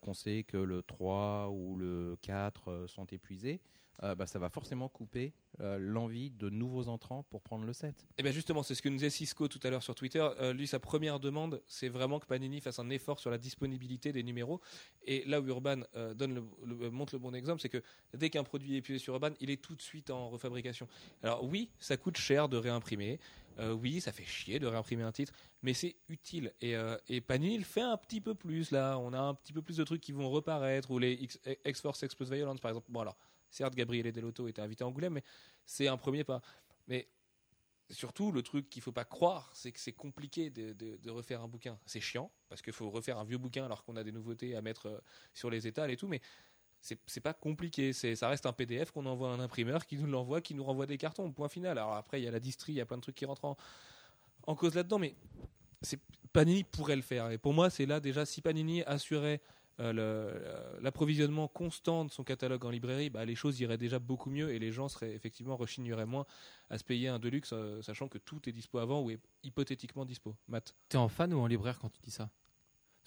[0.00, 3.60] qu'on sait que le 3 ou le 4 euh, sont épuisés,
[4.04, 8.06] euh, bah, ça va forcément couper euh, l'envie de nouveaux entrants pour prendre le 7.
[8.16, 10.24] Et bien justement, c'est ce que nous disait Cisco tout à l'heure sur Twitter.
[10.40, 14.12] Euh, lui, sa première demande, c'est vraiment que Panini fasse un effort sur la disponibilité
[14.12, 14.60] des numéros.
[15.04, 16.46] Et là où Urban euh, donne
[16.92, 17.82] montre le bon exemple, c'est que
[18.14, 20.86] dès qu'un produit est épuisé sur Urban, il est tout de suite en refabrication.
[21.24, 23.18] Alors oui, ça coûte cher de réimprimer.
[23.58, 25.32] Euh, oui, ça fait chier de réimprimer un titre,
[25.62, 26.52] mais c'est utile.
[26.60, 26.96] Et, euh,
[27.26, 28.98] Panini le fait un petit peu plus là.
[28.98, 32.02] On a un petit peu plus de trucs qui vont reparaître, ou les X- X-Force
[32.02, 32.86] X plus Violence par exemple.
[32.90, 33.18] Bon alors,
[33.50, 35.24] certes, Gabriele Delotto était invité à Angoulême, mais
[35.66, 36.40] c'est un premier pas.
[36.86, 37.08] Mais
[37.90, 41.40] surtout, le truc qu'il faut pas croire, c'est que c'est compliqué de, de- de refaire
[41.42, 41.78] un bouquin.
[41.86, 44.62] C'est chiant, parce qu'il faut refaire un vieux bouquin alors qu'on a des nouveautés à
[44.62, 44.98] mettre euh,
[45.34, 46.20] sur les étals et tout, mais
[46.80, 47.92] c'est pas compliqué.
[47.92, 50.64] C'est Ça reste un PDF qu'on envoie à un imprimeur qui nous l'envoie, qui nous
[50.64, 51.78] renvoie des cartons, point final.
[51.78, 53.56] Alors après, il y a la distri, il y a plein de trucs qui rentrent
[54.46, 55.14] en, cause là-dedans, mais
[56.32, 57.30] Panini pourrait le faire.
[57.30, 59.40] Et pour moi, c'est là déjà, si Panini assurait
[59.80, 64.28] euh, euh, l'approvisionnement constant de son catalogue en librairie, bah, les choses iraient déjà beaucoup
[64.28, 66.26] mieux et les gens seraient effectivement rechigneraient moins
[66.68, 70.04] à se payer un Deluxe, euh, sachant que tout est dispo avant ou est hypothétiquement
[70.04, 70.34] dispo.
[70.48, 70.74] Matt.
[70.88, 72.28] T'es en fan ou en libraire quand tu dis ça?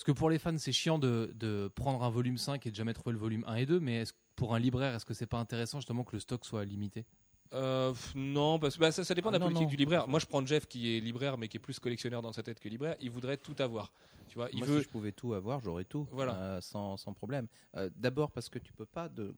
[0.01, 2.75] Parce que pour les fans, c'est chiant de, de prendre un volume 5 et de
[2.75, 5.27] jamais trouver le volume 1 et 2, mais est-ce- pour un libraire, est-ce que c'est
[5.27, 7.05] pas intéressant justement que le stock soit limité?
[7.53, 9.69] Euh, non, parce que bah, ça, ça dépend de Ah, la non, politique non.
[9.69, 10.07] du libraire.
[10.07, 12.59] Moi, je prends Jeff qui est libraire, mais qui est plus collectionneur dans sa tête
[12.59, 12.95] que libraire.
[12.99, 13.91] Il voudrait tout avoir.
[14.27, 14.79] Tu vois, il Moi, veut.
[14.79, 16.33] si je pouvais tout avoir, j'aurais tout, Voilà.
[16.33, 17.45] euh, sans, sans problème.
[17.77, 19.35] Euh, D'abord parce que tu peux pas de,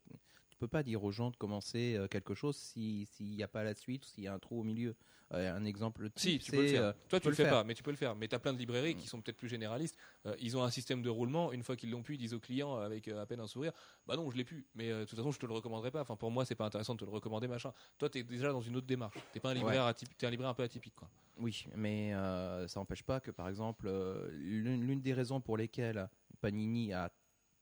[0.64, 3.50] tu peux pas dire aux gens de commencer euh, quelque chose si- s'il n'y a
[3.50, 4.96] pas la suite ou s'il y a un trou au milieu.
[5.34, 6.84] Euh, un exemple Si, tu peux le faire.
[6.84, 7.52] euh, Toi, tu peux le fais faire.
[7.52, 8.16] pas, mais tu peux le faire.
[8.16, 9.98] Mais tu as plein de librairies qui sont peut-être plus généralistes.
[10.40, 11.52] Ils ont un système de roulement.
[11.52, 13.74] Une fois qu'ils l'ont pu, ils disent aux clients avec à peine un sourire
[14.08, 14.66] Bah non, je l'ai pu.
[14.76, 16.02] Mais de toute façon, je te le recommanderai pas.
[16.02, 17.74] Enfin, pour moi, c'est pas intéressant de te le recommander, machin.
[17.98, 19.18] Toi, tu es déjà dans une autre démarche.
[19.34, 20.18] Tu pas un libraire atypique.
[20.18, 20.96] Tu es un libraire un peu atypique.
[20.96, 21.10] Quoi.
[21.38, 23.90] Oui, mais euh, ça n'empêche pas que, par exemple,
[24.32, 26.08] l'une des raisons pour lesquelles
[26.40, 27.12] Panini a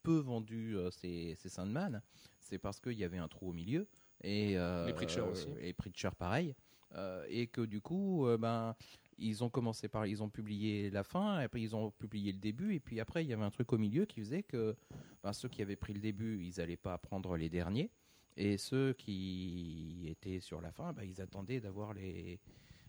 [0.03, 2.01] peu vendu euh, ses, ses Sandman,
[2.39, 3.87] c'est parce qu'il y avait un trou au milieu.
[4.23, 5.47] Et, euh, Les Preacher aussi.
[5.59, 6.55] Et Preacher pareil.
[6.95, 8.75] Euh, et que du coup, euh, ben,
[9.17, 10.05] ils ont commencé par.
[10.07, 13.23] Ils ont publié la fin, et après ils ont publié le début, et puis après
[13.23, 14.75] il y avait un truc au milieu qui faisait que
[15.23, 17.91] ben, ceux qui avaient pris le début, ils n'allaient pas prendre les derniers.
[18.35, 22.39] Et ceux qui étaient sur la fin, ben, ils attendaient d'avoir les,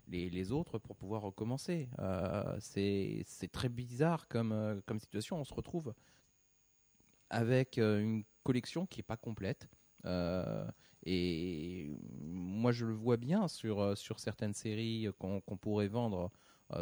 [0.09, 1.89] les, les autres pour pouvoir recommencer.
[1.99, 5.41] Euh, c'est très bizarre comme, euh, comme situation.
[5.41, 5.95] On se retrouve
[7.33, 9.69] avec euh, une collection qui n'est pas complète.
[10.05, 10.65] Euh,
[11.05, 16.31] et moi, je le vois bien sur, euh, sur certaines séries qu'on pourrait vendre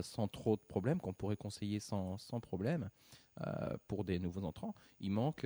[0.03, 2.91] sans trop de problèmes, qu'on pourrait conseiller sans, sans problème
[3.89, 4.73] pour des nouveaux entrants.
[5.01, 5.45] Il manque,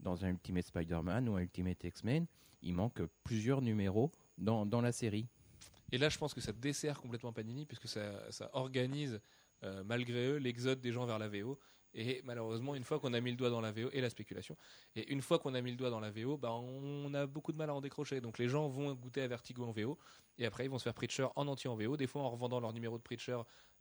[0.00, 2.26] dans un Ultimate Spider-Man ou un Ultimate X-Men,
[2.62, 5.28] il manque plusieurs numéros dans, dans la série.
[5.92, 9.20] Et là, je pense que ça dessert complètement Panini, puisque ça, ça organise,
[9.84, 11.56] malgré eux, l'exode des gens vers la VO.
[11.98, 14.54] Et malheureusement, une fois qu'on a mis le doigt dans la VO, et la spéculation,
[14.94, 17.52] et une fois qu'on a mis le doigt dans la VO, bah, on a beaucoup
[17.52, 18.20] de mal à en décrocher.
[18.20, 19.98] Donc les gens vont goûter à Vertigo en VO,
[20.36, 22.60] et après ils vont se faire Preacher en entier en VO, des fois en revendant
[22.60, 23.38] leur numéro de Preacher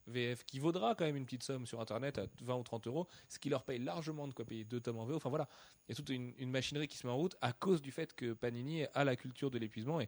[0.07, 3.07] VF, qui vaudra quand même une petite somme sur Internet à 20 ou 30 euros,
[3.28, 5.16] ce qui leur paye largement de quoi payer deux tomes en VO.
[5.16, 5.49] Enfin voilà,
[5.88, 8.13] il y a toute une, machinerie qui se met en route à cause du fait
[8.13, 9.99] que Panini a la culture de l'épuisement,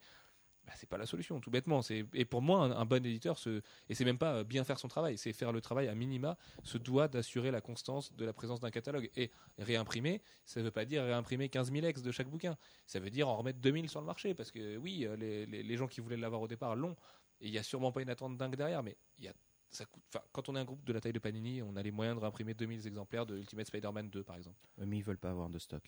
[0.67, 1.81] bah, c'est pas la solution, tout bêtement.
[1.81, 3.39] C'est et pour moi, un, bon éditeur,
[3.87, 6.37] et c'est même pas euh, bien faire son travail, c'est faire le travail à minima,
[6.63, 9.09] se doit d'assurer la constance de la présence d'un catalogue.
[9.15, 12.57] Et réimprimer, ça veut pas dire réimprimer 15 000 ex de chaque bouquin.
[12.85, 15.77] Ça veut dire en remettre 2000 sur le marché, parce que oui, euh, les, les-
[15.77, 16.97] gens qui voulaient l'avoir au départ l'ont,
[17.39, 19.33] et il y a sûrement pas une attente dingue derrière, mais il y a
[19.69, 21.91] ça coûte, quand on est un groupe de la taille de Panini, on a les
[21.91, 24.57] moyens de réimprimer 2000 exemplaires de Ultimate Spider-Man 2, par exemple.
[24.77, 25.83] Mais ils veulent pas avoir de stock.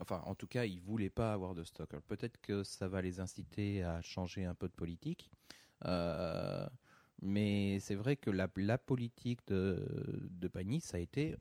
[0.00, 1.90] Enfin, en tout cas, ils voulaient pas avoir de stock.
[2.08, 5.30] Peut-être que ça va les inciter à changer un peu de politique.
[5.84, 6.66] Euh,
[7.22, 8.48] mais c'est vrai que la,
[8.78, 11.36] politique de, de ça a été euh,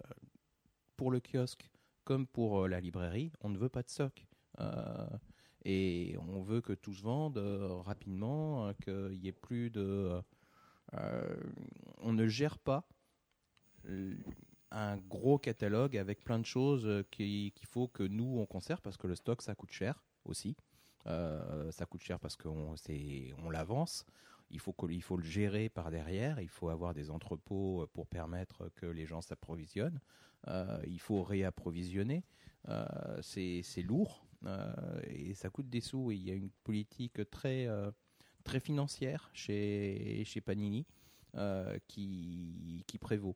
[0.98, 1.70] pour le kiosque
[2.04, 4.26] comme pour euh, la librairie, on ne veut pas de stock.
[5.64, 7.38] Et on veut que tout se vende
[7.86, 10.22] rapidement, qu'il n'y ait plus de.
[12.02, 12.88] on ne gère pas
[14.72, 18.82] un gros catalogue avec plein de choses euh, qui- qu'il faut que nous on conserve
[18.82, 20.56] parce que le stock ça coûte cher aussi.
[21.08, 22.76] Euh, ça coûte cher parce qu'on
[23.44, 24.06] on l'avance.
[24.52, 26.40] Il faut, il faut le gérer par derrière.
[26.42, 30.00] Il faut avoir des entrepôts euh, pour permettre que les gens s'approvisionnent.
[30.88, 32.24] Il faut réapprovisionner.
[32.70, 32.86] Euh,
[33.22, 34.26] c'est lourd
[35.08, 36.12] et ça coûte des sous.
[36.12, 37.68] Il y a une politique très,
[38.46, 40.86] très financière chez, chez Panini
[41.88, 43.36] qui, qui prévaut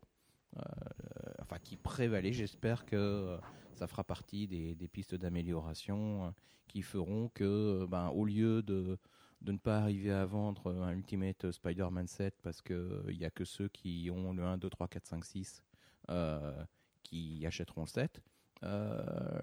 [1.42, 2.34] enfin qui prévalait.
[2.34, 3.38] J'espère que euh,
[3.76, 6.30] ça fera partie des, pistes d'amélioration euh,
[6.68, 7.44] qui feront que,
[7.84, 8.98] euh, ben, au lieu de,
[9.42, 13.46] de ne pas arriver à vendre un Ultimate Spider-Man 7 parce qu'il n'y a que
[13.46, 15.64] ceux qui ont le 1, 2, 3, 4, 5, 6
[16.10, 16.64] euh,
[17.04, 18.22] qui achèteront le 7,
[18.64, 19.40] euh,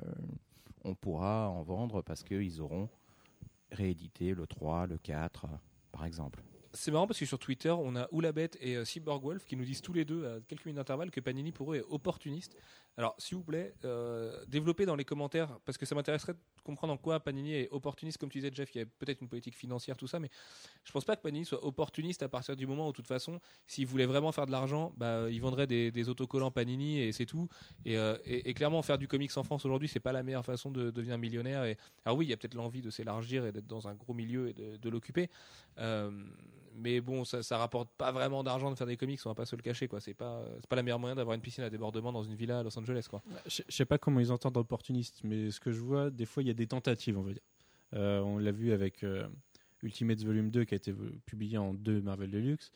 [0.84, 2.88] on pourra en vendre parce qu'ils auront
[3.70, 5.46] réédité le 3, le 4,
[5.92, 6.42] par exemple.
[6.72, 9.64] C'est marrant parce que sur Twitter, on a Oulabette et euh, Cyborg Wolf qui nous
[9.64, 12.56] disent tous les deux à quelques minutes d'intervalle que Panini pour eux est opportuniste.
[12.96, 16.92] Alors, s'il vous plaît, euh, développez dans les commentaires parce que ça m'intéresserait de comprendre
[16.92, 18.18] en quoi Panini est opportuniste.
[18.18, 20.28] Comme tu disais, Jeff, il y a peut-être une politique financière, tout ça, mais
[20.84, 23.40] je pense pas que Panini soit opportuniste à partir du moment où, de toute façon,
[23.66, 27.48] s'ils voulaient vraiment faire de l'argent, bah, ils vendraient des, autocollants Panini et c'est tout.
[27.84, 30.70] Et, euh, et- clairement, faire du comics en France aujourd'hui, c'est pas la meilleure façon
[30.70, 31.64] de devenir millionnaire.
[31.64, 34.14] Et, alors oui, il y a peut-être l'envie de s'élargir et d'être dans un gros
[34.14, 35.30] milieu et de, de l'occuper.
[35.78, 36.10] Euh,
[36.80, 39.46] mais bon, ça, ça rapporte pas vraiment d'argent de faire des comics, on va pas
[39.46, 40.00] se le cacher, quoi.
[40.00, 42.60] C'est pas, c'est pas la meilleure moyen d'avoir une piscine à débordement dans une villa
[42.60, 43.22] à Los Angeles, quoi.
[43.46, 46.42] Je je sais pas comment ils entendent opportuniste, mais ce que je vois, des fois,
[46.42, 47.42] il y a des tentatives, on va dire.
[47.94, 49.28] Euh, on l'a vu avec euh,
[49.82, 52.72] Ultimate Volume 2 qui a été euh, publié en 2 Marvel Deluxe.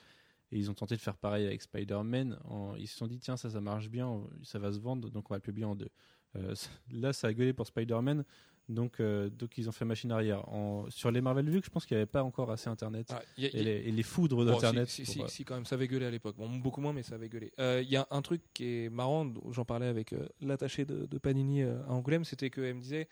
[0.52, 2.38] Et ils ont tenté de faire pareil avec Spider-Man.
[2.78, 5.34] Ils se sont dit, tiens, ça, ça marche bien, ça va se vendre, donc on
[5.34, 5.90] va le publier en deux.
[6.36, 6.54] Euh,
[6.92, 8.24] là, ça a gueulé pour Spider-Man.
[8.68, 10.48] Donc, euh, donc ils ont fait machine arrière.
[10.48, 13.20] En, sur les Marvel View, je pense qu'il n'y avait pas encore assez Internet Ah,
[13.36, 14.88] y a- y a- et, les, et les foudres Bon, d'Internet.
[14.88, 16.36] si, si, pour, si, euh, si, quand même, ça avait gueulé à l'époque.
[16.36, 17.52] Bon, beaucoup moins, mais ça avait gueulé.
[17.60, 21.04] Euh, Il y a un truc qui est marrant, j'en parlais avec euh, l'attaché de,
[21.06, 23.08] de Panini euh, à Angoulême, c'était qu'elle me disait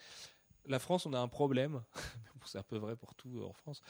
[0.66, 1.82] la France, on a un problème.
[2.46, 3.82] C'est un peu vrai pour tout euh, en France.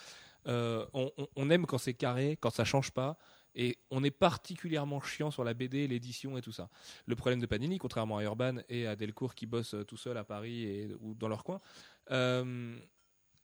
[0.47, 3.17] Euh, on, on- on aime quand c'est carré, quand ça change pas.
[3.55, 6.69] Et on est particulièrement chiant sur la BD, l'édition et tout ça.
[7.07, 10.17] Le problème de Panini, contrairement à Urban et à Delcourt qui bossent euh, tout seuls
[10.17, 11.61] à Paris ou dans leur coin,
[12.11, 12.77] euh,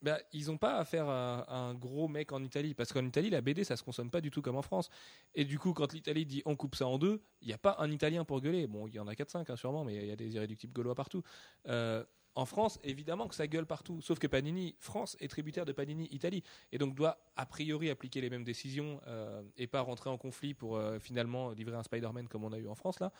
[0.00, 2.74] bah, ils n'ont pas à, à un gros mec en Italie.
[2.74, 4.90] Parce qu'en Italie, la BD, ça se consomme pas du tout comme en France.
[5.34, 7.76] Et du coup, quand l'Italie dit on coupe ça en deux, il n'y a pas
[7.80, 8.66] un Italien pour gueuler.
[8.66, 10.94] Bon, il y en a 4-5 hein, sûrement, mais il y a des irréductibles gaulois
[10.94, 11.22] partout.
[11.66, 12.04] Euh,
[12.38, 14.00] en France, évidemment que ça gueule partout.
[14.00, 16.44] Sauf que Panini, France est tributaire de Panini Italie.
[16.70, 20.54] Et donc doit a priori appliquer les mêmes décisions euh, et pas rentrer en conflit
[20.54, 23.12] pour euh, finalement livrer un Spider-Man comme on a eu en France là.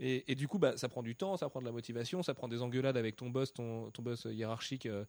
[0.00, 2.48] Et, du coup, bah, ça prend du temps, ça prend de la motivation, ça prend
[2.48, 5.06] des engueulades avec ton boss, ton, ton boss hiérarchique, euh,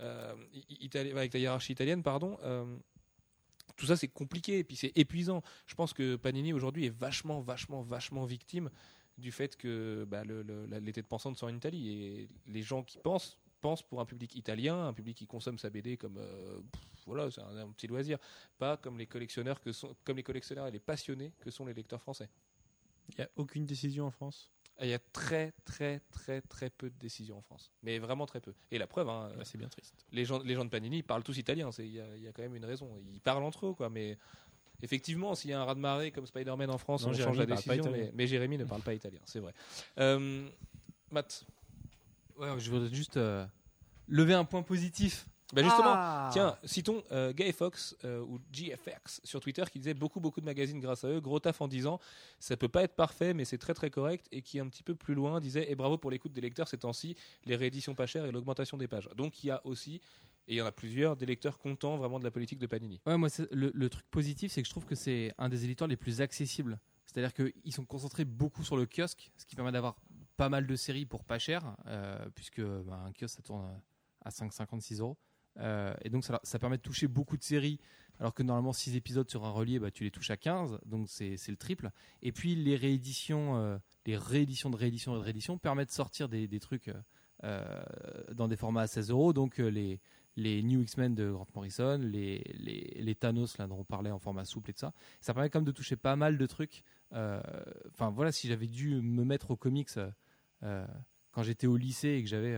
[0.00, 2.36] euh, i- itali- avec ta hiérarchie italienne, pardon.
[3.76, 5.42] tout ça, c'est compliqué et puis c'est épuisant.
[5.66, 8.68] Je pense que Panini aujourd'hui est vachement, vachement, vachement victime
[9.18, 12.62] du fait que bah, le- le- la- les têtes pensantes sont en Italie et les
[12.62, 16.18] gens qui pensent pensent pour un public italien, un public qui consomme sa BD comme
[16.18, 18.18] euh, pff, voilà, c'est un, un petit loisir,
[18.58, 21.72] pas comme les collectionneurs que sont, comme les collectionneurs et les passionnés que sont les
[21.74, 22.28] lecteurs français.
[23.08, 24.50] Il n'y a aucune décision en France?
[24.78, 28.26] Et Il y a très très très très peu de décisions en France, mais vraiment
[28.26, 28.52] très peu.
[28.70, 30.04] Et la preuve, hein, Bah, c'est bien triste.
[30.12, 31.70] les gens, les gens de Panini parlent tous italien.
[31.78, 32.94] Il y, y a quand même une raison.
[33.10, 33.88] Ils parlent entre eux, quoi.
[33.88, 34.18] Mais
[34.82, 37.46] effectivement, s'il y a un raz-de-marée comme Spider-Man en France, Non, on Jérémy change la
[37.56, 37.90] décision.
[37.92, 39.52] Mais, mais Jérémy ne parle pas italien, c'est vrai.
[39.98, 40.48] Euh,
[41.10, 41.44] Matt.
[42.38, 43.46] Ouais, je voudrais juste euh,
[44.08, 45.26] lever un point positif.
[45.52, 46.28] Bah justement, Ah.
[46.32, 50.44] tiens, citons euh, Guy Fox euh, ou GFX sur Twitter qui disait beaucoup beaucoup de
[50.44, 52.00] magazines grâce à eux, gros taf en 10 ans,
[52.40, 54.96] ça peut pas être parfait mais c'est très très correct et qui un petit peu
[54.96, 58.24] plus loin disait et bravo pour l'écoute des lecteurs ces temps-ci, les rééditions pas chères
[58.24, 59.08] et l'augmentation des pages.
[59.16, 60.00] Donc il y a aussi
[60.48, 63.00] et il y en a plusieurs des lecteurs contents vraiment de la politique de Panini.
[63.06, 65.96] Ouais, moi, le, truc positif, c'est que je trouve que c'est un des éditeurs les
[65.96, 66.78] plus accessibles.
[67.06, 69.96] C'est-à-dire qu'ils sont concentrés beaucoup sur le kiosque, ce qui permet d'avoir
[70.36, 73.80] pas mal de séries pour pas cher, euh, puisque bah, un kiosque ça tourne
[74.24, 75.16] à 5,56 euros.
[75.58, 77.80] Euh, et donc ça, permet de toucher beaucoup de séries,
[78.20, 81.08] alors que normalement 6 épisodes sur un relié, bah, tu les touches à 15, donc
[81.08, 81.90] c'est le triple.
[82.22, 86.28] Et puis les rééditions, euh, les rééditions de rééditions et de rééditions permettent de sortir
[86.28, 86.92] des, des trucs
[88.32, 90.00] dans des formats à 16 euros, donc les,
[90.36, 94.18] les New X-Men de Grant Morrison, les, les, les Thanos là dont on parlait en
[94.18, 94.92] format souple et tout ça.
[95.20, 96.82] Ça permet quand même de toucher pas mal de trucs.
[97.12, 97.40] Euh,
[97.92, 100.10] Enfin voilà, si j'avais dû me mettre aux comics euh,
[100.62, 100.86] euh,
[101.32, 102.56] quand j'étais au lycée et que j'avais,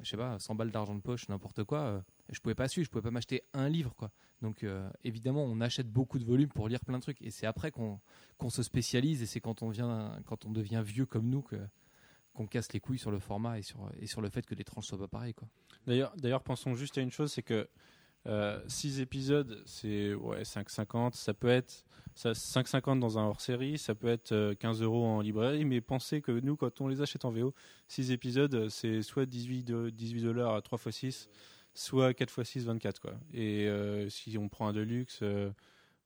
[0.00, 2.90] je sais pas, 100 balles d'argent de poche, n'importe quoi, je pouvais pas suivre, je
[2.90, 4.10] pouvais pas m'acheter un livre quoi.
[4.42, 4.66] Donc
[5.04, 8.00] évidemment, on achète beaucoup de volumes pour lire plein de trucs et c'est après qu'on
[8.36, 9.60] qu'on se spécialise et c'est quand
[10.24, 11.56] quand on devient vieux comme nous que
[12.34, 14.64] qu'on casse les couilles sur le format et sur et sur le fait que les
[14.64, 15.48] tranches soient pas pareilles quoi.
[15.86, 17.68] D'ailleurs, d'ailleurs, pensons juste à une chose, c'est que
[18.68, 21.14] 6 épisodes, c'est ouais, 5,50.
[21.14, 21.84] Ça peut être
[22.14, 26.20] ça, 5,50 dans un hors-série, ça peut être euh, 15 euros en librairie, mais pensez
[26.22, 27.52] que nous, quand on les achète en VO,
[27.88, 31.28] 6 épisodes, c'est soit 18, de- 18 dollars à 3 x 6,
[31.74, 33.00] soit 4 x 6, 24.
[33.00, 33.14] Quoi.
[33.32, 35.50] Et euh, si on prend un Deluxe, euh,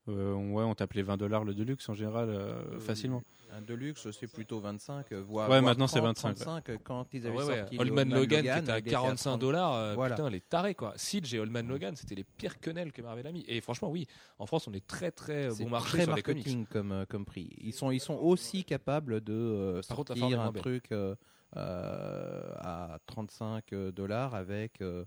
[0.09, 3.23] euh, on- ouais, on tape les 20 dollars le Deluxe en général, euh, facilement.
[3.51, 5.49] Un Deluxe, c'est plutôt 25, euh, voire.
[5.49, 7.57] Ouais, voire maintenant, c'est 30, 25, 35, euh, quand ils Ah avaient ouais, ouais.
[7.61, 9.41] sorti le Old Man Logan, qui était à il était 45 30.
[9.41, 10.15] dollars, euh, Voilà.
[10.17, 10.93] putain, les tarés quoi.
[10.97, 13.45] Siege et Old Man Logan, c'était les pires quenelles que Marvel a mis.
[13.49, 14.07] Et franchement, oui,
[14.39, 16.45] en France, on est très très bon marché très sur les comics.
[16.47, 17.49] marketing comme, euh, comme prix.
[17.59, 21.15] Ils sont, ils sont aussi capables de euh, sortir un truc euh,
[21.57, 25.05] euh, à 35 dollars avec euh,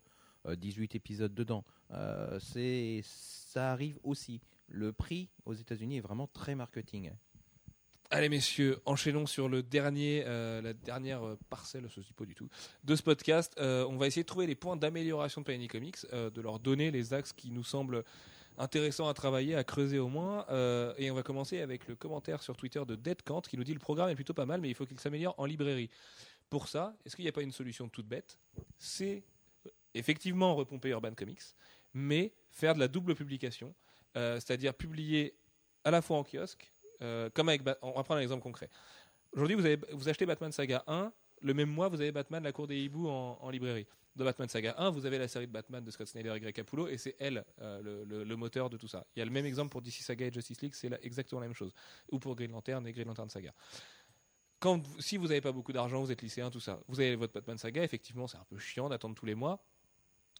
[0.48, 1.64] euh, 18 épisodes dedans.
[1.92, 4.42] Euh, c'est, ça arrive aussi.
[4.74, 7.12] Le prix aux États-Unis est vraiment très marketing.
[8.10, 12.48] Allez messieurs, enchaînons sur le dernier, euh, la dernière euh, parcelle, ce n'est du tout,
[12.86, 13.54] de ce podcast.
[13.58, 16.90] Euh, on va essayer de trouver les points d'amélioration de Panini Comics, de leur donner
[16.90, 18.04] les axes qui nous semblent
[18.58, 20.46] intéressants à travailler, à creuser au moins.
[20.98, 23.74] Et on va commencer avec le commentaire sur Twitter de Dead Kant qui nous dit
[23.74, 25.90] le programme est plutôt pas mal, mais il faut qu'il s'améliore en librairie.
[26.50, 28.38] Pour ça, est-ce qu'il n'y a pas une solution toute bête?
[28.78, 29.24] C'est
[29.94, 31.42] effectivement repomper Urban Comics,
[31.94, 33.74] mais faire de la double publication,
[34.18, 35.36] euh, c'est-à-dire publier
[35.84, 36.72] à la fois en kiosque,
[37.02, 38.70] euh, comme avec on va prendre un exemple concret.
[39.34, 41.12] Aujourd'hui, vous, vous achetez Batman Saga 1,
[41.42, 43.88] le même mois, vous avez Batman La Cour des Hiboux en, librairie.
[44.16, 46.54] Dans Batman Saga 1, vous avez la série de Batman de Scott Snyder et Greg
[46.54, 49.06] Capullo, et c'est elle euh, le, moteur de tout ça.
[49.16, 51.48] Il y a le même exemple pour DC Saga et Justice League, c'est exactement la
[51.48, 51.74] même chose.
[52.12, 53.54] Ou pour Green Lantern et Green Lantern Saga.
[54.60, 57.34] Quand, si vous n'avez pas beaucoup d'argent, vous êtes lycéen, tout ça, vous avez votre
[57.34, 59.64] Batman Saga, effectivement, c'est un peu chiant d'attendre tous les mois.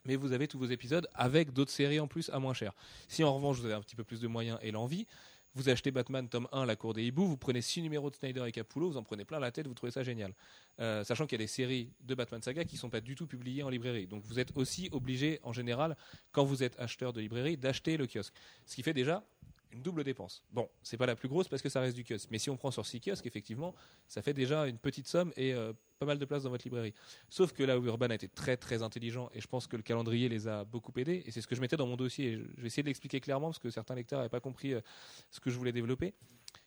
[0.06, 2.74] Mais vous avez tous vos épisodes avec d'autres séries en plus à moins cher.
[3.08, 5.06] Si en revanche vous avez un petit peu plus de moyens et l'envie,
[5.54, 8.44] Vous achetez Batman tome 1, La Cour des Hiboux, vous prenez 6 numéros de Snyder
[8.48, 10.34] et Capullo, vous en prenez plein la tête, vous trouvez ça génial.
[10.80, 13.16] Euh, sachant qu'il y a des séries de Batman Saga qui ne sont pas du
[13.16, 14.08] tout publiées en librairie.
[14.08, 15.98] Donc vous êtes aussi obligé, en général,
[16.32, 18.34] quand vous êtes acheteur de librairie, d'acheter le kiosque.
[18.66, 19.26] Ce qui fait déjà
[19.74, 20.44] une double dépense.
[20.52, 22.28] Bon, c'est pas la plus grosse parce que ça reste du kiosque.
[22.32, 23.74] Mais si on prend sur 6 kiosques, effectivement,
[24.08, 26.94] ça fait déjà une petite somme et euh, pas mal de place dans votre librairie.
[27.30, 29.84] Sauf que là où Urban a été très très intelligent et je pense que le
[29.84, 32.36] calendrier les a beaucoup aidés, et c'est ce que je mettais dans mon dossier, et
[32.58, 34.82] je vais essayer de l'expliquer clairement parce que certains lecteurs n'avaient pas compris euh,
[35.30, 36.14] ce que je voulais développer,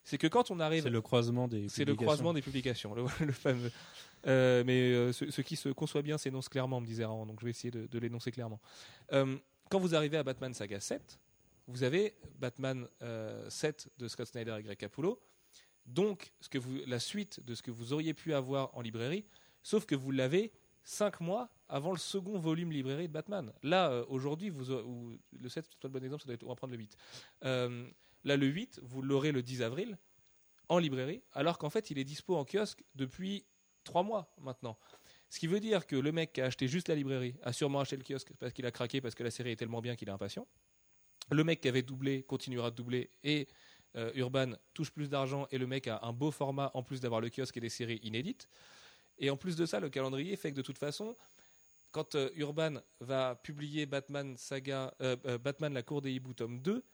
[0.03, 1.69] c'est que quand on arrive C'est le croisement des.
[1.69, 2.07] c'est le publications.
[2.07, 3.71] croisement des publications, le, le fameux.
[4.27, 7.45] Euh, mais ce, ce qui se conçoit bien s'énonce clairement, me disait Raran, donc je
[7.45, 8.61] vais essayer de, de l'énoncer clairement.
[9.71, 11.19] Quand vous arrivez à Batman Saga 7,
[11.67, 15.21] vous avez Batman euh, 7 de Scott Snyder et Greg Capullo,
[15.87, 16.33] donc
[16.87, 19.25] la suite de ce que vous auriez pu avoir en librairie,
[19.63, 20.53] sauf que vous l'avez
[20.85, 23.53] 5 mois avant le second volume librairie de Batman.
[23.63, 26.49] Là, euh, aujourd'hui, ou le 7, c'est pas le bon exemple, ça doit être, on
[26.49, 26.97] va prendre le 8.
[27.45, 27.89] Euh,
[28.25, 29.99] là, le 8, vous l'aurez le 10 avril
[30.69, 33.45] en librairie, alors qu'en fait, il est dispo en kiosque depuis
[33.85, 34.79] 3 mois maintenant.
[35.29, 37.81] Ce qui veut dire que le mec qui a acheté juste la librairie a sûrement
[37.81, 40.09] acheté le kiosque parce qu'il a craqué, parce que la série est tellement bien qu'il
[40.09, 40.47] est impatient.
[41.31, 43.49] Le mec qui avait doublé continuera de doubler et
[43.97, 47.21] euh, Urban touche plus d'argent et le mec a un beau format en plus d'avoir
[47.21, 48.49] le kiosque et des séries inédites.
[49.19, 51.17] Et en plus de ça, le calendrier fait que de toute façon,
[51.93, 55.17] quand euh, Urban va publier Batman Saga, euh,
[55.61, 56.85] La Cour des Hiboux tome 2,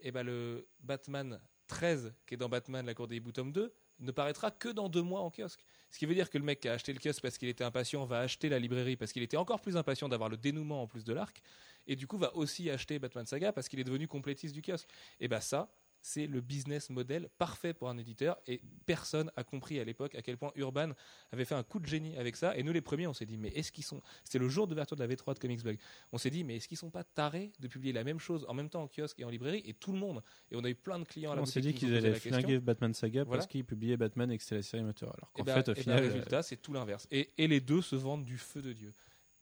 [0.00, 3.72] et ben le Batman 13 qui est dans Batman La Cour des Hiboux tome 2
[4.02, 5.64] ne paraîtra que dans deux mois en kiosque.
[5.90, 7.64] Ce qui veut dire que le mec qui a acheté le kiosque parce qu'il était
[7.64, 10.86] impatient va acheter la librairie parce qu'il était encore plus impatient d'avoir le dénouement en
[10.86, 11.42] plus de l'arc,
[11.86, 14.88] et du coup va aussi acheter Batman Saga parce qu'il est devenu complétiste du kiosque.
[15.20, 15.72] Et ben ça,
[16.02, 20.22] c'est le business model parfait pour un éditeur et personne a compris à l'époque à
[20.22, 20.90] quel point Urban
[21.30, 23.38] avait fait un coup de génie avec ça et nous les premiers on s'est dit
[23.38, 25.78] mais est-ce qu'ils sont c'était le jour d'ouverture de la V3 de Comics Blog
[26.10, 28.54] on s'est dit mais est-ce qu'ils sont pas tarés de publier la même chose en
[28.54, 29.62] même temps en kiosque et en librairie?
[29.64, 31.60] Et tout le monde et on a eu plein de clients à la On s'est
[31.60, 33.38] dit qu'ils allaient flinguer Batman Saga Voilà.
[33.38, 35.14] parce qu'ils publiaient Batman et que c'était la série moteur.
[35.16, 37.06] Alors qu'en Et ben, fait, au et ben, final, le euh, résultat, c'est tout l'inverse.
[37.10, 38.92] Et, et les deux se vendent du feu de Dieu.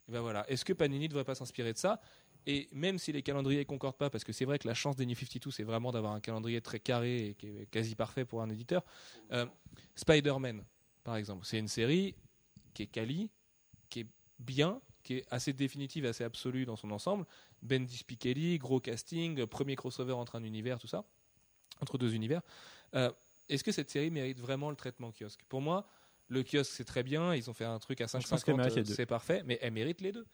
[0.08, 0.48] Ben voilà.
[0.50, 2.00] Est-ce que Panini ne devrait pas s'inspirer de ça?
[2.46, 5.06] Et même si les calendriers concordent pas, parce que c'est vrai que la chance des
[5.06, 8.42] New 52, c'est vraiment d'avoir un calendrier très carré et qui est quasi parfait pour
[8.42, 8.84] un éditeur.
[9.32, 9.46] euh,
[9.94, 10.64] Spider-Man,
[11.04, 12.14] par exemple, c'est une série
[12.74, 13.30] qui est quali,
[13.88, 14.06] qui est
[14.38, 17.26] bien, qui est assez définitive, assez absolue dans son ensemble.
[17.62, 21.04] Ben Spichelli, gros casting, premier crossover entre un univers, tout ça,
[21.80, 22.42] entre deux univers.
[22.94, 23.10] Euh,
[23.48, 25.44] Est-ce que cette série mérite vraiment le traitement kiosque?
[25.48, 25.88] Pour moi,
[26.28, 28.56] le kiosque c'est très bien, ils ont fait un truc à Je pense qu'elle 5,50,
[28.56, 30.26] mérite les euh, c'est parfait, mais elle mérite les deux.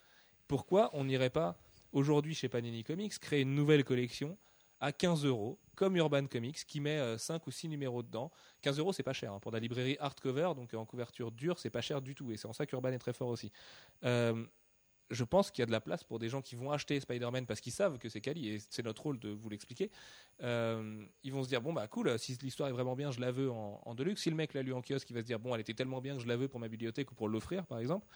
[0.47, 1.59] Pourquoi on n'irait pas
[1.93, 4.37] aujourd'hui chez Panini Comics créer une nouvelle collection
[4.81, 8.31] à 15 euros, comme Urban Comics, qui met 5 ou 6 numéros dedans
[8.63, 9.33] 15 euros, c'est pas cher.
[9.33, 9.41] hein.
[9.41, 12.31] Pour la librairie hardcover, donc en couverture dure, c'est pas cher du tout.
[12.31, 13.51] Et c'est en ça qu'Urban est très fort aussi.
[14.05, 14.45] Euh,
[15.11, 17.47] je pense qu'il y a de la place pour des gens qui vont acheter Spider-Man
[17.47, 19.91] parce qu'ils savent que c'est quali et c'est notre rôle de vous l'expliquer.
[20.43, 23.31] Euh, ils vont se dire bon bah cool, si l'histoire est vraiment bien, je la
[23.31, 24.23] veux en, deluxe.
[24.23, 26.01] Si le mec l'a lu en kiosque, il va se dire bon elle était tellement
[26.01, 28.07] bien que je la veux pour ma bibliothèque ou pour l'offrir par exemple.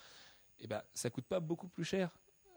[0.59, 2.11] Et ben ça coûte pas beaucoup plus cher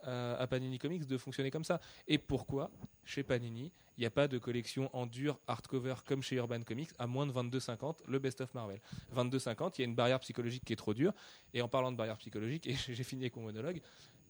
[0.06, 1.80] euh, à Panini Comics de fonctionner comme ça.
[2.08, 2.70] Et pourquoi
[3.04, 6.90] chez Panini il n'y a pas de collection en dur hardcover comme chez Urban Comics
[6.98, 8.80] à moins de 22,50 le best of Marvel?
[9.14, 11.12] 22,50 il y a une barrière psychologique qui est trop dure.
[11.52, 13.80] Et en parlant de barrière psychologique et j'ai fini avec mon monologue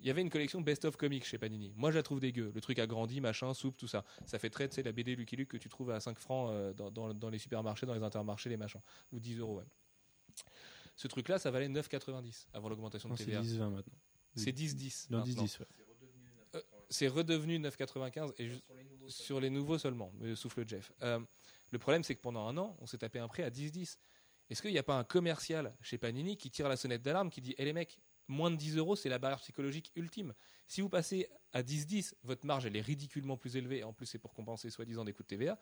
[0.00, 1.72] il y avait une collection best of comics chez Panini.
[1.76, 2.52] Moi je la trouve dégueu.
[2.54, 4.04] Le truc a grandi machin soupe tout ça.
[4.26, 6.50] Ça fait très tu sais la BD Lucky Luke que tu trouves à 5 francs
[6.50, 8.82] euh, dans, dans- dans les supermarchés dans les intermarchés les machins.
[9.12, 9.64] Ou 10 euros ouais.
[10.94, 13.40] ce truc là ça valait 9,90 avant l'augmentation de non, c'est TVA.
[13.40, 13.94] 10-20 maintenant.
[14.36, 15.44] C'est 10-10 Non, maintenant.
[15.44, 15.58] 10-10.
[15.60, 15.66] ouais.
[16.90, 18.60] c'est redevenu 9,95 et ju-
[19.08, 20.92] sur les nouveaux seulement, me souffle Jeff.
[21.02, 21.20] Euh,
[21.72, 23.98] le problème, c'est que pendant un an, on s'est tapé un prêt à 10-10.
[24.50, 27.40] Est-ce qu'il n'y a pas un commercial chez Panini qui tire la sonnette d'alarme, qui
[27.40, 27.98] dit Eh les mecs,
[28.28, 30.34] moins de 10 euros, c'est la barrière psychologique ultime.
[30.68, 33.78] Si vous passez à 10-10, votre marge, elle est ridiculement plus élevée.
[33.78, 35.58] Et en plus, c'est pour compenser soi-disant des coûts de TVA.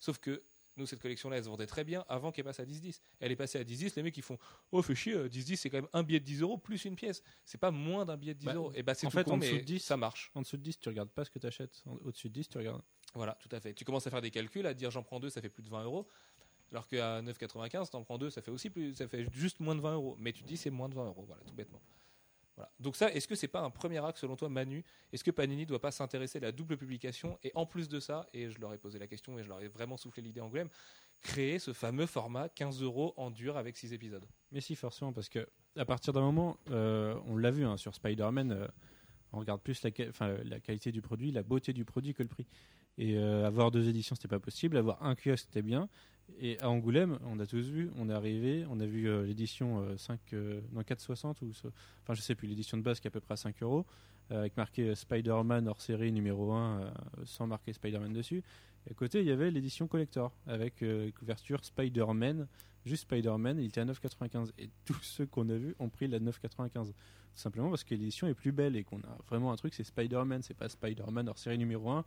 [0.00, 0.42] Sauf que
[0.76, 3.00] nous, cette collection-là, elle se vendait très bien avant qu'elle passe à 10-10.
[3.20, 4.38] Elle est passée à 10-10, les mecs, ils font
[4.72, 6.96] Oh, fais chier, euh, 10-10, c'est quand même un billet de 10 euros plus une
[6.96, 7.22] pièce.
[7.44, 8.72] C'est pas moins d'un billet de 10 Bah, euros.
[8.74, 10.30] Et bah, c'est en tout fait, con, en dessous mais de 10, ça marche.
[10.34, 11.82] En dessous de 10, tu regardes pas ce que tu achètes.
[12.04, 12.82] Au-dessus de 10, tu regardes.
[13.14, 13.74] Voilà, tout à fait.
[13.74, 15.68] Tu commences à faire des calculs, à dire j'en prends deux, ça fait plus de
[15.70, 16.08] 20 euros.
[16.72, 19.80] Alors qu'à 9,95, t'en prends deux, ça fait aussi plus, ça fait juste moins de
[19.80, 20.16] 20 euros.
[20.18, 21.80] Mais tu te dis c'est moins de 20 euros, voilà, tout bêtement.
[22.78, 24.84] Donc ça, est-ce que c'est pas un premier acte selon toi, Manu?
[25.12, 28.00] Est-ce que Panini ne doit pas s'intéresser à la double publication et en plus de
[28.00, 30.40] ça, et je leur ai posé la question et je leur ai vraiment soufflé l'idée
[30.40, 30.68] en Angoulême,
[31.20, 34.26] créer ce fameux format 15 euros en dur avec 6 épisodes?
[34.52, 37.94] Mais si, forcément, parce que à partir d'un moment, euh, on l'a vu hein, sur
[37.94, 38.68] Spider-Man, euh,
[39.32, 42.46] on regarde plus la qualité du produit, la beauté du produit que le prix.
[42.96, 44.76] Et euh, avoir deux éditions, c'était pas possible.
[44.76, 45.88] Avoir un kiosque, c'était bien.
[46.40, 49.80] Et à Angoulême, on a tous vu, on est arrivé, on a vu euh, l'édition
[49.80, 51.50] euh, 5, euh, non, 4,60 ou
[52.02, 53.86] enfin je sais plus, l'édition de base qui est à peu près à 5 euros.
[54.30, 56.90] avec marqué Spider-Man hors série numéro 1 euh,
[57.24, 58.42] sans marquer Spider-Man dessus.
[58.86, 60.84] Et à côté, il y avait l'édition collector avec
[61.18, 62.46] couverture Spider-Man,
[62.84, 64.50] juste Spider-Man, il était à 9,95.
[64.58, 66.88] Et tous ceux qu'on a vus ont pris la 9,95.
[66.88, 66.92] Tout
[67.34, 70.42] simplement parce que l'édition est plus belle et qu'on a vraiment un truc, c'est Spider-Man,
[70.42, 72.04] c'est pas Spider-Man hors série numéro 1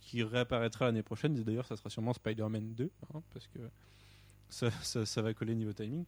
[0.00, 1.36] qui réapparaîtra l'année prochaine.
[1.38, 3.58] Et D'ailleurs, ça sera sûrement Spider-Man 2 hein, parce que
[4.48, 4.70] ça,
[5.04, 6.04] ça- va coller niveau timing.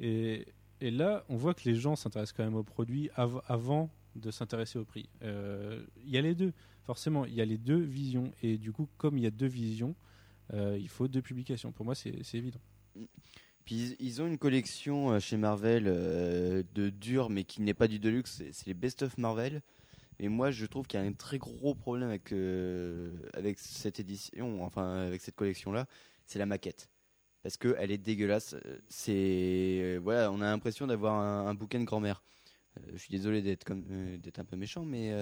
[0.00, 0.46] Et,
[0.80, 4.30] et là, on voit que les gens s'intéressent quand même au produit av- avant de
[4.30, 5.08] s'intéresser au prix.
[5.22, 6.52] Euh, Il y a les deux,
[6.84, 8.32] forcément, il y a les deux visions.
[8.42, 9.94] Et du coup, comme il y a deux visions,
[10.52, 11.72] euh, il faut deux publications.
[11.72, 12.60] Pour moi, c'est évident.
[13.64, 17.98] Puis ils, ont une collection euh, chez Marvel de dur, mais qui n'est pas du
[17.98, 19.62] deluxe, c'est les Best of Marvel.
[20.20, 24.00] Et moi, je trouve qu'il y a un très gros problème avec, euh, avec cette
[24.00, 25.86] édition, enfin avec cette collection-là,
[26.24, 26.88] c'est la maquette.
[27.42, 28.56] Parce qu'elle est dégueulasse.
[28.88, 32.22] C'est euh, voilà, on a l'impression d'avoir un, bouquin de grand-mère.
[32.78, 35.12] Euh, je suis désolé d'être un peu méchant, mais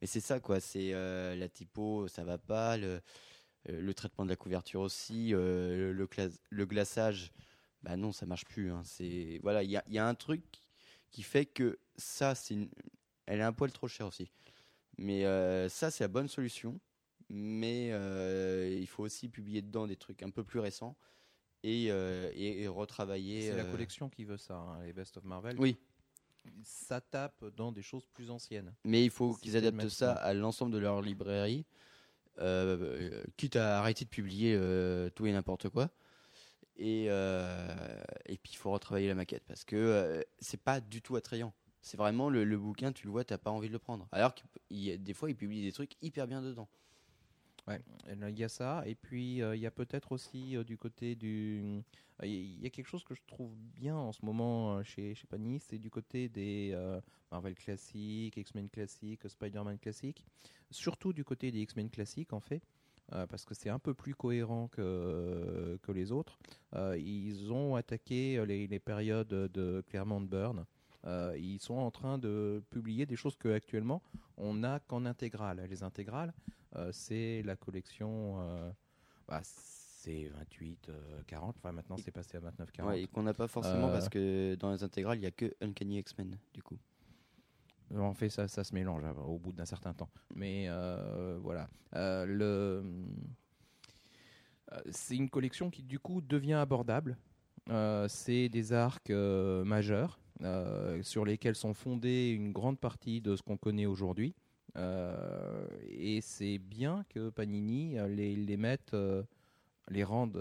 [0.00, 0.60] mais c'est ça quoi.
[0.60, 2.76] C'est la typo, ça va pas.
[2.78, 7.32] Le, traitement de la couverture aussi, le, le glaçage,
[7.82, 8.70] bah non, ça marche plus.
[8.72, 8.82] hein.
[8.84, 10.42] C'est voilà, il y a, y a un truc
[11.10, 12.70] qui fait que ça, c'est une-
[13.26, 14.30] elle est un poil trop chère aussi.
[14.98, 16.78] Mais euh, ça, c'est la bonne solution.
[17.30, 20.94] Mais euh, il faut aussi publier dedans des trucs un peu plus récents
[21.62, 23.50] et, euh, et, et retravailler.
[23.50, 25.56] C'est la collection qui veut ça, hein, les Best of Marvel.
[25.58, 25.78] Oui,
[26.62, 28.74] Ça tape dans des choses plus anciennes.
[28.84, 31.64] mais il faut qu'ils adaptent ça à l'ensemble de leur librairie,
[33.38, 34.58] quitte à arrêter de publier
[35.14, 35.88] tout et n'importe quoi.
[36.76, 41.54] Et, et puis il faut retravailler la maquette parce que c'est pas du tout attrayant.
[41.84, 44.08] C'est vraiment le, bouquin, tu le vois, t'as pas envie de le prendre.
[44.10, 44.40] Alors que
[44.70, 46.66] des fois, ils publient des trucs hyper bien dedans.
[47.68, 47.78] Ouais,
[48.10, 48.82] il y a ça.
[48.86, 51.82] Et puis, euh, il y a peut-être aussi euh, du côté du.
[52.22, 55.26] euh, Il y a quelque chose que je trouve bien en ce moment chez, chez
[55.26, 56.74] Panini, c'est du côté des
[57.30, 60.24] Marvel classiques, X-Men classiques, Spider-Man classiques.
[60.70, 62.62] Surtout du côté des X-Men classiques, en fait.
[63.10, 66.38] parce que c'est un peu plus cohérent que, que les autres.
[66.96, 70.64] Ils ont attaqué les, les périodes de Claremont Burn.
[71.06, 74.02] Euh, ils sont en train de publier des choses que actuellement
[74.36, 75.66] on n'a qu'en intégrale.
[75.68, 76.32] Les intégrales,
[76.76, 78.40] euh, c'est la collection.
[78.40, 78.70] euh,
[79.28, 81.56] bah, c'est 28, euh, 40.
[81.58, 82.90] Enfin, maintenant, c'est passé à 29, 40.
[82.92, 85.30] Ouais, et qu'on n'a pas forcément Euh, parce que dans les intégrales, il y a
[85.30, 86.78] que Uncanny X-Men, du coup.
[87.92, 90.10] Euh, En fait, ça, ça se mélange euh, au bout d'un certain temps.
[90.34, 91.68] Mais euh, voilà.
[91.94, 92.82] Euh, le,
[94.72, 97.16] euh, c'est une collection qui, du coup, devient abordable.
[97.70, 103.34] Euh, c'est des arcs euh, majeurs euh, sur lesquels sont fondés une grande partie de
[103.34, 104.34] ce qu'on connaît aujourd'hui.
[104.76, 108.94] Euh, et c'est bien que Panini euh, les, les mette,
[109.88, 110.38] les rende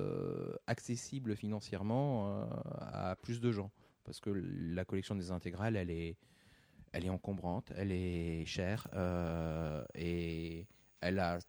[0.68, 2.48] accessibles financièrement
[2.80, 3.72] à plus de gens.
[4.04, 6.18] Parce que la collection des intégrales, elle est,
[6.92, 8.88] elle est encombrante, elle est chère
[9.96, 10.68] et
[11.00, 11.40] elle a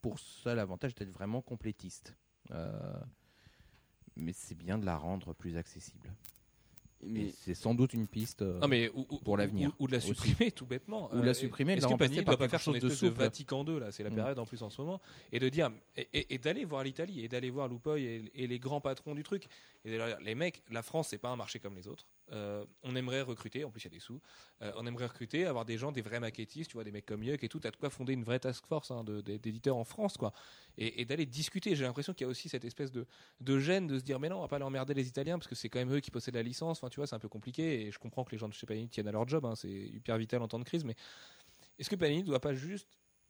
[0.00, 2.16] pour ça l'avantage d'être vraiment complétiste.
[4.16, 6.12] Mais c'est bien de la rendre plus accessible.
[7.02, 9.86] Mais c'est sans doute une piste euh, Non, mais ou, ou- pour l'avenir Ou, ou
[9.86, 10.08] de la aussi.
[10.08, 11.08] supprimer tout bêtement.
[11.14, 13.08] Ou de la Euh, supprimer, Est-ce que Panini ne doit pas faire chose de de.
[13.10, 14.14] Vatican II là C'est la Mm.
[14.16, 15.00] période en plus en ce moment.
[15.32, 18.46] Et de dire et, et- et d'aller voir l'Italie et d'aller voir Lupoy et, et
[18.46, 19.46] les grands patrons du truc.
[19.84, 22.04] Et de leur dire, les mecs, la France c'est pas un marché comme les autres.
[22.32, 24.20] Euh, on aimerait recruter, en plus il y a des sous.
[24.62, 27.22] euh, on aimerait recruter, avoir des gens, des vrais maquettistes, tu vois, des mecs comme
[27.22, 27.58] Yuck et tout.
[27.58, 30.32] T'as de quoi fonder une vraie task force hein, d'éditeurs en France, quoi.
[30.76, 31.74] Et, d'aller discuter.
[31.74, 33.06] J'ai l'impression qu'il y a aussi cette espèce de,
[33.58, 35.54] gêne de se dire mais non, on va pas leur emmerder les Italiens parce que
[35.54, 36.78] c'est quand même eux qui possèdent la licence.
[36.78, 37.86] Enfin, tu vois, c'est un peu compliqué.
[37.86, 39.44] Et je comprends que les gens de chez Panini tiennent à leur job.
[39.44, 40.84] hein, c'est hyper vital en temps de crise.
[40.84, 40.94] Mais
[41.78, 42.88] est-ce que Panini doit pas juste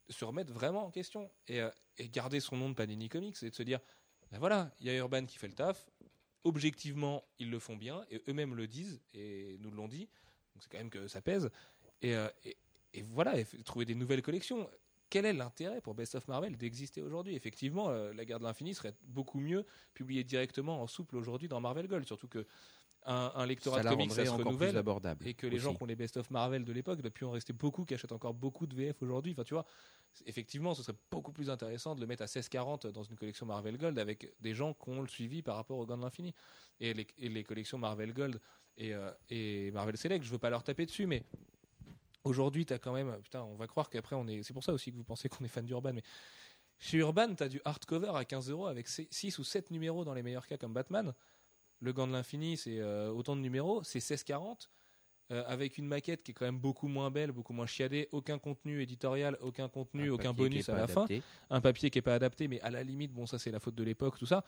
[0.08, 3.50] se remettre vraiment en question et, euh, et garder son nom de Panini Comics et
[3.50, 3.78] de se dire
[4.30, 5.88] ben voilà, il y a Urban qui fait le taf.
[6.48, 10.08] Objectivement, ils le font bien et eux-mêmes le disent et nous l'ont dit.
[10.54, 11.50] Donc c'est quand même que ça pèse.
[12.00, 12.56] Et, euh, et,
[12.94, 14.68] et voilà, et trouver des nouvelles collections.
[15.10, 17.34] Quel est l'intérêt pour Best of Marvel d'exister aujourd'hui?
[17.34, 21.60] Effectivement, euh, la guerre de l'infini serait beaucoup mieux publiée directement en souple aujourd'hui dans
[21.60, 22.46] Marvel Gold, surtout que
[23.06, 25.26] un, un lectorat ça de comics ça se renouvelle abordable.
[25.26, 27.84] et que les gens qui ont les best-of Marvel de l'époque, depuis en rester beaucoup,
[27.84, 29.32] qui achètent encore beaucoup de VF aujourd'hui.
[29.32, 29.66] Enfin, tu vois,
[30.26, 33.78] effectivement, ce serait beaucoup plus intéressant de le mettre à 16,40 dans une collection Marvel
[33.78, 36.35] Gold avec des gens qui ont le suivi par rapport au Gant de l'Infini.
[36.80, 38.40] Et les, collections Marvel Gold
[38.76, 41.24] et, euh, et Marvel Select, je veux pas leur taper dessus, mais
[42.24, 43.20] aujourd'hui, tu as quand même.
[43.22, 44.43] Putain, on va croire qu'après, on est.
[44.43, 46.02] C'est pour ça aussi que vous pensez qu'on est fan d'Urban, mais.
[46.80, 50.14] Chez Urban, tu as du hardcover à 15 euros avec 6 ou 7 numéros dans
[50.14, 51.12] les meilleurs cas comme Batman.
[51.80, 54.68] Le Gant de l'Infini, c'est euh, autant de numéros, c'est 16,40
[55.30, 58.38] euh, avec une maquette qui est quand même beaucoup moins belle, beaucoup moins chiadée, aucun
[58.38, 61.06] contenu éditorial, aucun contenu, Un aucun bonus à la fin,
[61.50, 63.74] un papier qui est pas adapté, mais à la limite, bon, ça c'est la faute
[63.74, 64.44] de l'époque, tout ça.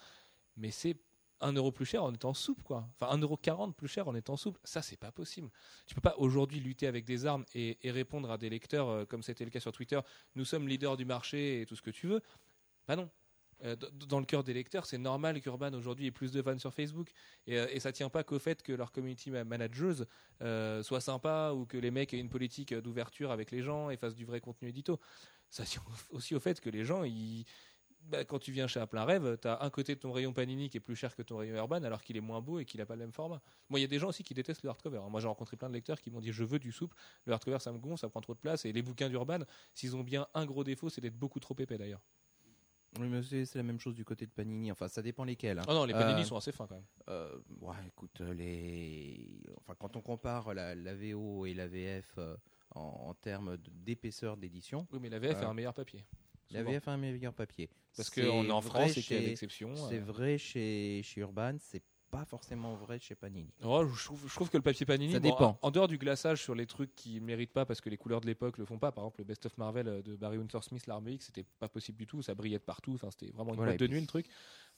[0.57, 0.97] Mais c'est
[1.41, 2.89] 1 euro plus cher en étant souple, quoi.
[2.95, 4.61] Enfin, 1 euro 40 plus cher en étant souple.
[4.65, 5.51] Ça, c'est pas possible.
[5.87, 9.05] Tu peux pas aujourd'hui lutter avec des armes et, et répondre à des lecteurs, euh,
[9.05, 10.01] comme c'était le cas sur Twitter,
[10.35, 12.21] nous sommes leaders du marché et tout ce que tu veux.
[12.87, 13.09] Bah non.
[13.63, 16.73] Euh, dans le cœur des lecteurs, c'est normal qu'Urban aujourd'hui ait plus de fans sur
[16.73, 17.11] Facebook.
[17.47, 20.05] Et, euh, et ça tient pas qu'au fait que leur community ma- managers
[20.43, 23.97] euh, soient sympas ou que les mecs aient une politique d'ouverture avec les gens et
[23.97, 24.99] fassent du vrai contenu édito.
[25.51, 27.05] Ça tient aussi au fait que les gens,
[28.01, 30.71] bah, quand tu viens chez À plein rêve, tu un côté de ton rayon Panini
[30.71, 32.81] qui est plus cher que ton rayon Urban alors qu'il est moins beau et qu'il
[32.81, 33.43] n'a pas le même format.
[33.69, 35.01] Moi, il y a des gens aussi qui détestent le hardcover.
[35.11, 36.97] Moi, j'ai rencontré plein de lecteurs qui m'ont dit je veux du souple,
[37.27, 38.65] le hardcover ça me gonfle, ça prend trop de place.
[38.65, 39.41] Et les bouquins d'Urban,
[39.75, 42.03] s'ils ont bien un gros défaut, c'est d'être beaucoup trop épais d'ailleurs.
[42.99, 44.73] Oui, mais c'est la même chose du côté de Panini.
[44.73, 45.59] Enfin, ça dépend lesquels.
[45.61, 45.65] hein.
[45.69, 46.85] Oh non, les Panini Euh, sont assez fins quand même.
[47.09, 49.41] Euh, ouais, écoute, euh, les...
[49.59, 52.37] enfin, quand on compare la, la VO et la VF euh,
[52.75, 56.05] en, en termes d'épaisseur d'édition, Oui, mais la VF est un meilleur papier.
[56.51, 56.65] la.
[56.65, 57.71] VF a un meilleur papier.
[57.97, 59.75] Parce qu'on est en France et qu'il y a chez- l'exception.
[59.89, 63.53] C'est vrai chez, chez Urban, c'est pas forcément vrai chez Panini.
[63.63, 65.59] Oh, je, trouve, je trouve que le papier Panini, Ça bon, dépend.
[65.63, 67.97] en, en dehors du glaçage sur les trucs qui ne méritent pas parce que les
[67.97, 70.37] couleurs de l'époque le font pas, par exemple le Best of Marvel euh, de Barry
[70.39, 73.31] Windsor Smith, l'arme X, c'était pas possible du tout, ça brillait de partout, enfin, c'était
[73.33, 74.27] vraiment une Voilà, boîte de nuit le truc.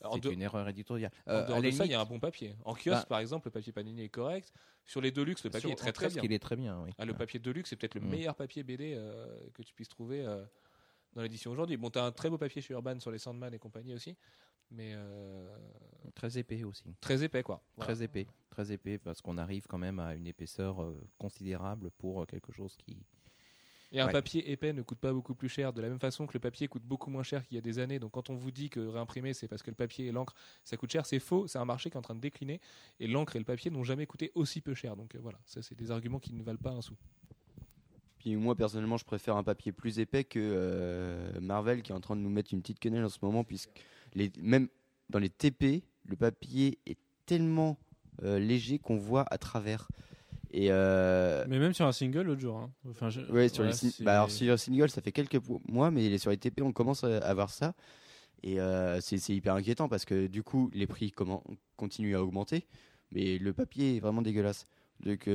[0.04, 1.12] En C'est dehors- une erreur éditoriale.
[1.26, 2.54] en Euh, dehors de ça, il y a un bon papier.
[2.64, 4.52] En kiosque, Bah- par exemple, le papier Panini est correct.
[4.84, 6.22] Sur les Deluxe, le papier sur- est très très bien.
[6.24, 6.90] Il est très bien, oui.
[6.98, 8.08] Ah, le papier Deluxe, c'est peut-être le Mm.
[8.10, 10.44] meilleur papier BD euh, que tu puisses trouver euh,
[11.14, 11.76] dans l'édition aujourd'hui.
[11.76, 14.16] Bon, tu as un très beau papier chez Urban sur les Sandman et compagnie aussi,
[14.72, 15.48] mais euh,
[16.14, 16.84] Très épais aussi.
[17.00, 17.62] très épais quoi.
[17.76, 17.92] Voilà.
[17.94, 22.22] Très épais, très épais, parce qu'on arrive quand même à une épaisseur euh, considérable pour
[22.22, 22.96] euh, quelque chose qui.
[23.94, 24.12] Et un Ouais.
[24.12, 26.66] papier épais ne coûte pas beaucoup plus cher, de la même façon que le papier
[26.66, 27.98] coûte beaucoup moins cher qu'il y a des années.
[27.98, 30.34] Donc quand on vous dit que réimprimer c'est parce que le papier et l'encre
[30.64, 31.46] ça coûte cher, c'est faux.
[31.46, 32.58] C'est un marché qui est en train de décliner
[33.00, 34.96] et l'encre et le papier n'ont jamais coûté aussi peu cher.
[34.96, 36.96] Donc euh, voilà, ça c'est des arguments qui ne valent pas un sou.
[38.18, 42.00] Puis moi personnellement, je préfère un papier plus épais que euh, Marvel qui est en
[42.00, 43.70] train de nous mettre une petite quenelle en ce moment, puisque
[44.14, 44.68] les, même
[45.10, 47.78] dans les TP, le papier est tellement
[48.22, 49.88] euh, léger qu'on voit à travers.
[50.50, 52.56] Et euh, Mais même sur un single l'autre jour.
[52.58, 52.70] hein.
[52.88, 53.72] Enfin, je- ouais, sur les
[54.04, 57.04] bah, alors sur les singles, ça fait quelques mois, mais sur les TP, on commence
[57.04, 57.74] à avoir ça.
[58.42, 61.42] Et euh, c'est hyper inquiétant parce que du coup, les prix comment,
[61.76, 62.66] continuent à augmenter,
[63.12, 64.66] mais le papier est vraiment dégueulasse.
[65.00, 65.28] Donc,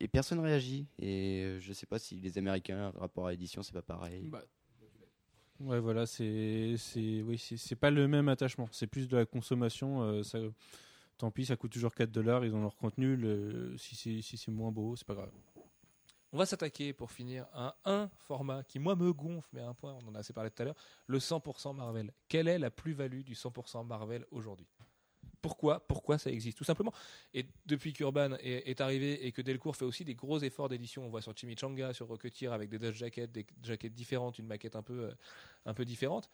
[0.00, 0.86] et personne réagit.
[0.98, 4.28] Et je sais pas si les Américains, rapport à l'édition, c'est pas pareil.
[4.30, 4.42] Bah,
[5.60, 8.68] Ouais, voilà, c'est c'est oui, c'est pas le même attachement.
[8.72, 10.02] C'est plus de la consommation.
[10.02, 10.22] euh,
[11.16, 12.44] tant pis, ça coûte toujours 4 dollars.
[12.44, 13.16] Ils ont leur contenu.
[13.16, 15.30] Le, si c'est si c'est moins beau, c'est pas grave.
[16.32, 19.74] On va s'attaquer pour finir à un format qui moi me gonfle, mais à un
[19.74, 20.76] point, on en a assez parlé tout à l'heure,
[21.06, 22.12] le 100% Marvel.
[22.28, 24.68] Quelle est la plus-value du 100% Marvel aujourd'hui?
[25.42, 26.92] Pourquoi, pourquoi ça existe Tout simplement.
[27.34, 31.04] Et depuis qu'Urban est, est arrivé et que Delcourt fait aussi des gros efforts d'édition,
[31.04, 34.76] on voit sur Chimichanga, sur Rocketeer avec des Dutch jackets, des jaquettes différentes, une maquette
[34.76, 35.12] un peu, euh,
[35.66, 36.28] un peu différente.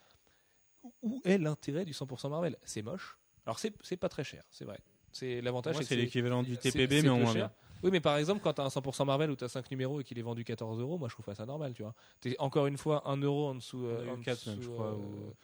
[1.03, 2.57] Où- est l'intérêt du 100% Marvel?
[2.65, 3.19] C'est moche.
[3.47, 4.79] Alors c'est c'est pas très cher, c'est vrai.
[5.13, 5.77] C'est l'avantage.
[5.83, 7.49] C'est l'équivalent du TPB, mais en moins cher.
[7.49, 7.53] bien.
[7.83, 10.01] Oui, mais par exemple, quand tu as un 100% Marvel où tu as 5 numéros
[10.01, 11.95] et qu'il est vendu 14 euros, moi je trouve pas ça normal, tu vois.
[12.21, 13.85] T'es encore une fois 1 euro en dessous.
[13.87, 15.35] euh, en quatre même, dessous, je crois, euh, ou-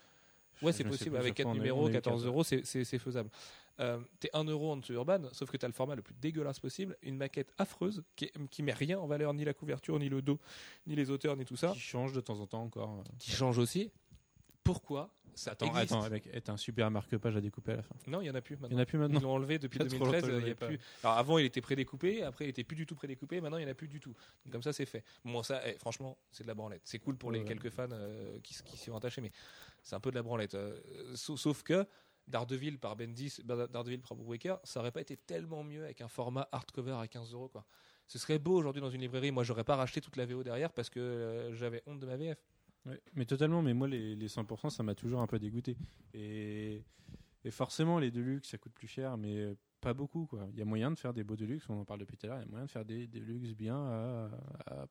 [0.63, 1.17] Ouais, c'est possible.
[1.17, 2.27] Avec je crois, 4 on a eu- numéros, on a eu 14 quatre.
[2.29, 3.31] euros, c'est- faisable.
[3.81, 6.15] Euh, T'es 1 euro en dessous Urban, sauf que tu as le format le plus
[6.21, 9.99] dégueulasse possible, une maquette affreuse qui, est- qui met rien en valeur, ni la couverture,
[10.01, 10.41] ni le dos,
[10.89, 13.05] ni les auteurs, ni tout ça, Qui change de temps en temps encore.
[13.21, 13.93] qui change aussi.
[14.65, 17.95] Pourquoi ça Attends, existe attends, avec est un super marque-page à découper à la fin.
[18.09, 18.77] Non, il y en a plus Il maintenant.
[18.77, 19.21] n'y en a plus Ils maintenant.
[19.21, 20.23] l'ont enlevé depuis Il y a trop 2013.
[20.25, 20.79] longtemps que il y a plus...
[21.05, 23.69] Alors avant, il était prédécoupé, après, il était plus du tout prédécoupé, maintenant, il n'y
[23.69, 24.13] en a plus du tout.
[24.45, 25.05] Donc, comme ça, c'est fait.
[25.25, 26.83] Bon, ça, eh, franchement, c'est de la branlette.
[26.85, 27.45] C'est cool pour les Ouais.
[27.45, 29.31] quelques fans euh, qui, qui s'y sont attachés, mais
[29.89, 30.55] c'est un peu de la branlette.
[30.55, 30.78] Euh,
[31.15, 31.86] sauf, que
[32.27, 34.19] Daredevil par Bendis, bah, Daredevil par
[34.65, 37.65] ça aurait pas été tellement mieux avec un format hardcover à 15 euros, quoi.
[38.06, 39.31] Ce serait beau aujourd'hui dans une librairie.
[39.31, 42.16] Moi, j'aurais pas racheté toute la VO derrière parce que euh, j'avais honte de ma
[42.16, 42.39] VF.
[43.15, 45.77] Mais totalement, mais moi les, les 100% ça m'a toujours un peu dégoûté.
[46.15, 46.82] Et,
[47.44, 50.49] et forcément les Deluxe ça coûte plus cher, mais euh, pas beaucoup quoi.
[50.53, 52.31] Il y a moyen de faire des beaux Deluxe, on en parle depuis tout à
[52.31, 54.31] l'heure, il y a moyen de faire des Deluxe bien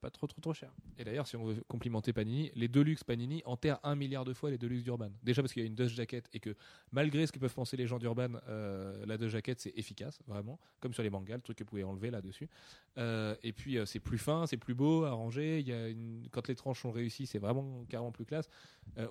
[0.01, 0.72] pas trop trop trop cher.
[0.97, 4.49] Et d'ailleurs, si on veut complimenter Panini, les Deluxe Panini enterrent un milliard de fois
[4.49, 5.09] les Deluxe d'Urban.
[5.23, 6.55] Déjà parce qu'il y a une Dust Jacket et que
[6.91, 10.59] malgré ce que peuvent penser les gens d'Urban, euh, la Dust Jacket c'est efficace, vraiment,
[10.80, 12.49] comme sur les mangas, le truc que vous pouvez enlever là-dessus.
[12.97, 15.59] Euh, et puis euh, c'est plus fin, c'est plus beau à ranger.
[15.59, 16.27] Il y a une...
[16.31, 18.49] Quand les tranches sont réussies, c'est vraiment carrément plus classe.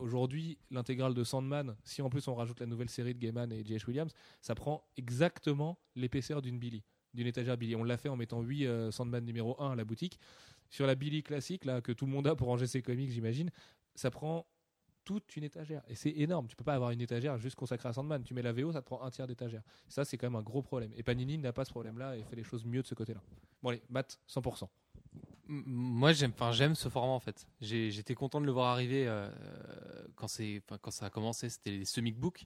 [0.01, 3.65] Aujourd'hui, l'intégrale de Sandman, si en plus on rajoute la nouvelle série de Gaiman et
[3.65, 3.87] J.H.
[3.87, 6.83] Williams, ça prend exactement l'épaisseur d'une Billy,
[7.15, 7.75] d'une étagère Billy.
[7.77, 10.19] On l'a fait en mettant 8 Sandman numéro 1 à la boutique.
[10.69, 13.51] Sur la Billy classique, là, que tout le monde a pour ranger ses comics, j'imagine,
[13.95, 14.47] ça prend
[15.05, 15.83] toute une étagère.
[15.89, 16.49] Et c'est énorme.
[16.49, 18.25] Tu peux pas avoir une étagère juste consacrée à Sandman.
[18.25, 19.63] Tu mets la VO, ça te prend un tiers d'étagère.
[19.89, 20.91] Ça, c'est quand même un gros problème.
[20.97, 23.21] Et Panini n'a pas ce problème-là et fait les choses mieux de ce côté-là.
[23.63, 24.69] Bon, allez, Matt, 100%.
[25.49, 27.47] M- Moi, j'aime, j'aime ce format en fait.
[27.61, 29.31] J'étais content de le voir arriver euh,
[30.17, 30.27] quand
[30.83, 31.49] quand ça a commencé.
[31.51, 32.45] C'était les Semic Book.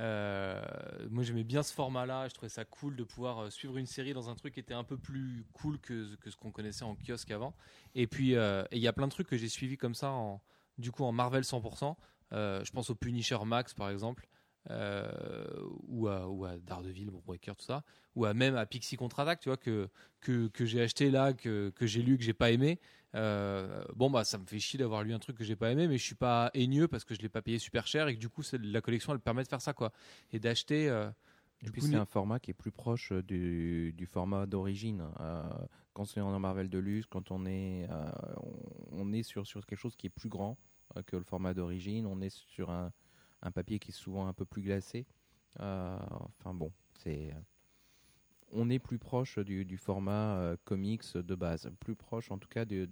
[0.00, 0.60] Euh,
[1.08, 4.12] moi j'aimais bien ce format-là, je trouvais ça cool de pouvoir euh, suivre une série
[4.12, 6.96] dans un truc qui était un peu plus cool que, que ce qu'on connaissait en
[6.96, 7.54] kiosque avant.
[7.94, 10.42] Et puis euh, il y a plein de trucs que j'ai suivis comme ça, en,
[10.78, 11.94] du coup en Marvel 100%.
[12.32, 14.26] Euh, je pense au Punisher Max par exemple,
[14.70, 17.84] ou, à, ou à Daredevil, Breaker, tout ça,
[18.16, 19.90] ou à même à Pixie Contre-Attaque, tu vois, que,
[20.22, 22.80] que, que j'ai acheté là, que, que j'ai lu, que j'ai pas aimé.
[23.14, 25.86] Euh, bon bah ça me fait chier d'avoir lu un truc que j'ai pas aimé
[25.86, 28.20] mais je suis pas haigneux parce que je l'ai pas payé super cher et que
[28.20, 29.92] du coup c'est- la collection elle permet de faire ça quoi
[30.32, 31.08] et d'acheter euh,
[31.62, 35.04] du coup, c'est un format qui est plus proche euh, du, du format d'origine.
[35.20, 35.42] Euh,
[35.94, 38.10] quand c'est en Marvel Deluxe, quand on est, euh,
[38.42, 38.52] on,
[38.90, 40.58] on est sur, sur quelque chose qui est plus grand
[41.06, 42.92] que le format d'origine, on est sur un,
[43.42, 45.06] un papier qui est souvent un peu plus glacé.
[45.58, 47.32] Enfin bon, c'est,
[48.54, 52.64] on est plus proche du, format euh, comics de base, plus proche en tout cas
[52.64, 52.88] du,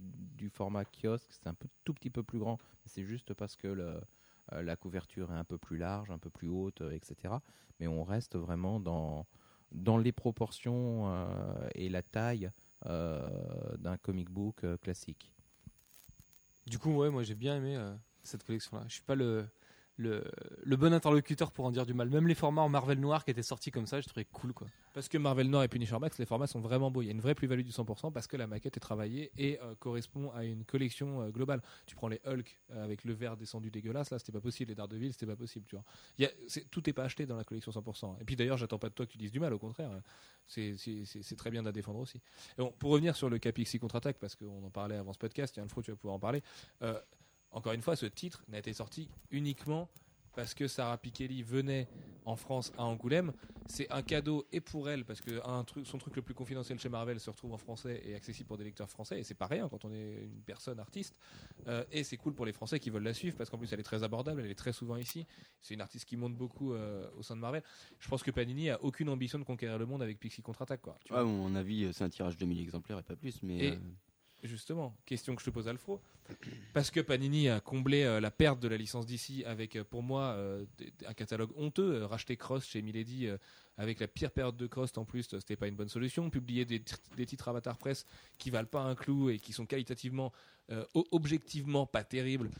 [0.51, 1.29] format kiosque.
[1.31, 4.01] C'est un peu, tout petit peu plus grand, c'est juste parce que euh,
[4.63, 7.35] la couverture est un peu plus large, un peu plus haute, euh, etc
[7.81, 9.27] mais on reste vraiment dans,
[9.73, 11.11] dans les proportions
[11.75, 12.51] et la taille
[12.85, 15.33] d'un comic book classique.
[16.67, 17.77] du coup ouais moi j'ai bien aimé
[18.23, 19.49] cette collection là je suis pas le,
[19.97, 20.25] le
[20.63, 23.31] le bon interlocuteur pour en dire du mal même les formats en Marvel noir qui
[23.31, 26.19] étaient sortis comme ça je trouvais cool quoi Parce que Marvel Noir et Punisher Max,
[26.19, 27.03] les formats sont vraiment beaux.
[27.03, 29.59] Il y a une vraie plus-value du 100% parce que la maquette est travaillée et
[29.63, 31.63] euh, correspond à une collection euh, globale.
[31.87, 34.71] Tu prends les Hulk euh, avec le verre descendu dégueulasse, là c'était pas possible.
[34.71, 35.67] Les Daredevil, c'était pas possible.
[35.67, 36.29] Tu vois.
[36.71, 38.21] Tout est pas acheté dans la collection 100%.
[38.21, 39.91] Et puis d'ailleurs, j'attends pas de toi que tu dises du mal, au contraire.
[40.47, 40.77] C'est,
[41.37, 42.21] très bien de la défendre aussi.
[42.59, 45.69] Bon, pour revenir sur le Capixi contre-attaque, parce qu'on en parlait avant ce podcast, Yann
[45.69, 46.43] Fro, tu vas pouvoir en parler.
[47.53, 49.89] Encore une fois, ce titre n'a été sorti uniquement
[50.35, 51.87] parce que Sarah Pikeli venait
[52.25, 53.33] en France à Angoulême.
[53.67, 56.79] C'est un cadeau et pour elle, parce que un truc, son truc le plus confidentiel
[56.79, 59.47] chez Marvel se retrouve en français et accessible pour des lecteurs français, et c'est pas
[59.47, 61.19] rien quand on est une personne artiste.
[61.69, 63.81] Euh, et c'est cool pour les Français qui veulent la suivre, parce qu'en plus elle
[63.81, 65.27] est très abordable, elle est très souvent ici.
[65.61, 67.63] C'est une artiste qui monte beaucoup euh, au sein de Marvel.
[67.99, 70.81] Je pense que Panini a aucune ambition de conquérir le monde avec Pixie contre-attaque.
[70.81, 71.29] Quoi, tu Ouais, vois.
[71.29, 73.43] à mon avis, c'est un tirage de 1000 exemplaires et pas plus.
[73.43, 73.77] Mais Et- euh,
[74.43, 76.01] Justement, question que je te pose Alfro.
[76.73, 80.03] Parce que Panini a comblé euh, la perte de la licence d'ici avec, euh, pour
[80.03, 80.65] moi, euh,
[81.07, 82.05] un catalogue honteux.
[82.05, 83.29] Racheter Cross chez Milady
[83.77, 86.29] avec la pire période de Cross en plus, c'était pas une bonne solution.
[86.29, 88.05] Publier des, tr- des titres Avatar Press
[88.39, 90.33] qui valent pas un clou et qui sont qualitativement,
[90.95, 92.51] objectivement pas terribles,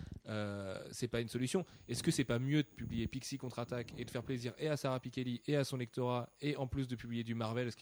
[0.91, 1.67] c'est pas une solution.
[1.89, 4.77] Est-ce que c'est pas mieux de publier Pixie contre-attaque et de faire plaisir et à
[4.77, 7.77] Sarah Pikeli et à son lectorat et en plus de publier du Marvel, ce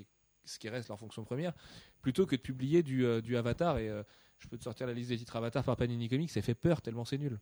[0.45, 1.53] ce qui reste leur fonction première,
[2.03, 4.03] plutôt que de publier du, euh, du Avatar et euh,
[4.39, 6.83] je peux te sortir la liste des titres Avatar par Panini Comics, ça fait peur
[6.83, 7.39] tellement c'est nul.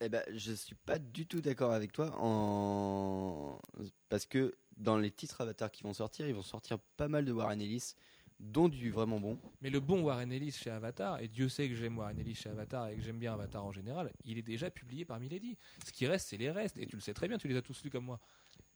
[0.00, 3.60] Eh ben, je suis pas du tout d'accord avec toi en...
[4.08, 7.32] parce que dans les titres Avatar qui vont sortir, ils vont sortir pas mal de
[7.32, 7.94] Warren Ellis,
[8.40, 9.38] dont du vraiment bon.
[9.60, 12.48] Mais le bon Warren Ellis chez Avatar, et Dieu sait que j'aime Warren Ellis chez
[12.48, 15.56] Avatar et que j'aime bien Avatar en général, il est déjà publié par Milady.
[15.86, 17.62] Ce qui reste, c'est les restes, et tu le sais très bien, tu les as
[17.62, 18.18] tous lus comme moi.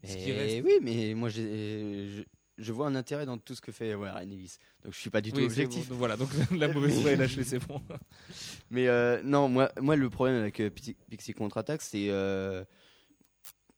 [0.05, 0.64] Ce qui Et reste.
[0.64, 2.24] oui, mais moi j'ai-
[2.58, 5.20] je, vois un intérêt dans tout ce que fait Warren Ellis, donc je suis pas
[5.20, 5.88] du tout Oui, objectif.
[5.88, 7.80] bon, voilà, donc la mauvaise foi est lâchée, c'est bon.
[8.70, 12.64] Mais euh, non, moi, moi le problème avec euh, Pixie, Contre-Attaque, c'est euh,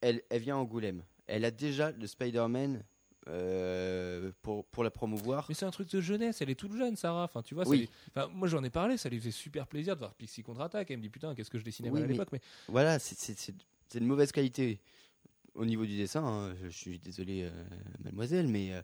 [0.00, 1.02] elle, elle vient à Angoulême.
[1.26, 2.82] Elle a déjà le Spider-Man
[3.28, 5.44] euh, pour, pour la promouvoir.
[5.48, 7.24] Mais c'est un truc de jeunesse, elle est toute jeune, Sarah.
[7.24, 7.80] Enfin, tu vois, Oui.
[7.80, 10.90] lui- enfin, moi j'en ai parlé, ça lui faisait super plaisir de voir Pixie contre-attaque.
[10.90, 12.28] Elle me dit putain, qu'est-ce que je dessinais Oui, mal à l'époque.
[12.32, 13.52] Mais Voilà, c'est
[13.94, 14.80] de mauvaise qualité
[15.58, 16.24] au niveau du dessin.
[16.24, 16.54] hein.
[16.62, 17.50] Je suis désolé, euh,
[18.04, 18.82] mademoiselle, mais euh,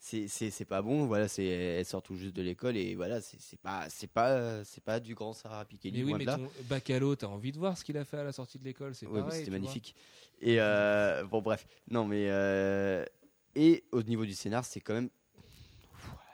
[0.00, 1.06] c'est- pas bon.
[1.06, 4.82] Voilà, c'est elle sort tout juste de l'école et voilà, c'est pas c'est pas c'est
[4.82, 5.98] pas du grand Sarah Pikeli.
[6.02, 6.36] Mais oui, mais là.
[6.38, 8.94] ton Bacalo, t'as envie de voir ce qu'il a fait à la sortie de l'école,
[8.94, 9.32] c'est Ouais, mais pareil.
[9.40, 9.58] c'était tu vois.
[9.60, 9.94] magnifique.
[10.40, 13.04] Et euh, bon, bref, non, mais euh,
[13.54, 15.10] et au niveau du scénar, c'est quand même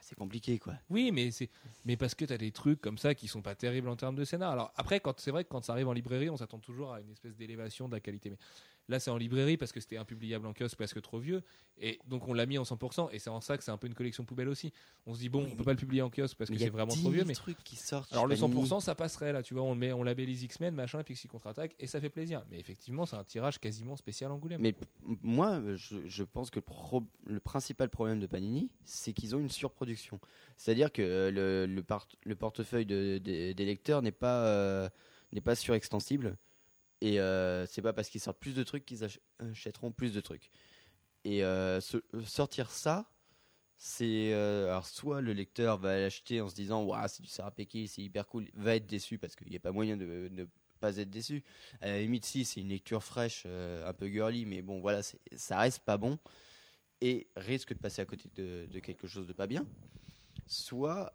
[0.00, 0.74] c'est compliqué, quoi.
[0.88, 1.48] Oui, mais c'est
[1.84, 4.24] mais parce que t'as des trucs comme ça qui sont pas terribles en termes de
[4.24, 4.50] scénar.
[4.50, 7.00] Alors après, quand c'est vrai que quand ça arrive en librairie, on s'attend toujours à
[7.00, 8.30] une espèce d'élévation de la qualité.
[8.30, 8.36] Mais
[8.90, 11.42] là, c'est en librairie parce que c'était impubliable en kiosque parce que trop vieux,
[11.78, 13.08] et donc on l'a mis en 100%.
[13.12, 14.72] Et c'est en ça que c'est un peu une collection poubelle aussi.
[15.06, 16.70] On se dit bon, on peut pas le publier en kiosque parce que c'est a
[16.70, 17.20] vraiment 10 trop vieux.
[17.20, 18.12] 000 Mais trucs qui sortent.
[18.12, 18.62] alors le chez Panini.
[18.68, 19.62] 100%, ça passerait là, tu vois.
[19.62, 22.44] On le met, on labellise X-Men, machin, Pixie contre-attaque, et ça fait plaisir.
[22.50, 24.60] Mais effectivement, c'est un tirage quasiment spécial Angoulême.
[24.60, 24.74] Mais
[25.22, 29.40] moi, je, je pense que le, pro- le principal problème de Panini, c'est qu'ils ont
[29.40, 30.20] une surproduction.
[30.56, 34.88] C'est-à-dire que euh, le, le, part- le portefeuille de- de- des lecteurs n'est pas, euh,
[35.32, 36.36] n'est pas surextensible.
[37.00, 40.20] Et euh, c'est pas parce qu'ils sortent plus de trucs qu'ils ach- achèteront plus de
[40.20, 40.50] trucs.
[41.24, 41.80] Et euh,
[42.24, 43.10] sortir ça,
[43.76, 44.32] c'est.
[44.32, 47.88] euh, alors, soit le lecteur va l'acheter en se disant Waouh, c'est du Sarah Peki,
[47.88, 50.44] c'est hyper cool, va être déçu parce qu'il n'y a pas moyen de ne
[50.80, 51.44] pas être déçu.
[51.80, 55.58] À la limite, si, c'est une lecture fraîche, un peu girly, mais bon, voilà, ça
[55.58, 56.18] reste pas bon
[57.00, 59.66] et risque de passer à côté de, quelque chose de pas bien.
[60.46, 61.12] Soit,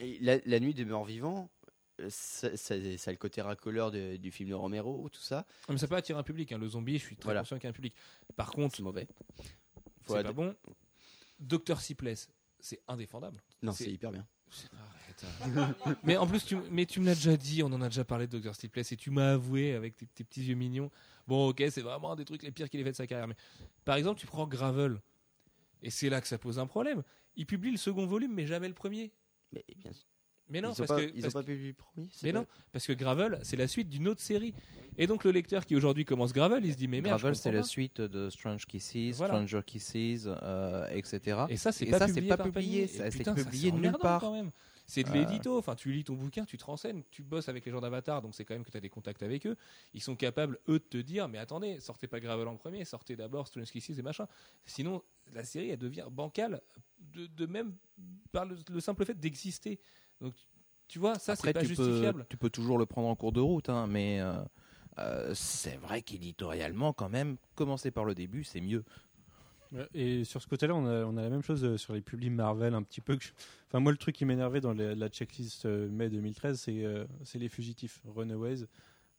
[0.00, 1.50] la nuit des morts vivants,
[1.98, 5.46] a le côté racoleur de- du film de Romero, tout ça.
[5.68, 6.52] Mais ça peut attirer un public.
[6.52, 6.58] hein.
[6.58, 7.40] Le zombie, je suis très Voilà.
[7.40, 7.94] conscient qu'il y a un public.
[8.36, 9.06] Par contre, C'est mauvais.
[10.06, 10.54] C'est ad- pas bon.
[11.40, 12.28] Docteur Sipless,
[12.60, 13.42] c'est indéfendable.
[13.62, 14.26] Non, c'est- c'est hyper bien.
[14.72, 15.24] Arrête.
[15.24, 15.74] hein.
[16.04, 18.26] mais en plus, tu, mais tu me l'as déjà dit, on en a déjà parlé
[18.26, 18.54] de Dr.
[18.54, 20.90] Sleepless et tu m'as avoué avec tes, tes petits yeux mignons.
[21.26, 23.28] Bon, ok, c'est vraiment un des trucs les pires qu'il ait fait de sa carrière.
[23.28, 23.36] Mais
[23.84, 25.00] par exemple, tu prends Gravel
[25.82, 27.02] et c'est là que ça pose un problème.
[27.36, 29.12] Il publie le second volume, mais jamais le premier.
[29.52, 30.06] Mais bien sûr.
[30.50, 31.52] Mais non, ils parce pas, que ils parce ont pas
[32.22, 34.54] mais pas- non, parce que Gravel, c'est la suite d'une autre série.
[34.96, 37.52] Et donc le lecteur qui aujourd'hui commence Gravel, il se dit mais merde, Gravel, c'est
[37.52, 39.34] la suite de Strange Kisses, Voilà.
[39.34, 41.44] Stranger Kisses, euh, etc.
[41.50, 44.20] Et ça, c'est pas publié pas publié, c'est publié nulle part.
[44.20, 44.50] Quand même.
[44.90, 45.12] C'est de Euh.
[45.12, 45.58] l'édito.
[45.58, 48.34] Enfin, tu lis ton bouquin, tu te renseignes, tu bosses avec les gens d'Avatar, donc
[48.34, 49.54] c'est quand même que tu as des contacts avec eux.
[49.92, 53.14] Ils sont capables, eux, de te dire mais attendez, sortez pas Gravel en premier, sortez
[53.14, 54.26] d'abord Strange Kisses et machin.
[54.64, 55.02] Sinon,
[55.34, 56.62] la série, elle devient bancale,
[57.12, 57.74] de, de même
[58.32, 59.78] par le, le simple fait d'exister.
[60.20, 60.34] Donc,
[60.88, 62.26] tu vois, ça, c'est pas tu peux, justifiable.
[62.28, 64.32] tu peux toujours le prendre en cours de route, hein, mais euh,
[64.98, 68.84] euh, c'est vrai qu'éditorialement, quand même, commencer par le début, c'est mieux.
[69.70, 72.00] Ouais, Et sur ce côté-là, on a, on a la même chose euh, sur les
[72.00, 73.16] publics Marvel, un petit peu.
[73.16, 73.32] que je-
[73.66, 77.04] Enfin, moi, le truc qui m'énervait dans les- la checklist euh, mai 2013, c'est euh,
[77.34, 78.64] les fugitifs, Runaways.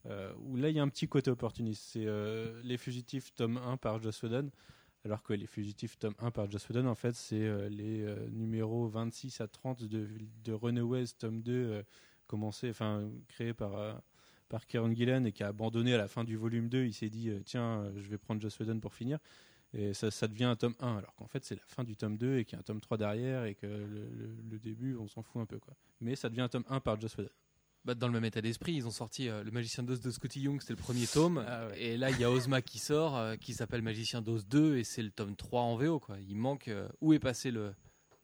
[0.08, 1.84] euh, où là, il y a un petit côté opportuniste.
[1.92, 4.50] C'est euh, les fugitifs, tome 1 par Joss Whedon.
[5.06, 8.28] Alors que les fugitifs, tome 1 par Joss Whedon, en fait, c'est euh, les euh,
[8.32, 10.08] numéros 26 à 30 de,
[10.44, 11.84] de Runaways, tome 2, euh,
[12.28, 14.02] commencé, enfin, créé par.
[14.50, 17.10] par Kieron Gillen et qui a abandonné à la fin du volume 2, il s'est
[17.10, 19.20] dit tiens, je vais prendre Joss Whedon pour finir.
[19.74, 22.18] Et ça, ça devient un tome 1, alors qu'en fait c'est la fin du tome
[22.18, 24.96] 2 et qu'il y a un tome 3 derrière et que le, le- le début
[24.98, 25.60] on s'en fout un peu.
[25.60, 25.76] quoi.
[26.02, 27.30] Mais ça devient un tome 1 par Joss Whedon.
[27.86, 30.42] Bah, dans le même état d'esprit, ils ont sorti euh, Le Magicien d'Oz de Scotty
[30.42, 31.44] Young, c'était le premier tome.
[31.48, 31.82] Ah ouais.
[31.82, 34.84] Et là, il y a Ozma qui sort, euh, qui s'appelle Magicien d'Oz 2, et
[34.84, 36.00] c'est le tome 3 en VO.
[36.00, 36.18] Quoi.
[36.20, 36.68] Il manque.
[36.68, 37.74] euh, où est passé le,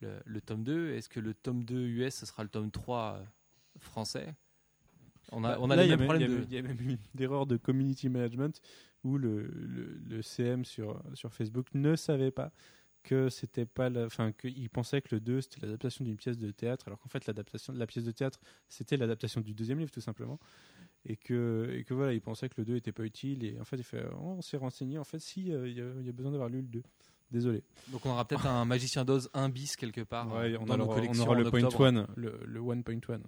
[0.02, 3.20] le, le tome 2 Est-ce que le tome 2 US, ce sera le tome 3
[3.22, 3.24] euh,
[3.80, 4.36] français?
[5.32, 6.36] On a, on a Là, les il y mêmes même- problèmes de.
[6.36, 8.60] même- Il y a même eu une erreur de community management
[9.04, 12.52] où le, le, le CM sur, sur Facebook ne savait pas
[13.06, 16.52] que c'était pas la, enfin qu'il pensait que le 2 c'était l'adaptation d'une pièce de
[16.52, 19.92] théâtre alors qu'en fait l'adaptation de la pièce de théâtre c'était l'adaptation du deuxième livre
[19.92, 20.40] tout simplement.
[21.06, 23.64] Et que et que voilà il pensait que le 2 était pas utile et en
[23.66, 26.06] fait il fait oh, on s'est renseigné en fait si euh, il y, a- il
[26.06, 26.84] y a besoin d'avoir lu le 2
[27.32, 27.64] désolé.
[27.90, 30.80] Donc on aura peut-être un Magicien d'Oz 1 bis quelque part Ouais, euh, on, dans
[30.80, 31.86] aura, nos on aura en le point octobre.
[31.86, 33.24] one le, le one point one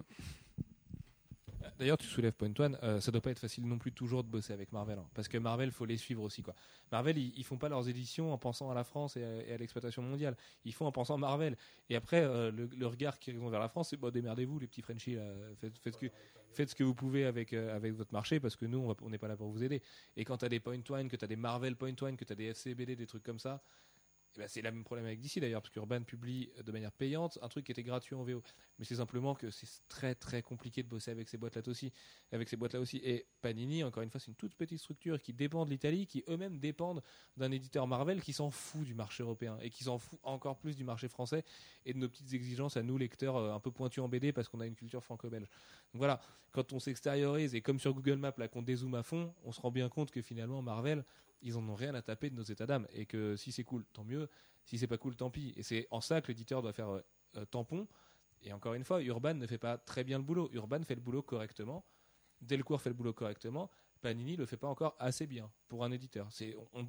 [1.78, 4.52] D'ailleurs, tu soulèves Point euh, ça doit pas être facile non plus toujours de bosser
[4.52, 6.54] avec Marvel, hein, parce que Marvel, faut les suivre aussi quoi.
[6.90, 10.02] Marvel, ils, ils font pas leurs éditions en pensant à la France et à, l'exploitation
[10.02, 11.56] mondiale, ils font en pensant à Marvel.
[11.88, 14.82] Et après, euh, le, regard qu'ils ont vers la France, c'est bon, démerdez-vous les petits
[14.82, 15.16] Frenchies,
[15.60, 19.18] faites, ce que vous pouvez avec euh, avec votre marché, parce que nous, on n'est
[19.18, 19.80] pas là pour vous aider.
[20.16, 22.46] Et quand t'as des Point One, que t'as des Marvel Point One, que t'as des
[22.46, 23.62] FCBD, des trucs comme ça.
[24.38, 27.38] Eh ben, c'est le même problème avec DC d'ailleurs, parce qu'Urban publie de manière payante
[27.42, 28.42] un truc qui était gratuit en VO.
[28.78, 31.92] Mais c'est simplement que c'est très très compliqué de bosser avec ces boîtes-là aussi
[32.32, 32.98] avec ces boîtes-là aussi.
[32.98, 36.24] Et Panini, encore une fois, c'est une toute petite structure qui dépend de l'Italie, qui
[36.28, 37.02] eux-mêmes dépendent
[37.36, 40.76] d'un éditeur Marvel qui s'en fout du marché européen et qui s'en fout encore plus
[40.76, 41.44] du marché français
[41.84, 44.48] et de nos petites exigences à nous, lecteurs euh, un peu pointus en BD parce
[44.48, 45.48] qu'on a une culture franco-belge.
[45.92, 46.20] Donc voilà,
[46.52, 49.60] quand on s'extériorise et comme sur Google Maps, là, qu'on dézoome à fond, on se
[49.60, 51.04] rend bien compte que finalement, Marvel,
[51.42, 53.84] ils en ont rien à taper de nos états d'âme et que si c'est cool,
[53.92, 54.27] tant mieux.
[54.64, 55.54] Si c'est pas cool, tant pis.
[55.56, 57.00] Et c'est en ça que l'éditeur doit faire euh,
[57.36, 57.88] euh, tampon.
[58.42, 60.50] Et encore une fois, Urban ne fait pas très bien le boulot.
[60.52, 61.84] Urban fait le boulot correctement.
[62.40, 63.70] Delcourt fait le boulot correctement.
[64.00, 66.28] Panini le fait pas encore assez bien pour un éditeur.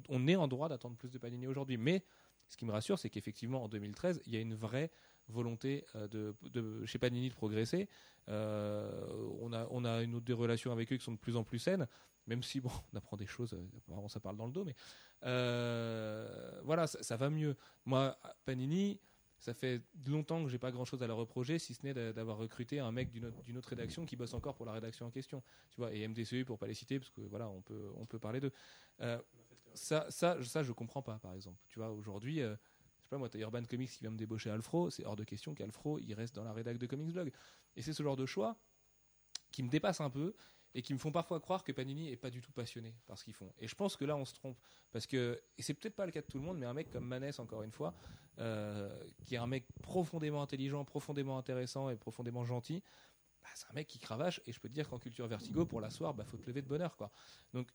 [0.08, 1.78] On, est en droit d'attendre plus de Panini aujourd'hui.
[1.78, 2.04] Mais
[2.48, 4.90] ce qui me rassure, c'est qu'effectivement, en 2013, il y a une vraie
[5.28, 6.06] volonté euh,
[6.52, 7.88] de, chez Panini de progresser.
[8.28, 11.42] On, a, on a une autre des relations avec eux qui sont de plus en
[11.42, 11.88] plus saines,
[12.26, 14.74] même si bon, on apprend des choses, euh, apparemment ça parle dans le dos, mais
[15.24, 17.56] euh, voilà, ça, va mieux.
[17.84, 19.00] Moi, Panini,
[19.38, 22.12] ça fait longtemps que j'ai pas grand chose à leur reprocher, si ce n'est d'a-
[22.12, 25.42] d'avoir recruté un mec d'une autre, rédaction qui bosse encore pour la rédaction en question.
[25.70, 28.18] Tu vois, et MDCU pour pas les citer, parce que voilà, on peut, on peut
[28.18, 28.52] parler d'eux.
[29.00, 29.20] Euh,
[29.74, 31.58] ça, ça, ça, je comprends pas, par exemple.
[31.68, 32.56] Tu vois, aujourd'hui, euh,
[33.10, 36.44] pas Urban Comics qui vient me débaucher Alfro, c'est hors de question qu'Alfro, reste dans
[36.44, 37.32] la rédac de Comics Blog.
[37.76, 38.56] Et c'est ce genre de choix
[39.50, 40.34] qui me dépassent un peu
[40.74, 43.24] et qui me font parfois croire que Panini est pas du tout passionné par ce
[43.24, 43.52] qu'ils font.
[43.58, 44.58] Et je pense que là, on se trompe.
[44.92, 46.90] Parce que, et c'est peut-être pas le cas de tout le monde, mais un mec
[46.90, 47.94] comme Manès, encore une fois,
[48.38, 48.88] euh,
[49.24, 52.82] qui est un mec profondément intelligent, profondément intéressant et profondément gentil,
[53.42, 54.40] bah, c'est un mec qui cravache.
[54.46, 56.68] Et je peux te dire qu'en culture vertigo, pour l'asseoir, bah, faut te lever de
[56.68, 56.96] bonheur.
[56.96, 57.10] Quoi.
[57.52, 57.68] Donc,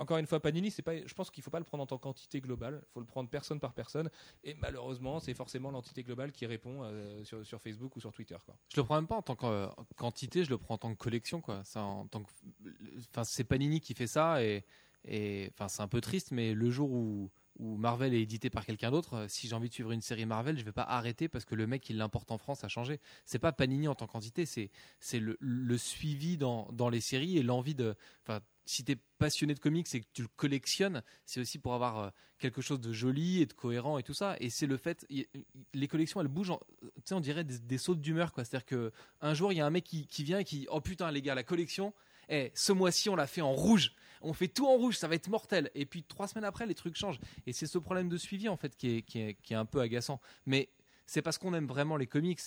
[0.00, 1.98] encore une fois, Panini, c'est pas, je pense qu'il faut pas le prendre en tant
[1.98, 2.80] qu'entité globale.
[2.82, 4.08] Il faut le prendre personne par personne.
[4.44, 8.36] Et malheureusement, c'est forcément l'entité globale qui répond euh, sur, sur Facebook ou sur Twitter.
[8.46, 8.56] Quoi.
[8.72, 10.98] Je le prends même pas en tant euh, quantité, je le prends en tant que
[10.98, 14.64] collection, enfin, c'est Panini qui fait ça et,
[15.52, 19.14] enfin, c'est un peu triste, mais le jour où, Marvel est édité par quelqu'un d'autre,
[19.14, 21.54] euh, si j'ai envie de suivre une série Marvel, je vais pas arrêter parce que
[21.54, 23.00] le mec qui l'importe en France a changé.
[23.26, 24.70] C'est pas Panini en tant qu'entité, c'est
[25.18, 27.94] le, suivi dans, dans les séries et l'envie de.
[28.70, 31.98] Si tu es passionné de comics et que tu le collectionnes, c'est aussi pour avoir
[31.98, 34.36] euh, quelque chose de joli et de cohérent et tout ça.
[34.38, 35.04] Et c'est le fait,
[35.74, 36.60] les collections elles bougent, en-
[37.04, 38.44] tu on dirait des, des sautes d'humeur quoi.
[38.44, 41.10] C'est-à-dire que un jour il y a un mec qui, vient et qui, oh putain
[41.10, 41.92] les gars, la collection,
[42.28, 43.92] eh, ce mois-ci on l'a fait en rouge.
[44.22, 45.70] On fait tout en rouge, ça va être mortel.
[45.74, 47.18] Et puis trois semaines après, les trucs changent.
[47.46, 50.20] Et c'est ce problème de suivi en fait qui est, un peu agaçant.
[50.46, 50.70] Mais
[51.06, 52.40] c'est parce qu'on aime vraiment les comics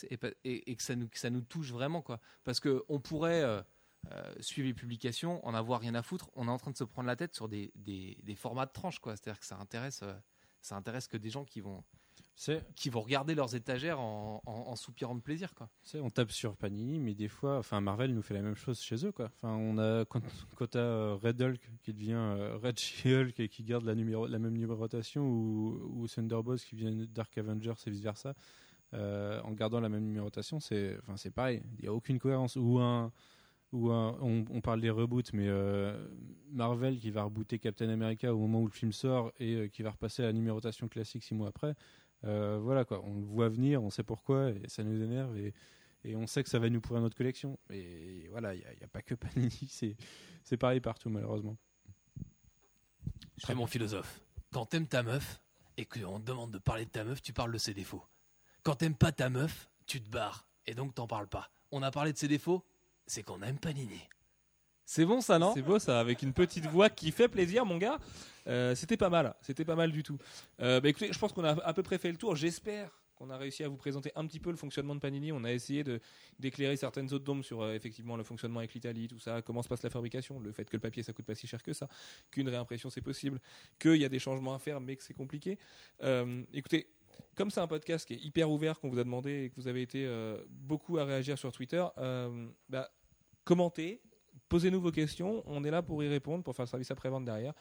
[0.45, 2.21] et, que ça nous touche vraiment quoi.
[2.45, 3.61] Parce que on pourrait euh,
[4.11, 6.29] euh, suivre les publications, en avoir rien à foutre.
[6.35, 8.71] On est en train de se prendre la tête sur des, des, des formats de
[8.71, 9.15] tranches quoi.
[9.15, 10.13] C'est-à-dire que ça intéresse, euh,
[10.61, 11.83] ça intéresse que des gens qui vont,
[12.75, 15.69] qui vont regarder leurs étagères en, en, en soupirant de plaisir quoi.
[15.95, 19.05] on tape sur Panini, mais des fois, enfin, Marvel nous fait la même chose chez
[19.05, 19.31] eux, quoi.
[19.37, 20.21] Enfin, on a quand,
[20.55, 24.27] quand t'as euh, Red Hulk qui devient euh, Red She-Hulk et qui garde la, numéro,
[24.27, 28.33] la même numérotation, ou, ou Thunderbolts qui vient Dark Avengers et vice versa,
[28.91, 31.63] en gardant la même numérotation, c'est, enfin, c'est pareil.
[31.79, 32.57] Il y a aucune cohérence.
[32.57, 33.11] Ou un,
[33.73, 36.07] un, on, parle des reboots, mais euh,
[36.51, 39.81] Marvel qui va rebooter Captain America au moment où le film sort et euh, qui
[39.81, 41.75] va repasser à la numérotation classique six mois après.
[42.25, 45.53] Euh, voilà quoi, on le voit venir, on sait pourquoi et ça nous énerve et,
[46.15, 47.57] on sait que ça va nous pourrir notre collection.
[47.69, 49.69] Et voilà, il n'y a, pas que Panini,
[50.43, 51.57] c'est pareil partout malheureusement.
[53.37, 54.21] Je fais mon philosophe.
[54.51, 55.41] Quand t'aimes ta meuf
[55.77, 58.03] et qu'on te demande de parler de ta meuf, tu parles de ses défauts.
[58.63, 61.49] Quand t'aimes pas ta meuf, tu te barres et donc t'en parles pas.
[61.71, 62.65] On a parlé de ses défauts,
[63.07, 64.01] c'est qu'on aime Panini.
[64.85, 67.77] C'est bon ça, non C'est beau ça, avec une petite voix qui fait plaisir, mon
[67.77, 67.99] gars.
[68.47, 70.17] Euh, c'était pas mal, c'était pas mal du tout.
[70.59, 72.35] Euh, bah, écoutez, je pense qu'on a à peu près fait le tour.
[72.35, 75.31] J'espère qu'on a réussi à vous présenter un petit peu le fonctionnement de Panini.
[75.31, 75.99] On a essayé de
[76.39, 79.69] d'éclairer certaines autres d'ombre sur euh, effectivement le fonctionnement avec l'Italie, tout ça, comment se
[79.69, 81.87] passe la fabrication, le fait que le papier ça coûte pas si cher que ça,
[82.31, 83.39] qu'une réimpression c'est possible,
[83.79, 85.57] qu'il y a des changements à faire mais que c'est compliqué.
[86.03, 86.87] Euh, écoutez.
[87.35, 89.67] Comme c'est un podcast qui est hyper ouvert, qu'on vous a demandé et que vous
[89.67, 92.89] avez été euh, beaucoup à réagir sur Twitter, euh, bah,
[93.43, 94.01] commentez,
[94.49, 95.43] posez-nous vos questions.
[95.47, 97.53] On est là pour y répondre, pour faire le service après-vente derrière.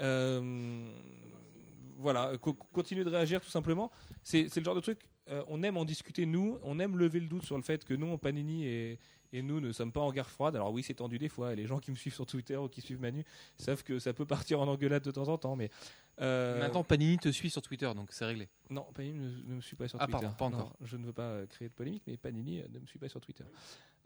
[0.00, 0.88] Euh,
[1.96, 3.90] voilà, co- continuez de réagir tout simplement.
[4.22, 5.00] C'est le genre de truc,
[5.48, 8.16] on aime en discuter nous, on aime lever le doute sur le fait que nous,
[8.18, 9.00] Panini et,
[9.32, 10.56] et nous ne sommes pas en guerre froide.
[10.56, 12.68] Alors oui, c'est tendu des fois, et les gens qui me suivent sur Twitter ou
[12.68, 13.24] qui suivent Manu
[13.56, 15.70] savent que ça peut partir en engueulade de temps en temps, mais...
[16.20, 18.48] euh, Maintenant, Panini te suit sur Twitter, donc c'est réglé.
[18.70, 20.20] non, Panini ne, ne me suit pas sur Ah, Twitter.
[20.22, 20.76] pardon, pas encore.
[20.80, 23.08] Non, je ne veux pas créer de polémique, mais Panini euh, ne me suit pas
[23.08, 23.44] sur Twitter.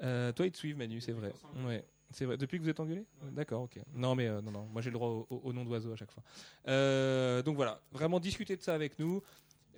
[0.03, 1.33] Euh, toi, ils te suivent, Manu, c'est vrai.
[1.65, 2.37] Ouais, c'est vrai.
[2.37, 3.79] Depuis que vous êtes engueulé D'accord, ok.
[3.95, 4.67] Non, mais euh, non, non.
[4.67, 6.23] Moi, j'ai le droit au, au- au nom d'oiseau à chaque fois.
[6.69, 9.23] Euh, donc voilà, vraiment discuter de ça avec nous.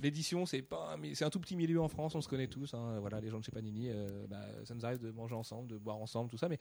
[0.00, 2.74] L'édition, c'est pas, mais c'est un tout petit milieu en France, on se connaît tous.
[2.74, 2.98] hein.
[3.00, 5.78] Voilà, les gens de chez Panini, euh, bah, ça nous arrive de manger ensemble, de
[5.78, 6.58] boire ensemble, tout ça, mais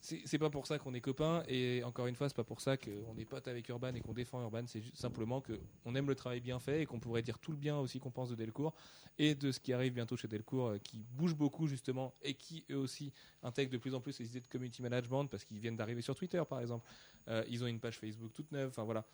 [0.00, 2.76] c'est pas pour ça qu'on est copains et encore une fois c'est pas pour ça
[2.76, 6.14] qu'on est potes avec Urban et qu'on défend Urban c'est simplement que on aime le
[6.14, 8.74] travail bien fait et qu'on pourrait dire tout le bien aussi qu'on pense de Delcourt
[9.18, 12.64] et de ce qui arrive bientôt chez Delcourt euh, qui bouge beaucoup justement et qui
[12.70, 13.10] eux aussi
[13.42, 16.14] intègrent de plus en plus les idées de community management parce qu'ils viennent d'arriver sur
[16.14, 16.86] Twitter par exemple
[17.28, 19.04] Euh, ils ont une page Facebook toute neuve enfin voilà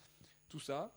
[0.49, 0.93] tout ça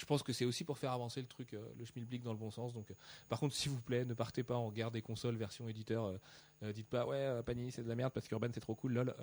[0.00, 2.38] je pense que c'est aussi pour faire avancer le truc, euh, le schmilblick dans le
[2.38, 2.72] bon sens.
[2.72, 2.94] Donc, euh,
[3.28, 6.18] par contre, s'il vous plaît, ne partez pas en guerre des consoles version éditeur.
[6.62, 9.14] euh, dites pas ouais, Panini c'est de la merde parce qu'Urban c'est trop cool, lol.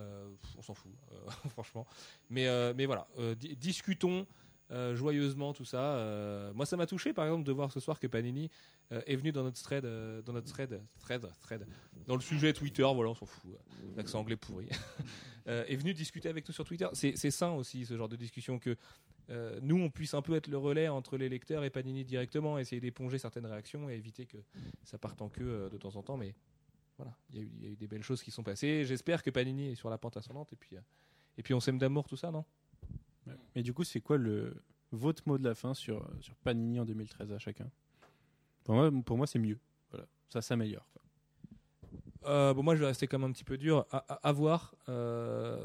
[0.57, 0.91] On s'en fout,
[1.49, 1.85] franchement.
[2.29, 4.25] Mais, mais voilà, di- discutons
[4.71, 5.95] euh, joyeusement tout ça.
[5.95, 8.49] Euh, moi, ça m'a touché, par exemple, de voir ce soir que Panini
[8.91, 11.65] euh, est venu dans notre thread, dans notre thread, thread, thread,
[12.05, 12.83] dans le sujet Twitter.
[12.83, 13.51] Voilà, on s'en fout.
[13.95, 14.67] L'accent anglais pourri.
[15.45, 16.87] Est venu discuter avec nous sur Twitter.
[16.91, 18.75] C'est sain aussi ce genre de discussion que
[19.61, 22.81] nous, on puisse un peu être le relais entre les lecteurs et Panini directement, essayer
[22.81, 24.37] d'éponger certaines réactions et éviter que
[24.83, 26.17] ça parte en queue de temps en temps.
[26.17, 26.35] Mais
[26.97, 28.83] voilà, il y, y a eu des belles choses qui sont passées.
[28.83, 30.75] J'espère que Panini est sur la pente ascendante et puis,
[31.37, 32.43] et puis on s'aime d'amour, tout ça, non?
[33.57, 34.53] Et du coup, c'est quoi le
[34.91, 37.67] votre mot de la fin sur, sur Panini en 2013 à chacun?
[38.63, 39.57] Pour moi, pour moi c'est mieux.
[39.89, 40.87] Voilà, ça s'améliore.
[42.25, 43.87] Euh, bon, moi, je vais rester comme un petit peu dur.
[43.89, 44.75] À voir.
[44.89, 45.57] Euh,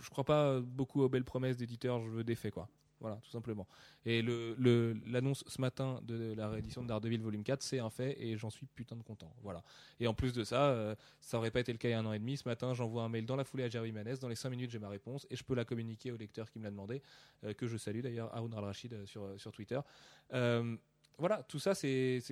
[0.00, 2.00] je crois pas beaucoup aux belles promesses d'éditeurs.
[2.00, 2.68] Je veux des faits, quoi.
[3.00, 3.66] Voilà, tout simplement.
[4.04, 8.36] Et l'annonce ce matin de la réédition de Daredevil Volume 4, c'est un fait et
[8.36, 9.34] j'en suis putain de content.
[9.42, 9.62] Voilà.
[9.98, 11.98] Et en plus de ça, euh, ça aurait pas été le cas il y a
[11.98, 12.36] un an et demi.
[12.36, 14.20] Ce matin, j'envoie un mail dans la foulée à Jerry Manès.
[14.20, 16.58] Dans les 5 minutes, j'ai ma réponse et je peux la communiquer au lecteur qui
[16.58, 17.02] me l'a demandé,
[17.44, 19.06] euh, que je salue d'ailleurs, Haroun Al-Rachid euh,
[19.38, 19.80] sur, Twitter.
[21.18, 22.22] Voilà, tout ça, c'est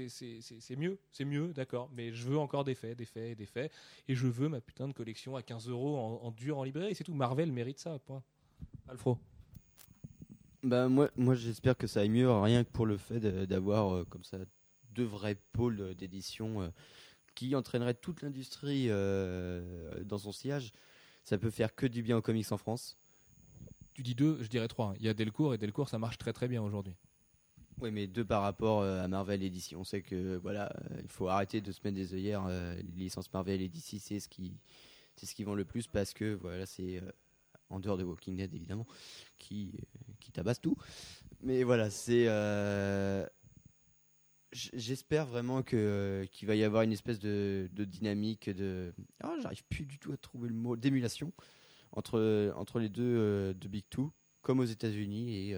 [0.78, 1.90] mieux, c'est mieux, d'accord.
[1.92, 3.70] Mais je veux encore des faits, des faits des faits.
[4.06, 6.94] Et je veux ma putain de collection à 15 euros en, en dur en librairie.
[6.94, 7.12] C'est tout.
[7.12, 8.22] Marvel mérite ça, point.
[8.88, 9.18] Alfro.
[10.62, 14.04] Bah moi, moi j'espère que ça aille mieux, rien que pour le fait d'avoir euh,
[14.04, 14.38] comme ça
[14.98, 16.68] deux vrais pôles euh, d'édition euh,
[17.34, 20.72] qui entraîneraient toute l'industrie euh, dans son sillage.
[21.22, 22.98] Ça peut faire que du bien aux comics en France.
[23.94, 24.94] tu dis deux, je dirais trois.
[24.98, 26.96] Il y a Delcourt et Delcourt, ça marche très très bien aujourd'hui.
[27.80, 29.74] Oui, mais deux par rapport à Marvel et DC.
[29.76, 32.48] On sait que voilà, il faut arrêter de se mettre des œillères.
[32.48, 34.58] les licences Marvel et DC, c'est ce qui,
[35.14, 37.00] c'est ce qui vend le plus parce que voilà, c'est
[37.70, 38.86] en dehors de Walking Dead évidemment,
[39.38, 40.76] qui, euh, qui tabasse tout.
[41.42, 42.24] Mais voilà, c'est.
[42.28, 43.26] euh,
[44.52, 48.94] J'espère vraiment que euh, qu'il va y avoir une espèce de, de dynamique de.
[49.20, 51.34] Ah, j'arrive plus du tout à trouver le mot d'émulation
[51.92, 55.56] entre entre les deux de Big Two, comme aux États-Unis et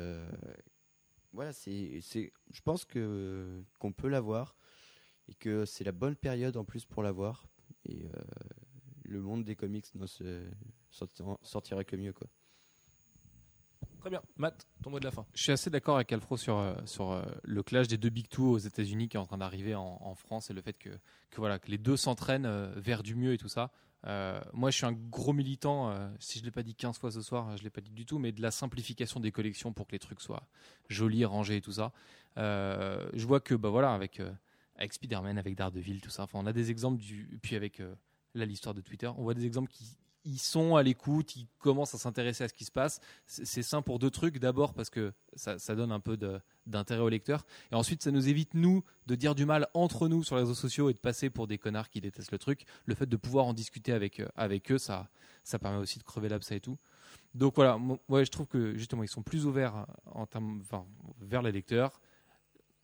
[1.32, 4.56] voilà, c'est, je pense que qu'on peut l'avoir
[5.28, 7.46] et que c'est la bonne période en plus pour l'avoir
[7.84, 8.08] et
[9.04, 10.42] le monde des comics ne se
[10.90, 12.26] sortira, sortira que mieux quoi.
[13.98, 14.22] Très bien.
[14.36, 15.26] Matt, ton mot de la fin.
[15.34, 18.28] Je suis assez d'accord avec Alfro sur, euh, sur euh, le clash des deux Big
[18.28, 20.88] Two aux États-Unis qui est en train d'arriver en, en France et le fait que,
[20.88, 23.70] que, voilà, que les deux s'entraînent euh, vers du mieux et tout ça.
[24.06, 26.98] Euh, moi, je suis un gros militant, euh, si je ne l'ai pas dit 15
[26.98, 29.32] fois ce soir, je ne l'ai pas dit du tout, mais de la simplification des
[29.32, 30.46] collections pour que les trucs soient
[30.88, 31.92] jolis, rangés et tout ça.
[32.38, 34.32] Euh, je vois que, bah voilà, avec, euh,
[34.76, 37.94] avec Spider-Man, avec Daredevil, tout ça, enfin, on a des exemples, du, puis avec euh,
[38.34, 41.94] là, l'histoire de Twitter, on voit des exemples qui ils sont à l'écoute, ils commencent
[41.94, 43.00] à s'intéresser à ce qui se passe.
[43.26, 44.38] C'est sain pour deux trucs.
[44.38, 46.18] D'abord parce que ça, donne un peu
[46.66, 47.44] d'intérêt au lecteur.
[47.72, 50.54] Et ensuite, ça nous évite, nous, de dire du mal entre nous sur les réseaux
[50.54, 52.64] sociaux et de passer pour des connards qui détestent le truc.
[52.84, 55.08] Le fait de pouvoir en discuter avec, euh, avec eux, ça,
[55.44, 56.78] ça permet aussi de crever l'abcès et tout.
[57.34, 60.84] Donc voilà, moi, je trouve que justement, ils sont plus ouverts en termes, enfin,
[61.20, 62.00] vers les lecteurs.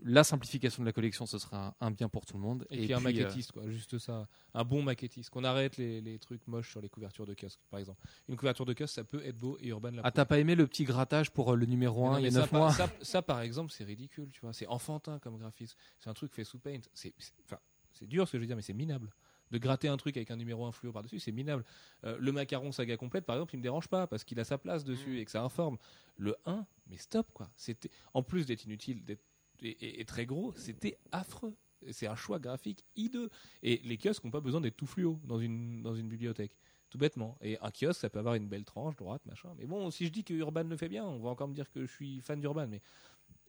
[0.00, 2.66] La simplification de la collection, ce serait un, un bien pour tout le monde.
[2.70, 4.28] Et, puis un euh, maquettiste, quoi, juste ça.
[4.52, 5.30] Un bon maquettiste.
[5.30, 8.02] Qu'on arrête les, les trucs moches sur les couvertures de kiosque, par exemple.
[8.28, 10.54] Une couverture de kiosque, ça peut être beau et Urban l'a ah, t'as pas aimé
[10.54, 12.40] le petit grattage pour euh, le numéro Mais 1 non, il y a mais ça,
[12.40, 14.52] 9 par- mois Ça, ça, par exemple, c'est ridicule, tu vois.
[14.52, 15.78] C'est enfantin comme graphisme.
[15.98, 16.80] C'est un truc fait sous Paint.
[16.92, 17.58] C'est, c'est- enfin,
[17.92, 19.10] c'est dur ce que je veux dire, mais c'est minable.
[19.50, 21.64] De gratter un truc avec un numéro 1 fluo par-dessus, c'est minable.
[22.04, 24.58] Euh, le macaron saga complète, par exemple, il me dérange pas parce qu'il a sa
[24.58, 25.78] place dessus et que ça informe.
[26.16, 27.48] Le 1, mais stop, quoi.
[27.56, 29.22] C'était, en plus d'être inutile d'être,
[29.62, 31.54] et, très gros, c'était affreux.
[31.90, 33.30] C'est un choix graphique hideux.
[33.62, 36.56] Et les kiosques n'ont pas besoin d'être tout fluo dans une, dans une bibliothèque.
[36.90, 37.36] Tout bêtement.
[37.40, 39.52] Et un kiosque, ça peut avoir une belle tranche, droite, machin.
[39.58, 41.70] Mais bon, si je dis que Urban le fait bien, on va encore me dire
[41.70, 42.66] que je suis fan d'Urban.
[42.68, 42.80] Mais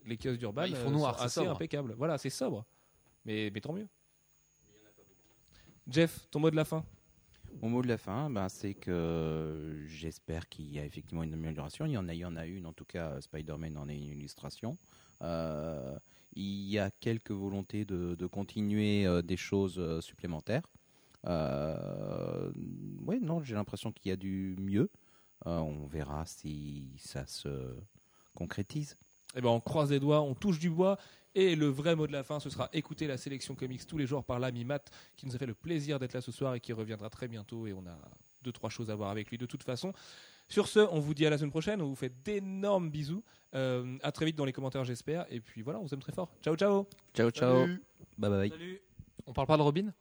[0.06, 1.52] les kiosques d'Urban Bah, ils font euh, noir, sont c'est assez sobre.
[1.52, 1.94] impeccables.
[1.94, 2.66] Voilà, c'est sobre.
[3.26, 3.88] Mais, mais tant mieux.
[5.88, 6.84] Jeff, ton mot de la fin
[7.62, 11.86] Mon mot de la fin, ben, c'est que j'espère qu'il y a effectivement une amélioration.
[11.86, 13.96] Il y en a, il y en a une, en tout cas, Spider-Man en est
[13.96, 14.78] une illustration.
[15.22, 15.98] Euh,
[16.34, 20.68] il y a quelques volontés de, continuer euh, des choses euh, supplémentaires.
[21.26, 24.90] Ouais, non, j'ai l'impression qu'il y a du mieux.
[25.46, 27.76] On verra si ça se
[28.34, 28.96] concrétise.
[29.36, 30.98] Eh ben, on croise les doigts, on touche du bois.
[31.36, 34.08] Et le vrai mot de la fin, ce sera écouter la sélection comics tous les
[34.08, 36.60] jours par l'ami Matt, qui nous a fait le plaisir d'être là ce soir et
[36.60, 37.68] qui reviendra très bientôt.
[37.68, 37.98] Et on a
[38.42, 39.94] deux, trois choses à voir avec lui de toute façon.
[40.50, 41.82] Sur ce, on vous dit à la semaine prochaine.
[41.82, 43.24] On vous fait d'énormes bisous.
[43.56, 45.26] Euh, à très vite dans les commentaires, j'espère.
[45.30, 46.30] Et puis voilà, on vous aime très fort.
[46.42, 46.86] Ciao, ciao.
[47.14, 47.68] Ciao, ciao.
[48.18, 48.50] Bye bye.
[48.50, 48.82] Salut.
[49.26, 49.94] On parle pas de Robin?